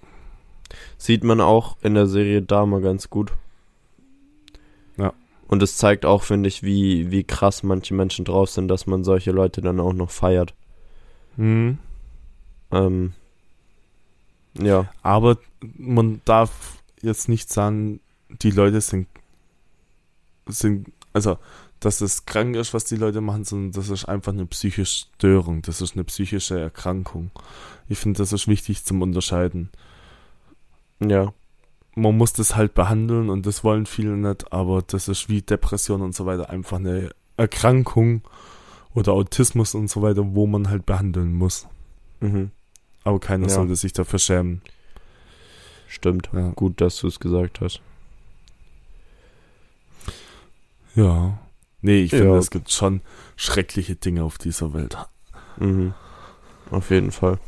Sieht 0.98 1.24
man 1.24 1.42
auch 1.42 1.78
in 1.82 1.94
der 1.94 2.08
Serie 2.08 2.42
Dama 2.42 2.80
ganz 2.80 3.10
gut. 3.10 3.32
Ja. 4.98 5.14
Und 5.48 5.64
es 5.64 5.78
zeigt 5.78 6.06
auch, 6.06 6.24
finde 6.24 6.48
ich, 6.48 6.64
wie, 6.64 7.12
wie 7.12 7.24
krass 7.24 7.64
manche 7.64 7.94
Menschen 7.94 8.26
drauf 8.26 8.50
sind, 8.50 8.68
dass 8.68 8.88
man 8.88 9.04
solche 9.04 9.32
Leute 9.32 9.62
dann 9.62 9.80
auch 9.80 9.94
noch 9.94 10.12
feiert. 10.12 10.54
Mhm. 11.38 11.78
Ähm, 12.72 13.14
ja. 14.60 14.90
Aber 15.02 15.38
man 15.78 16.22
darf 16.26 16.82
jetzt 17.02 17.30
nicht 17.30 17.52
sagen, 17.52 18.00
die 18.42 18.52
Leute 18.52 18.82
sind, 18.82 19.08
sind, 20.48 20.92
also, 21.14 21.38
dass 21.80 22.00
es 22.02 22.26
krank 22.26 22.56
ist, 22.56 22.74
was 22.74 22.86
die 22.86 22.96
Leute 22.96 23.22
machen, 23.22 23.44
sondern 23.44 23.72
das 23.72 23.90
ist 23.90 24.06
einfach 24.06 24.34
eine 24.34 24.46
psychische 24.46 25.08
Störung, 25.16 25.64
das 25.64 25.82
ist 25.82 25.96
eine 25.96 26.04
psychische 26.04 26.60
Erkrankung. 26.60 27.32
Ich 27.90 27.98
finde, 27.98 28.20
das 28.20 28.34
ist 28.34 28.48
wichtig 28.48 28.86
zum 28.86 29.02
Unterscheiden. 29.02 29.70
Ja. 31.02 31.34
Man 31.96 32.18
muss 32.18 32.32
das 32.34 32.56
halt 32.56 32.74
behandeln 32.74 33.30
und 33.30 33.46
das 33.46 33.64
wollen 33.64 33.86
viele 33.86 34.16
nicht, 34.16 34.54
aber 34.54 34.82
das 34.82 35.08
ist 35.10 35.28
wie 35.28 35.42
Depression 35.42 36.02
und 36.02 36.16
so 36.16 36.26
weiter 36.26 36.50
einfach 36.50 36.78
eine 36.78 37.10
Erkrankung 37.38 38.22
oder 38.94 39.12
Autismus 39.14 39.76
und 39.76 39.90
so 39.90 40.02
weiter, 40.02 40.24
wo 40.36 40.48
man 40.48 40.70
halt 40.70 40.86
behandeln 40.86 41.34
muss. 41.34 41.68
Mhm. 42.22 42.52
Aber 43.04 43.20
keiner 43.20 43.48
Ja. 43.48 43.54
sollte 43.54 43.76
sich 43.76 43.94
dafür 43.94 44.20
schämen. 44.20 44.62
Stimmt. 45.88 46.30
Ja. 46.34 46.52
Gut, 46.52 46.80
dass 46.80 46.98
du 47.00 47.08
es 47.08 47.20
gesagt 47.20 47.60
hast. 47.62 47.82
Ja. 50.96 51.38
Nee, 51.82 52.04
ich 52.04 52.12
finde, 52.12 52.28
Ja. 52.28 52.38
es 52.38 52.52
gibt 52.52 52.72
schon 52.72 53.02
schreckliche 53.36 53.96
Dinge 53.96 54.24
auf 54.24 54.38
dieser 54.38 54.74
Welt. 54.74 54.98
Mhm. 55.58 55.94
Auf 56.70 56.90
jeden 56.92 57.12
Fall. 57.12 57.40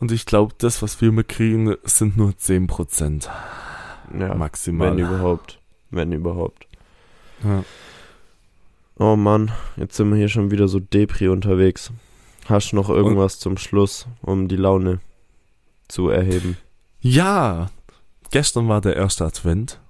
Und 0.00 0.12
ich 0.12 0.24
glaube, 0.26 0.54
das, 0.58 0.82
was 0.82 1.00
wir 1.00 1.12
mitkriegen, 1.12 1.76
sind 1.84 2.16
nur 2.16 2.30
10% 2.32 3.28
Ja. 4.18 4.34
maximal. 4.34 4.90
Wenn 4.96 4.98
überhaupt. 4.98 5.60
Wenn 5.90 6.12
überhaupt. 6.12 6.66
Ja. 7.44 7.64
Oh 8.98 9.16
Mann, 9.16 9.50
jetzt 9.76 9.96
sind 9.96 10.10
wir 10.10 10.16
hier 10.16 10.28
schon 10.28 10.50
wieder 10.50 10.68
so 10.68 10.78
Depri 10.80 11.28
unterwegs. 11.28 11.90
Hast 12.46 12.72
du 12.72 12.76
noch 12.76 12.88
irgendwas 12.90 13.38
zum 13.38 13.56
Schluss, 13.56 14.06
um 14.22 14.48
die 14.48 14.56
Laune 14.56 15.00
zu 15.88 16.08
erheben? 16.08 16.56
ja, 17.00 17.70
gestern 18.30 18.68
war 18.68 18.80
der 18.80 18.96
erste 18.96 19.24
Advent. 19.24 19.80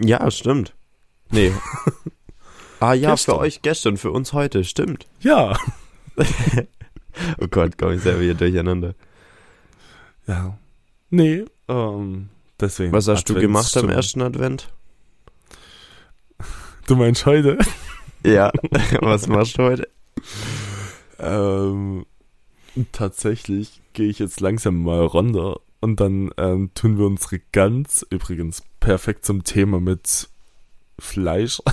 Ja, 0.00 0.30
stimmt. 0.30 0.74
Nee. 1.30 1.52
ah 2.80 2.94
ja, 2.94 3.10
Gestern. 3.10 3.34
für 3.34 3.40
euch 3.40 3.60
gestern, 3.62 3.96
für 3.98 4.10
uns 4.12 4.32
heute, 4.32 4.64
stimmt. 4.64 5.06
Ja. 5.20 5.56
Oh 7.40 7.48
Gott, 7.50 7.72
komm 7.78 7.92
ich 7.94 8.02
selber 8.02 8.22
hier 8.22 8.34
durcheinander. 8.34 8.94
Ja. 10.28 10.58
Nee, 11.10 11.46
ähm, 11.68 12.28
deswegen. 12.60 12.92
Was 12.92 13.08
hast 13.08 13.28
du 13.28 13.34
gemacht 13.34 13.76
am 13.76 13.88
ersten 13.88 14.22
Advent? 14.22 14.70
Du 16.86 16.96
meinst 16.96 17.26
heute? 17.26 17.58
Ja, 18.22 18.52
was 19.00 19.26
machst 19.26 19.58
du 19.58 19.62
heute? 19.62 19.88
ähm, 21.18 22.04
tatsächlich 22.92 23.80
gehe 23.94 24.08
ich 24.08 24.18
jetzt 24.18 24.40
langsam 24.40 24.82
mal 24.82 25.00
runter 25.00 25.60
und 25.80 25.98
dann 25.98 26.30
ähm, 26.36 26.70
tun 26.74 26.98
wir 26.98 27.06
unsere 27.06 27.40
Gans, 27.52 28.06
übrigens 28.10 28.62
perfekt 28.80 29.24
zum 29.24 29.44
Thema 29.44 29.80
mit 29.80 30.28
Fleisch. 30.98 31.62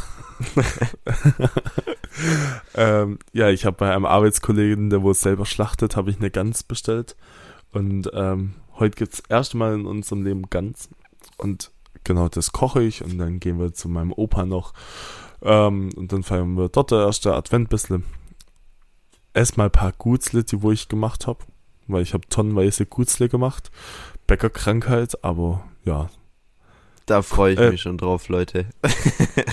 ähm, 2.75 3.19
ja, 3.33 3.49
ich 3.49 3.65
habe 3.65 3.77
bei 3.77 3.93
einem 3.93 4.05
Arbeitskollegen, 4.05 4.89
der 4.89 5.01
wohl 5.01 5.13
selber 5.13 5.45
schlachtet, 5.45 5.95
habe 5.95 6.09
ich 6.09 6.17
eine 6.17 6.31
Gans 6.31 6.63
bestellt. 6.63 7.15
Und 7.75 8.09
ähm, 8.13 8.53
heute 8.79 8.95
gibt's 8.95 9.17
das 9.21 9.29
erste 9.29 9.57
Mal 9.57 9.73
in 9.73 9.85
unserem 9.85 10.23
Leben 10.23 10.49
Gans. 10.49 10.87
Und 11.37 11.71
genau, 12.05 12.29
das 12.29 12.53
koche 12.53 12.81
ich 12.81 13.03
und 13.03 13.17
dann 13.17 13.41
gehen 13.41 13.59
wir 13.59 13.73
zu 13.73 13.89
meinem 13.89 14.13
Opa 14.13 14.45
noch. 14.45 14.73
Ähm, 15.41 15.89
und 15.97 16.13
dann 16.13 16.23
feiern 16.23 16.55
wir 16.55 16.69
dort 16.69 16.91
der 16.91 16.99
erste 16.99 17.35
Advent 17.35 17.67
bisschen. 17.69 18.05
Erstmal 19.33 19.67
ein 19.67 19.71
paar 19.71 19.91
Gutzle, 19.91 20.45
die 20.45 20.61
wo 20.61 20.71
ich 20.71 20.87
gemacht 20.87 21.27
habe. 21.27 21.39
Weil 21.87 22.01
ich 22.01 22.13
habe 22.13 22.25
tonnenweise 22.29 22.85
Gutzle 22.85 23.27
gemacht. 23.27 23.69
Bäckerkrankheit, 24.25 25.21
aber 25.25 25.65
ja. 25.83 26.09
Da 27.07 27.21
freue 27.23 27.53
ich 27.55 27.59
Äh. 27.59 27.71
mich 27.71 27.81
schon 27.81 27.97
drauf, 27.97 28.29
Leute. 28.29 28.67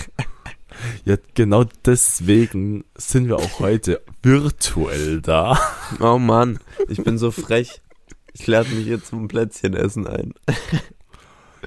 Ja, 1.05 1.17
genau 1.35 1.65
deswegen 1.85 2.85
sind 2.97 3.29
wir 3.29 3.37
auch 3.37 3.61
heute 3.61 4.01
virtuell 4.23 5.21
da. 5.21 5.59
Oh 6.01 6.19
Mann, 6.19 6.59
ich 6.89 7.03
bin 7.05 7.19
so 7.19 7.31
frech. 7.31 7.83
Ich 8.35 8.47
lade 8.47 8.71
mich 8.71 8.87
jetzt 8.87 9.09
zum 9.09 9.29
Plätzchenessen 9.29 10.07
ein. 10.07 10.35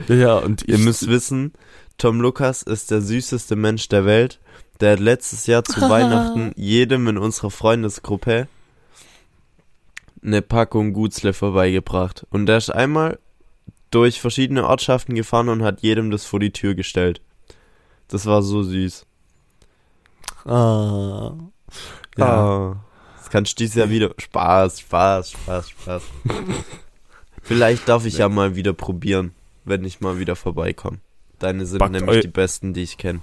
Ja, 0.09 0.15
ja, 0.15 0.37
und 0.39 0.63
Ihr 0.67 0.77
müsst 0.77 1.07
wissen, 1.07 1.53
Tom 1.97 2.19
Lukas 2.19 2.63
ist 2.63 2.91
der 2.91 3.01
süßeste 3.01 3.55
Mensch 3.55 3.87
der 3.87 4.03
Welt. 4.03 4.41
Der 4.81 4.91
hat 4.91 4.99
letztes 4.99 5.47
Jahr 5.47 5.63
zu 5.63 5.79
Weihnachten 5.89 6.51
jedem 6.57 7.07
in 7.07 7.17
unserer 7.17 7.49
Freundesgruppe 7.49 8.49
eine 10.21 10.41
Packung 10.41 10.91
Gutzle 10.91 11.31
vorbeigebracht. 11.31 12.27
Und 12.29 12.47
der 12.47 12.57
ist 12.57 12.71
einmal 12.71 13.19
durch 13.89 14.19
verschiedene 14.19 14.67
Ortschaften 14.67 15.15
gefahren 15.15 15.47
und 15.47 15.63
hat 15.63 15.81
jedem 15.81 16.11
das 16.11 16.25
vor 16.25 16.41
die 16.41 16.51
Tür 16.51 16.75
gestellt. 16.75 17.21
Das 18.09 18.25
war 18.25 18.41
so 18.41 18.63
süß. 18.63 19.05
Ah. 20.43 21.35
Ja, 22.17 22.25
Ah, 22.25 22.84
kannst 23.35 23.51
du 23.59 23.63
dieses 23.65 23.75
Jahr 23.75 23.89
wieder. 23.89 24.13
Spaß, 24.17 24.79
Spaß, 24.79 25.31
Spaß, 25.31 25.69
Spaß. 25.71 26.03
Vielleicht 27.41 27.89
darf 27.89 28.05
ich 28.05 28.17
ja 28.17 28.29
mal 28.29 28.55
wieder 28.55 28.71
probieren, 28.71 29.33
wenn 29.65 29.83
ich 29.83 29.99
mal 29.99 30.19
wieder 30.19 30.37
vorbeikomme. 30.37 30.99
Deine 31.39 31.65
sind 31.65 31.79
Backt 31.79 31.91
nämlich 31.91 32.21
die 32.21 32.29
besten, 32.29 32.73
die 32.73 32.83
ich 32.83 32.97
kenne. 32.97 33.19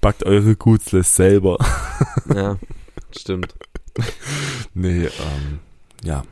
backt 0.00 0.24
eure 0.24 0.56
Gutzle 0.56 1.04
selber. 1.04 1.58
Ja, 2.34 2.58
stimmt. 3.16 3.54
Nee, 4.74 5.06
ähm, 5.06 5.58
ja. 6.04 6.22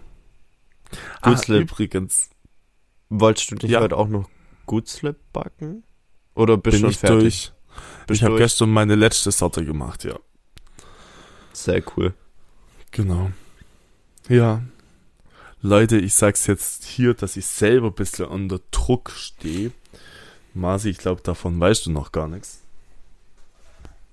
Gutzle. 1.22 1.59
Ah, 1.59 1.61
übrigens 1.61 2.30
Wolltest 3.09 3.51
du 3.51 3.55
nicht 3.57 3.68
Ja. 3.68 3.80
heute 3.80 3.96
auch 3.96 4.09
noch 4.09 4.28
Gutzle 4.66 5.14
backen? 5.32 5.82
Oder 6.34 6.57
bist 6.57 6.74
bin 6.74 6.80
schon 6.80 6.90
ich 6.90 6.99
fertig? 6.99 7.20
durch. 7.20 7.53
Bist 8.07 8.20
ich 8.20 8.24
habe 8.24 8.36
gestern 8.36 8.70
meine 8.70 8.94
letzte 8.96 9.30
Sorte 9.32 9.64
gemacht, 9.64 10.05
ja. 10.05 10.18
Sehr 11.53 11.82
cool. 11.96 12.14
Genau. 12.91 13.30
Ja. 14.28 14.62
Leute, 15.61 15.99
ich 15.99 16.14
sag's 16.14 16.47
jetzt 16.47 16.84
hier, 16.84 17.14
dass 17.14 17.36
ich 17.36 17.47
selber 17.47 17.89
ein 17.89 17.95
bisschen 17.95 18.26
unter 18.26 18.61
Druck 18.70 19.11
stehe. 19.11 19.72
Masi, 20.55 20.91
ich 20.91 20.99
glaube, 20.99 21.22
davon 21.22 21.59
weißt 21.59 21.86
du 21.86 21.91
noch 21.91 22.12
gar 22.12 22.28
nichts. 22.28 22.62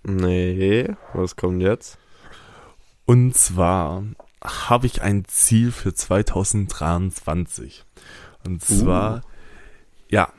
Nee, 0.04 0.90
was 1.14 1.36
kommt 1.36 1.62
jetzt? 1.62 1.98
Und 3.06 3.36
zwar 3.36 4.04
habe 4.44 4.86
ich 4.88 5.02
ein 5.02 5.26
Ziel 5.26 5.72
für 5.72 5.94
2023. 5.94 7.84
Und 8.46 8.64
zwar, 8.64 9.22
ja, 10.10 10.32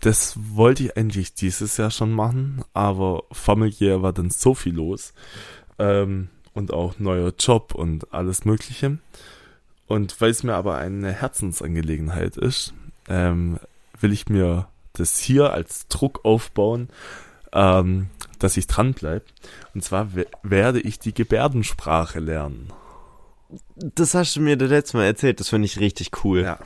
das 0.00 0.34
wollte 0.36 0.84
ich 0.84 0.96
eigentlich 0.96 1.34
dieses 1.34 1.76
Jahr 1.76 1.90
schon 1.90 2.12
machen, 2.12 2.62
aber 2.72 3.24
familiär 3.32 4.02
war 4.02 4.12
dann 4.12 4.30
so 4.30 4.54
viel 4.54 4.74
los. 4.74 5.12
Ähm, 5.78 6.28
und 6.54 6.72
auch 6.72 6.98
neuer 6.98 7.32
Job 7.38 7.74
und 7.74 8.12
alles 8.12 8.44
Mögliche. 8.44 8.98
Und 9.86 10.20
weil 10.20 10.30
es 10.30 10.42
mir 10.42 10.54
aber 10.54 10.78
eine 10.78 11.12
Herzensangelegenheit 11.12 12.36
ist, 12.36 12.72
ähm, 13.08 13.58
will 14.00 14.12
ich 14.12 14.28
mir 14.28 14.68
das 14.94 15.18
hier 15.18 15.52
als 15.52 15.88
Druck 15.88 16.24
aufbauen, 16.24 16.88
ähm, 17.52 18.08
dass 18.38 18.56
ich 18.56 18.66
dranbleibe. 18.66 19.24
Und 19.74 19.84
zwar 19.84 20.14
we- 20.14 20.26
werde 20.42 20.80
ich 20.80 20.98
die 20.98 21.12
Gebärdensprache 21.14 22.20
lernen. 22.20 22.72
Das 23.76 24.14
hast 24.14 24.36
du 24.36 24.40
mir 24.40 24.56
das 24.56 24.70
letzte 24.70 24.96
Mal 24.96 25.04
erzählt, 25.04 25.38
das 25.40 25.50
finde 25.50 25.66
ich 25.66 25.78
richtig 25.78 26.24
cool. 26.24 26.42
Ja. 26.42 26.58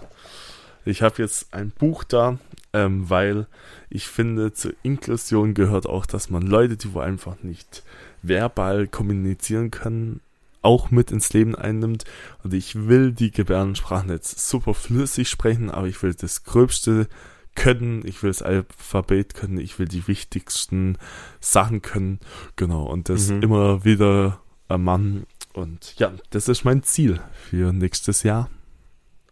Ich 0.84 1.02
habe 1.02 1.20
jetzt 1.20 1.52
ein 1.52 1.70
Buch 1.70 2.04
da, 2.04 2.38
ähm, 2.72 3.10
weil 3.10 3.46
ich 3.90 4.08
finde, 4.08 4.52
zur 4.52 4.72
Inklusion 4.82 5.54
gehört 5.54 5.86
auch, 5.86 6.06
dass 6.06 6.30
man 6.30 6.42
Leute, 6.42 6.76
die 6.76 6.94
wo 6.94 7.00
einfach 7.00 7.42
nicht 7.42 7.82
verbal 8.22 8.86
kommunizieren 8.88 9.70
können, 9.70 10.20
auch 10.62 10.90
mit 10.90 11.10
ins 11.10 11.32
Leben 11.32 11.54
einnimmt. 11.54 12.04
Und 12.42 12.54
ich 12.54 12.74
will 12.88 13.12
die 13.12 13.30
Gebärdensprachen 13.30 14.10
jetzt 14.10 14.48
super 14.48 14.74
flüssig 14.74 15.28
sprechen, 15.28 15.70
aber 15.70 15.86
ich 15.86 16.02
will 16.02 16.14
das 16.14 16.44
Gröbste 16.44 17.08
können, 17.54 18.06
ich 18.06 18.22
will 18.22 18.30
das 18.30 18.42
Alphabet 18.42 19.34
können, 19.34 19.58
ich 19.58 19.78
will 19.78 19.88
die 19.88 20.06
wichtigsten 20.06 20.96
Sachen 21.40 21.82
können. 21.82 22.20
Genau, 22.56 22.84
und 22.84 23.08
das 23.08 23.30
Mhm. 23.30 23.42
immer 23.42 23.84
wieder 23.84 24.40
am 24.68 24.84
Mann. 24.84 25.24
Und 25.54 25.94
ja, 25.98 26.12
das 26.30 26.46
ist 26.48 26.64
mein 26.64 26.82
Ziel 26.84 27.20
für 27.32 27.72
nächstes 27.72 28.22
Jahr. 28.22 28.48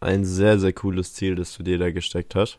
Ein 0.00 0.24
sehr, 0.24 0.58
sehr 0.58 0.72
cooles 0.72 1.14
Ziel, 1.14 1.36
das 1.36 1.56
du 1.56 1.62
dir 1.62 1.78
da 1.78 1.90
gesteckt 1.90 2.34
hast. 2.34 2.58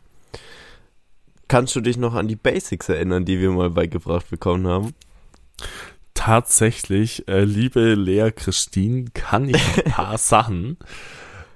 Kannst 1.48 1.74
du 1.76 1.80
dich 1.80 1.96
noch 1.96 2.14
an 2.14 2.28
die 2.28 2.36
Basics 2.36 2.88
erinnern, 2.88 3.24
die 3.24 3.40
wir 3.40 3.50
mal 3.50 3.70
beigebracht 3.70 4.28
bekommen 4.30 4.66
haben? 4.66 4.94
Tatsächlich, 6.28 7.26
äh, 7.26 7.44
liebe 7.44 7.94
Lea 7.94 8.30
Christine, 8.30 9.06
kann 9.14 9.48
ich 9.48 9.78
ein 9.78 9.84
paar 9.92 10.18
Sachen. 10.18 10.76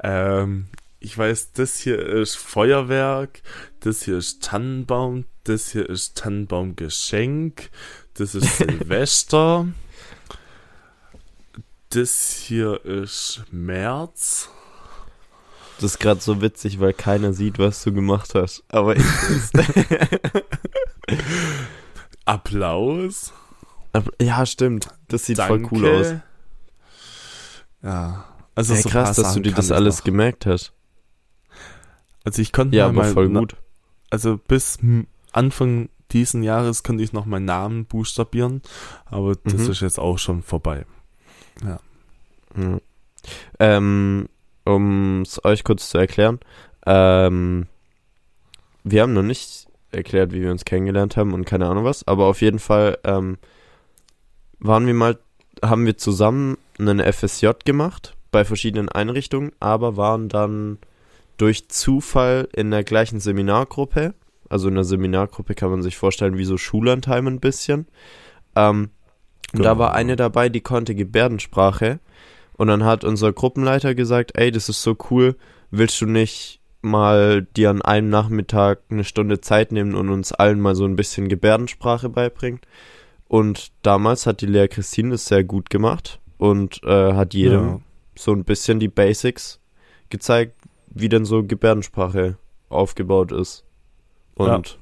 Ähm, 0.02 0.68
ich 0.98 1.18
weiß, 1.18 1.52
das 1.52 1.76
hier 1.76 1.98
ist 1.98 2.36
Feuerwerk, 2.36 3.42
das 3.80 4.02
hier 4.02 4.16
ist 4.16 4.42
Tannenbaum, 4.42 5.26
das 5.44 5.72
hier 5.72 5.90
ist 5.90 6.16
Tannenbaumgeschenk, 6.16 7.68
das 8.14 8.34
ist 8.34 8.56
Silvester, 8.56 9.68
das 11.90 12.32
hier 12.32 12.82
ist 12.86 13.42
März. 13.50 14.48
Das 15.76 15.92
ist 15.92 15.98
gerade 15.98 16.22
so 16.22 16.40
witzig, 16.40 16.80
weil 16.80 16.94
keiner 16.94 17.34
sieht, 17.34 17.58
was 17.58 17.84
du 17.84 17.92
gemacht 17.92 18.34
hast. 18.34 18.64
Aber 18.68 18.96
ich 18.96 19.04
Applaus. 22.24 23.34
Aber- 23.92 24.12
ja, 24.20 24.44
stimmt. 24.46 24.88
Das 25.08 25.26
sieht 25.26 25.38
voll 25.38 25.60
Danke. 25.60 25.74
cool 25.74 25.88
aus. 25.88 26.14
Ja, 27.82 28.24
also 28.54 28.74
Hey, 28.74 28.82
so 28.82 28.88
krass, 28.88 29.16
dass 29.16 29.34
du 29.34 29.40
dir 29.40 29.52
das 29.52 29.70
alles 29.72 29.98
noch. 29.98 30.04
gemerkt 30.04 30.46
hast. 30.46 30.72
Also 32.24 32.40
ich 32.40 32.52
konnte 32.52 32.76
Ja, 32.76 32.84
mal 32.84 32.90
aber 32.90 33.02
mein 33.02 33.12
voll 33.12 33.28
gut. 33.30 33.56
also 34.10 34.38
bis 34.38 34.78
Anfang 35.32 35.88
diesen 36.12 36.42
Jahres 36.42 36.82
konnte 36.82 37.02
ich 37.02 37.12
noch 37.12 37.24
meinen 37.26 37.46
Namen 37.46 37.86
buchstabieren, 37.86 38.62
aber 39.06 39.34
das 39.34 39.54
Mhm. 39.54 39.70
ist 39.70 39.80
jetzt 39.80 39.98
auch 39.98 40.18
schon 40.18 40.42
vorbei. 40.42 40.84
Ja. 41.64 41.80
Ähm, 43.58 44.28
um 44.64 45.22
es 45.22 45.44
euch 45.44 45.64
kurz 45.64 45.88
zu 45.90 45.98
erklären, 45.98 46.38
ähm, 46.86 47.66
wir 48.84 49.02
haben 49.02 49.12
noch 49.14 49.22
nicht 49.22 49.66
erklärt, 49.90 50.32
wie 50.32 50.42
wir 50.42 50.50
uns 50.50 50.64
kennengelernt 50.64 51.16
haben 51.16 51.32
und 51.34 51.44
keine 51.44 51.66
Ahnung 51.66 51.84
was, 51.84 52.06
aber 52.06 52.26
auf 52.26 52.40
jeden 52.42 52.58
Fall 52.58 52.98
ähm, 53.04 53.38
waren 54.62 54.86
wir 54.86 54.94
mal, 54.94 55.18
haben 55.62 55.84
wir 55.86 55.98
zusammen 55.98 56.56
einen 56.78 57.00
FSJ 57.00 57.48
gemacht 57.64 58.16
bei 58.30 58.44
verschiedenen 58.44 58.88
Einrichtungen, 58.88 59.52
aber 59.60 59.96
waren 59.96 60.28
dann 60.28 60.78
durch 61.36 61.68
Zufall 61.68 62.48
in 62.54 62.70
der 62.70 62.84
gleichen 62.84 63.20
Seminargruppe. 63.20 64.14
Also 64.48 64.68
in 64.68 64.74
der 64.74 64.84
Seminargruppe 64.84 65.54
kann 65.54 65.70
man 65.70 65.82
sich 65.82 65.96
vorstellen, 65.96 66.38
wie 66.38 66.44
so 66.44 66.56
Schullandheim 66.56 67.26
ein 67.26 67.40
bisschen. 67.40 67.86
Ähm, 68.54 68.90
und 69.52 69.62
da 69.64 69.70
Genau. 69.72 69.78
war 69.78 69.94
eine 69.94 70.16
dabei, 70.16 70.48
die 70.48 70.60
konnte 70.60 70.94
Gebärdensprache. 70.94 72.00
Und 72.56 72.68
dann 72.68 72.84
hat 72.84 73.04
unser 73.04 73.32
Gruppenleiter 73.32 73.94
gesagt, 73.94 74.32
ey, 74.34 74.50
das 74.50 74.68
ist 74.68 74.82
so 74.82 74.96
cool, 75.10 75.36
willst 75.70 76.00
du 76.00 76.06
nicht 76.06 76.60
mal 76.80 77.42
dir 77.56 77.70
an 77.70 77.82
einem 77.82 78.08
Nachmittag 78.08 78.80
eine 78.90 79.04
Stunde 79.04 79.40
Zeit 79.40 79.72
nehmen 79.72 79.94
und 79.94 80.10
uns 80.10 80.32
allen 80.32 80.60
mal 80.60 80.74
so 80.74 80.84
ein 80.84 80.96
bisschen 80.96 81.28
Gebärdensprache 81.28 82.08
beibringen? 82.08 82.60
Und 83.32 83.72
damals 83.80 84.26
hat 84.26 84.42
die 84.42 84.46
Lea 84.46 84.68
Christine 84.68 85.12
das 85.12 85.24
sehr 85.24 85.42
gut 85.42 85.70
gemacht 85.70 86.20
und 86.36 86.82
äh, 86.84 87.14
hat 87.14 87.32
jedem 87.32 87.66
Ja. 87.66 87.80
so 88.14 88.32
ein 88.32 88.44
bisschen 88.44 88.78
die 88.78 88.88
Basics 88.88 89.58
gezeigt, 90.10 90.54
wie 90.88 91.08
denn 91.08 91.24
so 91.24 91.42
Gebärdensprache 91.42 92.36
aufgebaut 92.68 93.32
ist. 93.32 93.64
Und 94.34 94.78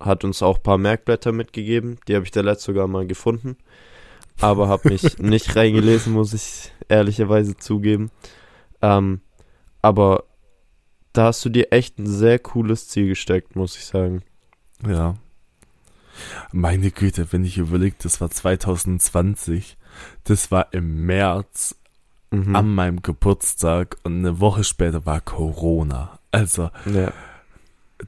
hat 0.00 0.24
uns 0.24 0.42
auch 0.42 0.56
ein 0.56 0.62
paar 0.62 0.78
Merkblätter 0.78 1.32
mitgegeben. 1.32 1.98
Die 2.08 2.14
habe 2.14 2.24
ich 2.24 2.30
da 2.30 2.40
letzt 2.40 2.62
sogar 2.64 2.86
mal 2.88 3.06
gefunden. 3.06 3.58
Aber 4.40 4.68
habe 4.68 4.88
mich 4.88 5.18
nicht 5.18 5.54
reingelesen, 5.54 6.14
muss 6.14 6.32
ich 6.32 6.72
ehrlicherweise 6.88 7.58
zugeben. 7.58 8.10
Ähm, 8.80 9.20
aber 9.82 10.24
da 11.12 11.24
hast 11.24 11.44
du 11.44 11.50
dir 11.50 11.72
echt 11.72 11.98
ein 11.98 12.06
sehr 12.06 12.38
cooles 12.38 12.88
Ziel 12.88 13.08
gesteckt, 13.08 13.54
muss 13.54 13.76
ich 13.76 13.84
sagen. 13.84 14.22
Ja. 14.88 15.16
Meine 16.52 16.90
Güte, 16.90 17.32
wenn 17.32 17.44
ich 17.44 17.58
überlege, 17.58 17.96
das 18.02 18.20
war 18.20 18.30
2020, 18.30 19.76
das 20.24 20.50
war 20.50 20.68
im 20.72 21.06
März 21.06 21.76
Mhm. 22.30 22.56
an 22.56 22.74
meinem 22.74 23.00
Geburtstag 23.02 23.96
und 24.02 24.18
eine 24.18 24.40
Woche 24.40 24.64
später 24.64 25.06
war 25.06 25.20
Corona. 25.20 26.18
Also, 26.32 26.70
ja. 26.92 27.12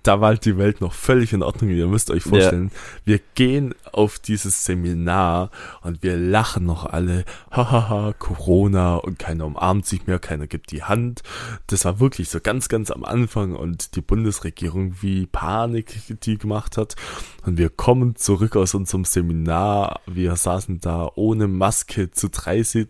Da 0.02 0.20
war 0.20 0.28
halt 0.28 0.44
die 0.44 0.58
Welt 0.58 0.80
noch 0.80 0.92
völlig 0.92 1.32
in 1.32 1.42
Ordnung. 1.42 1.70
Ihr 1.70 1.86
müsst 1.86 2.10
euch 2.10 2.22
vorstellen, 2.22 2.70
wir 3.04 3.20
gehen 3.34 3.74
auf 3.92 4.18
dieses 4.18 4.64
Seminar 4.64 5.50
und 5.82 6.02
wir 6.02 6.16
lachen 6.16 6.64
noch 6.64 6.86
alle. 6.86 7.24
Hahaha, 7.50 8.14
Corona 8.18 8.96
und 8.96 9.18
keiner 9.18 9.46
umarmt 9.46 9.86
sich 9.86 10.06
mehr, 10.06 10.18
keiner 10.18 10.46
gibt 10.46 10.70
die 10.72 10.82
Hand. 10.84 11.22
Das 11.68 11.84
war 11.84 12.00
wirklich 12.00 12.28
so 12.28 12.40
ganz, 12.40 12.68
ganz 12.68 12.90
am 12.90 13.04
Anfang 13.04 13.54
und 13.54 13.96
die 13.96 14.00
Bundesregierung, 14.00 14.96
wie 15.00 15.26
Panik 15.26 15.94
die 16.24 16.38
gemacht 16.38 16.76
hat. 16.76 16.96
Und 17.44 17.58
wir 17.58 17.70
kommen 17.70 18.16
zurück 18.16 18.56
aus 18.56 18.74
unserem 18.74 19.04
Seminar. 19.04 20.00
Wir 20.06 20.36
saßen 20.36 20.80
da 20.80 21.10
ohne 21.14 21.48
Maske 21.48 22.10
zu 22.10 22.28
30 22.28 22.88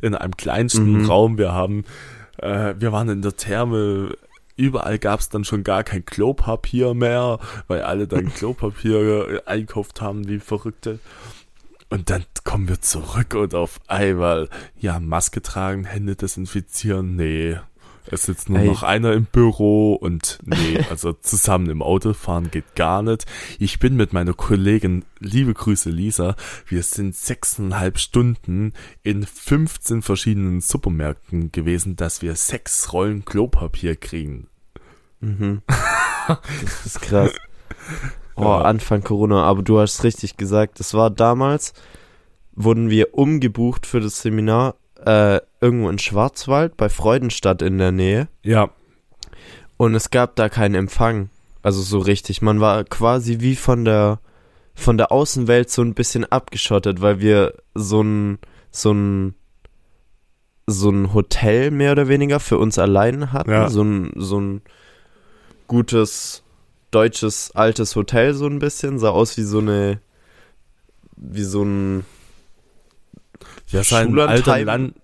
in 0.00 0.14
einem 0.14 0.36
kleinsten 0.36 1.02
Mhm. 1.02 1.06
Raum. 1.06 1.38
Wir 1.38 1.52
haben, 1.52 1.84
äh, 2.38 2.74
wir 2.78 2.92
waren 2.92 3.08
in 3.08 3.22
der 3.22 3.36
Therme 3.36 4.16
überall 4.56 4.98
gab 4.98 5.20
es 5.20 5.28
dann 5.28 5.44
schon 5.44 5.64
gar 5.64 5.84
kein 5.84 6.04
Klopapier 6.04 6.94
mehr, 6.94 7.38
weil 7.68 7.82
alle 7.82 8.08
dann 8.08 8.32
Klopapier 8.34 9.28
äh, 9.28 9.42
einkauft 9.46 10.00
haben 10.00 10.26
wie 10.28 10.38
Verrückte. 10.38 10.98
Und 11.88 12.10
dann 12.10 12.24
kommen 12.42 12.68
wir 12.68 12.80
zurück 12.80 13.34
und 13.34 13.54
auf 13.54 13.80
einmal, 13.86 14.48
ja, 14.76 14.98
Maske 14.98 15.40
tragen, 15.40 15.84
Hände 15.84 16.16
desinfizieren, 16.16 17.14
nee. 17.14 17.58
Es 18.10 18.22
sitzt 18.24 18.48
nur 18.48 18.60
Ey. 18.60 18.66
noch 18.66 18.82
einer 18.82 19.12
im 19.12 19.24
Büro 19.24 19.94
und 19.94 20.38
nee, 20.44 20.78
also 20.90 21.12
zusammen 21.12 21.68
im 21.70 21.82
Auto 21.82 22.12
fahren 22.12 22.50
geht 22.50 22.74
gar 22.74 23.02
nicht. 23.02 23.26
Ich 23.58 23.78
bin 23.78 23.96
mit 23.96 24.12
meiner 24.12 24.32
Kollegin, 24.34 25.04
liebe 25.18 25.54
Grüße 25.54 25.90
Lisa, 25.90 26.36
wir 26.66 26.82
sind 26.82 27.16
sechseinhalb 27.16 27.98
Stunden 27.98 28.72
in 29.02 29.24
15 29.24 30.02
verschiedenen 30.02 30.60
Supermärkten 30.60 31.52
gewesen, 31.52 31.96
dass 31.96 32.22
wir 32.22 32.34
sechs 32.36 32.92
Rollen 32.92 33.24
Klopapier 33.24 33.96
kriegen. 33.96 34.48
Mhm. 35.20 35.62
Das 36.28 36.86
ist 36.86 37.02
krass. 37.02 37.30
Oh, 38.34 38.42
Ja. 38.42 38.62
Anfang 38.62 39.04
Corona, 39.04 39.44
aber 39.44 39.62
du 39.62 39.78
hast 39.78 40.02
richtig 40.02 40.36
gesagt, 40.36 40.80
das 40.80 40.92
war 40.92 41.08
damals, 41.08 41.72
wurden 42.56 42.90
wir 42.90 43.14
umgebucht 43.14 43.86
für 43.86 44.00
das 44.00 44.22
Seminar 44.22 44.74
äh, 45.04 45.40
irgendwo 45.60 45.88
in 45.88 45.98
Schwarzwald 45.98 46.76
bei 46.76 46.88
Freudenstadt 46.88 47.62
in 47.62 47.78
der 47.78 47.92
Nähe. 47.92 48.28
Ja, 48.42 48.70
und 49.76 49.94
es 49.94 50.10
gab 50.10 50.36
da 50.36 50.48
keinen 50.48 50.74
Empfang, 50.74 51.28
also 51.62 51.82
so 51.82 51.98
richtig. 51.98 52.40
Man 52.42 52.60
war 52.60 52.84
quasi 52.84 53.40
wie 53.40 53.56
von 53.56 53.84
der 53.84 54.20
von 54.74 54.98
der 54.98 55.10
Außenwelt 55.12 55.70
so 55.70 55.82
ein 55.82 55.94
bisschen 55.94 56.24
abgeschottet, 56.24 57.00
weil 57.00 57.20
wir 57.20 57.54
so 57.74 58.02
ein 58.02 58.38
so 58.70 58.92
ein 58.92 59.34
so 60.66 60.90
ein 60.90 61.14
Hotel 61.14 61.70
mehr 61.70 61.92
oder 61.92 62.08
weniger 62.08 62.40
für 62.40 62.58
uns 62.58 62.78
allein 62.78 63.32
hatten, 63.32 63.50
Ja. 63.50 63.68
so 63.70 63.82
ein 63.82 64.12
so 64.16 64.40
ein 64.40 64.62
gutes 65.66 66.42
deutsches 66.90 67.52
altes 67.54 67.94
Hotel 67.96 68.34
so 68.34 68.46
ein 68.46 68.58
bisschen, 68.58 68.98
sah 68.98 69.10
aus 69.10 69.36
wie 69.36 69.42
so 69.42 69.58
eine 69.58 70.00
wie 71.16 71.42
so 71.44 71.62
ein 71.62 72.04
ja, 73.68 73.82
so 73.82 73.96
ein 73.96 74.08
Schullandheim. 74.08 74.36
alter 74.36 74.64
Land, 74.64 74.94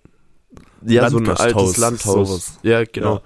ja, 0.84 1.10
so 1.10 1.18
ein 1.18 1.28
altes 1.28 1.76
Landhaus. 1.76 2.28
sowas. 2.28 2.58
Ja, 2.62 2.84
genau. 2.84 3.16
Ja. 3.16 3.22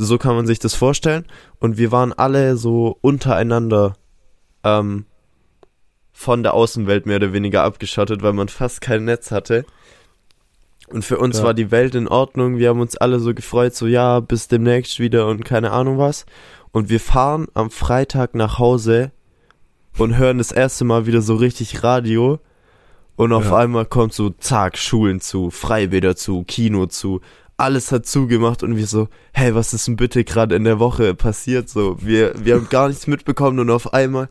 So 0.00 0.18
kann 0.18 0.36
man 0.36 0.46
sich 0.46 0.58
das 0.58 0.74
vorstellen. 0.74 1.24
Und 1.58 1.76
wir 1.78 1.90
waren 1.90 2.12
alle 2.12 2.56
so 2.56 2.98
untereinander 3.00 3.94
ähm, 4.62 5.06
von 6.12 6.42
der 6.42 6.54
Außenwelt 6.54 7.06
mehr 7.06 7.16
oder 7.16 7.32
weniger 7.32 7.62
abgeschottet, 7.64 8.22
weil 8.22 8.32
man 8.32 8.48
fast 8.48 8.80
kein 8.80 9.04
Netz 9.04 9.30
hatte. 9.30 9.64
Und 10.88 11.04
für 11.04 11.18
uns 11.18 11.38
Ja. 11.38 11.44
war 11.44 11.54
die 11.54 11.70
Welt 11.70 11.94
in 11.94 12.08
Ordnung. 12.08 12.58
Wir 12.58 12.70
haben 12.70 12.80
uns 12.80 12.96
alle 12.96 13.18
so 13.20 13.34
gefreut, 13.34 13.74
so 13.74 13.86
ja, 13.86 14.20
bis 14.20 14.48
demnächst 14.48 15.00
wieder 15.00 15.26
und 15.26 15.44
keine 15.44 15.70
Ahnung 15.70 15.98
was. 15.98 16.26
Und 16.70 16.88
wir 16.90 17.00
fahren 17.00 17.46
am 17.54 17.70
Freitag 17.70 18.34
nach 18.34 18.58
Hause 18.58 19.10
und 19.96 20.16
hören 20.16 20.38
das 20.38 20.52
erste 20.52 20.84
Mal 20.84 21.06
wieder 21.06 21.22
so 21.22 21.34
richtig 21.34 21.82
Radio. 21.82 22.38
Und 23.18 23.32
auf 23.32 23.46
Ja. 23.46 23.56
einmal 23.56 23.84
kommt 23.84 24.12
so, 24.14 24.30
zack, 24.30 24.78
Schulen 24.78 25.20
zu, 25.20 25.50
Freibäder 25.50 26.14
zu, 26.14 26.44
Kino 26.44 26.86
zu. 26.86 27.20
Alles 27.56 27.90
hat 27.90 28.06
zugemacht 28.06 28.62
und 28.62 28.76
wir 28.76 28.86
so, 28.86 29.08
hey, 29.32 29.56
was 29.56 29.74
ist 29.74 29.88
denn 29.88 29.96
bitte 29.96 30.22
gerade 30.22 30.54
in 30.54 30.62
der 30.62 30.78
Woche 30.78 31.16
passiert? 31.16 31.68
So, 31.68 31.96
wir, 32.00 32.32
wir 32.44 32.54
haben 32.54 32.68
gar 32.68 32.86
nichts 32.86 33.08
mitbekommen 33.08 33.58
und 33.58 33.70
auf 33.70 33.92
einmal 33.92 34.28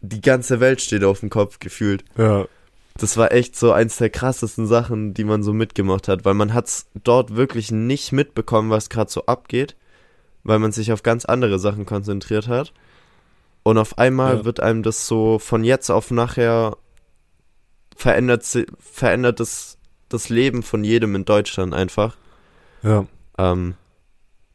die 0.00 0.22
ganze 0.22 0.60
Welt 0.60 0.80
steht 0.80 1.04
auf 1.04 1.20
dem 1.20 1.28
Kopf 1.28 1.58
gefühlt. 1.58 2.04
Ja. 2.16 2.46
Das 2.96 3.18
war 3.18 3.32
echt 3.32 3.54
so 3.54 3.72
eins 3.72 3.98
der 3.98 4.08
krassesten 4.08 4.66
Sachen, 4.66 5.12
die 5.12 5.24
man 5.24 5.42
so 5.42 5.52
mitgemacht 5.52 6.08
hat, 6.08 6.24
weil 6.24 6.32
man 6.32 6.54
hat's 6.54 6.86
dort 7.04 7.36
wirklich 7.36 7.70
nicht 7.70 8.12
mitbekommen, 8.12 8.70
was 8.70 8.88
gerade 8.88 9.10
so 9.10 9.26
abgeht, 9.26 9.76
weil 10.42 10.58
man 10.58 10.72
sich 10.72 10.90
auf 10.90 11.02
ganz 11.02 11.26
andere 11.26 11.58
Sachen 11.58 11.84
konzentriert 11.84 12.48
hat. 12.48 12.72
Und 13.62 13.76
auf 13.76 13.98
einmal 13.98 14.38
Ja. 14.38 14.44
wird 14.46 14.60
einem 14.60 14.82
das 14.82 15.06
so 15.06 15.38
von 15.38 15.62
jetzt 15.64 15.90
auf 15.90 16.10
nachher 16.10 16.78
verändert, 17.96 18.44
verändert 18.78 19.40
das, 19.40 19.78
das 20.08 20.28
Leben 20.28 20.62
von 20.62 20.84
jedem 20.84 21.14
in 21.14 21.24
Deutschland 21.24 21.74
einfach. 21.74 22.16
Ja. 22.82 23.06
Ähm, 23.38 23.74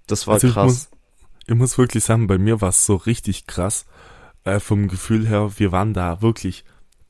das 0.07 0.27
war 0.27 0.35
Also 0.35 0.47
ich 0.47 0.53
krass. 0.53 0.65
muss, 0.65 0.89
ich 1.47 1.55
muss 1.55 1.77
wirklich 1.77 2.03
sagen, 2.03 2.27
bei 2.27 2.37
mir 2.37 2.61
war 2.61 2.69
es 2.69 2.85
so 2.85 2.95
richtig 2.95 3.47
krass. 3.47 3.85
Äh, 4.43 4.59
vom 4.59 4.87
Gefühl 4.87 5.27
her, 5.27 5.51
wir 5.57 5.71
waren 5.71 5.93
da 5.93 6.21
wirklich 6.21 6.63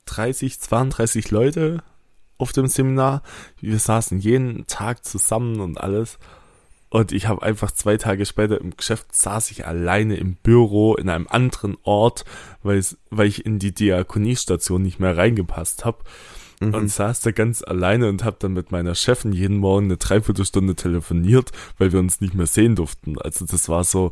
30, 0.06 0.60
32 0.60 1.30
Leute 1.30 1.82
auf 2.38 2.52
dem 2.52 2.66
Seminar. 2.66 3.22
Wir 3.60 3.78
saßen 3.78 4.18
jeden 4.18 4.66
Tag 4.66 5.04
zusammen 5.04 5.60
und 5.60 5.80
alles. 5.80 6.18
Und 6.92 7.10
ich 7.10 7.26
habe 7.26 7.40
einfach 7.42 7.70
zwei 7.70 7.96
Tage 7.96 8.26
später 8.26 8.60
im 8.60 8.76
Geschäft 8.76 9.14
saß 9.14 9.50
ich 9.50 9.66
alleine 9.66 10.16
im 10.16 10.34
Büro 10.34 10.94
in 10.94 11.08
einem 11.08 11.26
anderen 11.26 11.78
Ort, 11.84 12.26
weil, 12.62 12.76
es, 12.76 12.98
weil 13.08 13.28
ich 13.28 13.46
in 13.46 13.58
die 13.58 13.72
Diakoniestation 13.72 14.82
nicht 14.82 15.00
mehr 15.00 15.16
reingepasst 15.16 15.86
habe. 15.86 16.04
Mhm. 16.60 16.74
Und 16.74 16.88
saß 16.90 17.20
da 17.20 17.30
ganz 17.30 17.62
alleine 17.62 18.10
und 18.10 18.24
habe 18.24 18.36
dann 18.38 18.52
mit 18.52 18.72
meiner 18.72 18.94
Chefin 18.94 19.32
jeden 19.32 19.56
Morgen 19.56 19.86
eine 19.86 19.96
Dreiviertelstunde 19.96 20.74
telefoniert, 20.76 21.50
weil 21.78 21.92
wir 21.92 21.98
uns 21.98 22.20
nicht 22.20 22.34
mehr 22.34 22.46
sehen 22.46 22.76
durften. 22.76 23.18
Also 23.18 23.46
das 23.46 23.70
war 23.70 23.84
so 23.84 24.10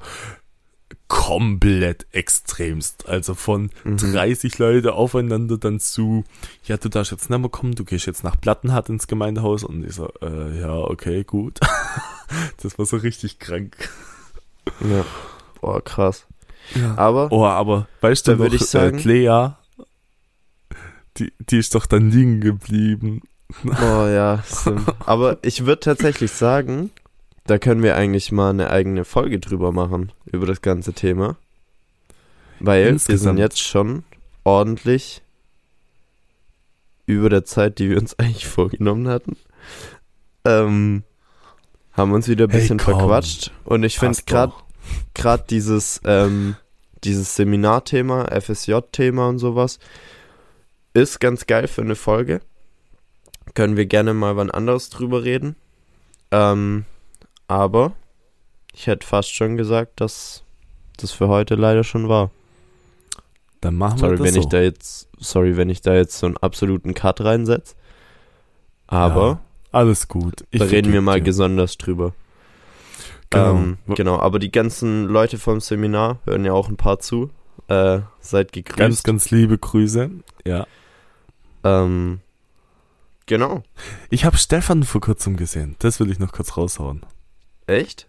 komplett 1.07 2.07
extremst. 2.13 3.09
Also 3.09 3.35
von 3.35 3.71
Mhm. 3.85 3.99
30 3.99 4.59
Leute 4.59 4.95
aufeinander 4.95 5.59
dann 5.59 5.81
zu, 5.81 6.25
ja, 6.65 6.79
du 6.79 6.89
darfst 6.89 7.13
jetzt 7.13 7.29
nicht 7.29 7.39
mehr 7.39 7.51
kommen, 7.51 7.75
du 7.75 7.85
gehst 7.85 8.07
jetzt 8.07 8.25
nach 8.25 8.41
Plattenhardt 8.41 8.89
ins 8.89 9.07
Gemeindehaus. 9.07 9.65
Und 9.65 9.85
ich 9.85 9.95
so, 9.95 10.09
äh, 10.23 10.61
ja, 10.61 10.75
okay, 10.75 11.25
gut. 11.25 11.61
das 12.63 12.79
war 12.79 12.87
so 12.87 12.97
richtig 12.97 13.39
krank. 13.39 13.89
ja. 14.81 15.05
Boah, 15.61 15.83
krass. 15.83 16.27
Ja. 16.75 16.97
Aber 16.97 17.31
Oh, 17.33 17.45
aber 17.45 17.89
weißt 18.01 18.27
du 18.27 18.33
Da 18.33 18.37
noch, 18.37 18.45
würd 18.45 18.55
ich 18.55 18.67
sagen- 18.67 18.99
äh, 18.99 19.01
Clea, 19.03 19.59
die, 21.19 21.33
die 21.39 21.59
ist 21.59 21.75
doch 21.75 21.87
dann 21.87 22.11
liegen 22.11 22.41
geblieben. 22.41 23.23
Oh 23.65 24.07
ja, 24.07 24.43
stimmt. 24.47 24.89
Aber 25.01 25.39
ich 25.43 25.67
würde 25.67 25.81
tatsächlich 25.81 26.31
sagen, 26.31 26.91
da 27.45 27.59
können 27.59 27.83
wir 27.83 27.97
eigentlich 27.97 28.31
mal 28.31 28.51
eine 28.51 28.71
eigene 28.71 29.05
Folge 29.05 29.41
drüber 29.41 29.73
machen, 29.73 30.13
über 30.27 30.47
das 30.47 30.63
ganze 30.63 30.93
Thema. 30.93 31.37
Weil 32.61 32.83
wir 32.85 32.87
sind 32.91 32.93
Insgesamt. 33.11 33.39
jetzt 33.41 33.59
schon 33.61 34.05
ordentlich 34.45 35.23
über 37.07 37.29
der 37.29 37.45
Zeit, 37.45 37.79
die 37.81 37.91
wir 37.91 37.99
uns 37.99 38.15
eigentlich 38.19 38.47
vorgenommen 38.47 39.09
hatten. 39.09 39.37
Ähm, 40.45 41.03
haben 42.01 42.13
uns 42.13 42.29
wieder 42.29 42.45
ein 42.47 42.51
Hey, 42.51 42.61
bisschen 42.61 42.79
komm. 42.79 42.99
verquatscht. 42.99 43.53
Und 43.65 43.83
ich 43.85 43.99
finde 43.99 44.19
gerade 44.27 44.53
gerade 45.15 45.45
dieses, 45.49 46.01
ähm, 46.05 46.57
dieses 47.05 47.37
Seminarthema, 47.37 48.27
FSJ-Thema 48.41 49.29
und 49.29 49.39
sowas, 49.39 49.79
ist 50.95 51.21
ganz 51.21 51.47
geil 51.47 51.69
für 51.69 51.83
eine 51.83 51.95
Folge. 51.95 52.41
Können 53.55 53.77
wir 53.77 53.87
gerne 53.87 54.15
mal 54.15 54.37
wann 54.37 54.51
anderes 54.51 54.91
drüber 54.91 55.25
reden. 55.25 55.57
Ähm, 56.31 56.85
aber 57.49 57.93
ich 58.75 58.87
hätte 58.87 59.07
fast 59.07 59.35
schon 59.35 59.57
gesagt, 59.57 60.01
dass 60.01 60.43
das 60.97 61.13
für 61.13 61.29
heute 61.29 61.55
leider 61.55 61.83
schon 61.85 62.09
war. 62.09 62.31
Dann 63.61 63.77
machen 63.77 63.99
Sorry, 63.99 64.13
wir 64.13 64.19
das 64.19 64.27
wenn 64.27 64.35
so. 64.35 64.41
ich 64.41 64.47
da 64.47 64.61
jetzt, 64.61 65.09
sorry, 65.19 65.57
wenn 65.57 65.69
ich 65.69 65.81
da 65.83 65.95
jetzt 65.95 66.19
so 66.19 66.27
einen 66.27 66.37
absoluten 66.39 66.95
Cut 66.95 67.21
reinsetze. 67.21 67.75
Aber 68.87 69.27
Ja, 69.29 69.41
alles 69.73 70.09
gut. 70.09 70.45
Ich 70.51 70.61
da 70.61 70.67
reden 70.67 70.93
wir 70.93 71.01
mal 71.01 71.21
dir. 71.21 71.25
gesonders 71.25 71.79
drüber. 71.79 72.13
Genau. 73.31 73.51
Ähm, 73.57 73.79
genau, 73.87 74.19
aber 74.19 74.39
die 74.39 74.51
ganzen 74.51 75.07
Leute 75.07 75.39
vom 75.39 75.61
Seminar 75.61 76.19
hören 76.25 76.45
ja 76.45 76.53
auch 76.53 76.69
ein 76.69 76.77
paar 76.77 76.99
zu. 76.99 77.31
Äh, 77.69 78.01
seid 78.19 78.53
gegrüßt. 78.53 78.79
Ganz, 78.79 79.03
ganz 79.05 79.31
liebe 79.31 79.57
Grüße. 79.57 80.11
Ja. 80.45 80.67
Ähm, 81.63 82.21
genau. 83.27 83.63
Ich 84.09 84.25
habe 84.25 84.37
Stefan 84.37 84.83
vor 84.83 85.01
kurzem 85.01 85.37
gesehen. 85.37 85.77
Das 85.79 86.01
will 86.01 86.11
ich 86.11 86.19
noch 86.19 86.33
kurz 86.33 86.57
raushauen. 86.57 87.03
Echt? 87.67 88.09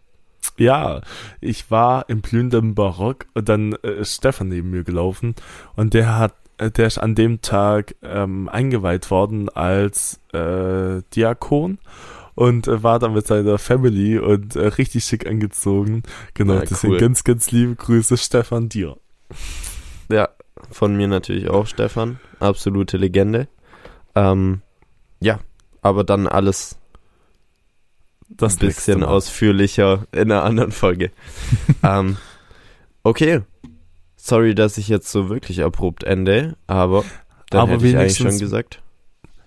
Ja, 0.58 1.02
ich 1.40 1.70
war 1.70 2.10
im 2.10 2.22
blühenden 2.22 2.74
Barock 2.74 3.28
und 3.36 3.48
dann 3.48 3.74
äh, 3.84 4.02
ist 4.02 4.16
Stefan 4.16 4.50
neben 4.50 4.72
mir 4.72 4.84
gelaufen 4.84 5.36
und 5.76 5.94
der 5.94 6.18
hat, 6.18 6.34
der 6.70 6.88
ist 6.88 7.00
an 7.00 7.16
dem 7.16 7.42
Tag 7.42 7.96
ähm, 8.04 8.48
eingeweiht 8.50 9.10
worden 9.10 9.50
als 9.50 10.20
äh, 10.34 11.02
Diakon 11.16 11.80
und 12.36 12.68
äh, 12.68 12.84
war 12.84 13.00
dann 13.00 13.14
mit 13.14 13.26
seiner 13.26 13.58
Family 13.58 14.20
und 14.20 14.56
äh, 14.56 14.68
richtig 14.68 15.06
schick 15.06 15.26
angezogen. 15.28 16.04
Genau, 16.34 16.56
Ja, 16.56 16.62
deswegen 16.62 16.94
cool. 16.94 17.00
ganz, 17.00 17.24
ganz 17.24 17.52
liebe 17.52 17.76
Grüße, 17.76 18.18
Stefan, 18.18 18.70
dir. 18.70 18.98
Ja, 20.10 20.30
von 20.70 20.96
mir 20.96 21.08
natürlich 21.08 21.50
auch, 21.50 21.66
Stefan. 21.66 22.20
Absolute 22.40 22.98
Legende. 22.98 23.48
Ähm, 24.14 24.62
ja, 25.20 25.40
aber 25.82 26.04
dann 26.04 26.28
alles 26.28 26.78
Das 28.30 28.56
ein 28.56 28.60
bisschen 28.60 29.04
ausführlicher 29.04 30.06
in 30.12 30.32
einer 30.32 30.44
anderen 30.44 30.72
Folge. 30.72 31.12
ähm, 31.84 32.18
okay. 33.04 33.42
Sorry, 34.24 34.54
dass 34.54 34.78
ich 34.78 34.88
jetzt 34.88 35.12
so 35.12 35.30
wirklich 35.30 35.64
abrupt 35.64 36.04
ende, 36.04 36.56
aber 36.68 37.04
dann 37.50 37.62
Aber 37.62 37.72
hätte 37.74 37.88
ich 37.88 37.96
eigentlich 37.98 38.20
wenigstens- 38.20 38.34
schon 38.34 38.40
gesagt. 38.40 38.82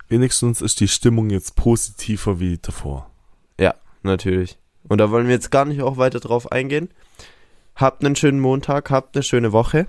Wenigstens 0.09 0.61
ist 0.61 0.79
die 0.81 0.87
Stimmung 0.87 1.29
jetzt 1.29 1.55
positiver 1.55 2.39
wie 2.39 2.57
davor. 2.61 3.09
Natürlich. 4.03 4.59
Und 4.87 4.99
da 4.99 5.09
wollen 5.09 5.25
wir 5.25 5.33
jetzt 5.33 5.49
gar 5.49 5.65
nicht 5.65 5.81
auch 5.81 5.97
weiter 5.97 6.19
drauf 6.19 6.51
eingehen. 6.51 6.89
Habt 7.75 8.05
einen 8.05 8.15
schönen 8.15 8.39
Montag, 8.39 8.91
habt 8.91 9.15
eine 9.15 9.23
schöne 9.23 9.51
Woche. 9.51 9.87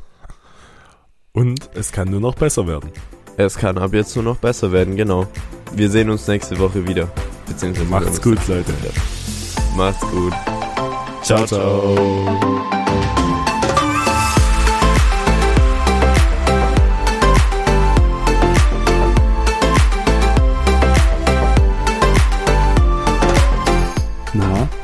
Und 1.33 1.69
es 1.75 1.93
kann 1.93 2.09
nur 2.09 2.21
noch 2.21 2.35
besser 2.35 2.67
werden. 2.67 2.91
Es 3.37 3.59
kann 3.59 3.77
ab 3.77 3.93
jetzt 3.93 4.15
nur 4.17 4.25
noch 4.25 4.39
besser 4.39 4.73
werden, 4.73 4.97
genau. 4.97 5.27
Wir 5.75 5.91
sehen 5.91 6.09
uns 6.09 6.27
nächste 6.27 6.59
Woche 6.59 6.89
wieder. 6.89 7.11
Beziehungsweise 7.47 7.91
Macht's 7.91 8.23
gut, 8.23 8.39
Leute. 8.49 8.69
wieder. 8.69 8.93
Macht's 9.77 10.01
gut. 10.01 10.33
Ciao, 11.23 11.45
ciao. 11.45 12.76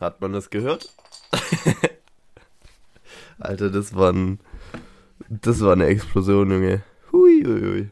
Hat 0.00 0.20
man 0.20 0.32
das 0.32 0.50
gehört? 0.50 0.92
Alter, 3.38 3.70
das 3.70 3.94
war 3.94 4.12
ein, 4.12 4.40
das 5.28 5.60
war 5.60 5.72
eine 5.72 5.86
Explosion, 5.86 6.50
Junge. 6.50 6.82
Hui, 7.12 7.42
hui, 7.44 7.60
hui. 7.60 7.90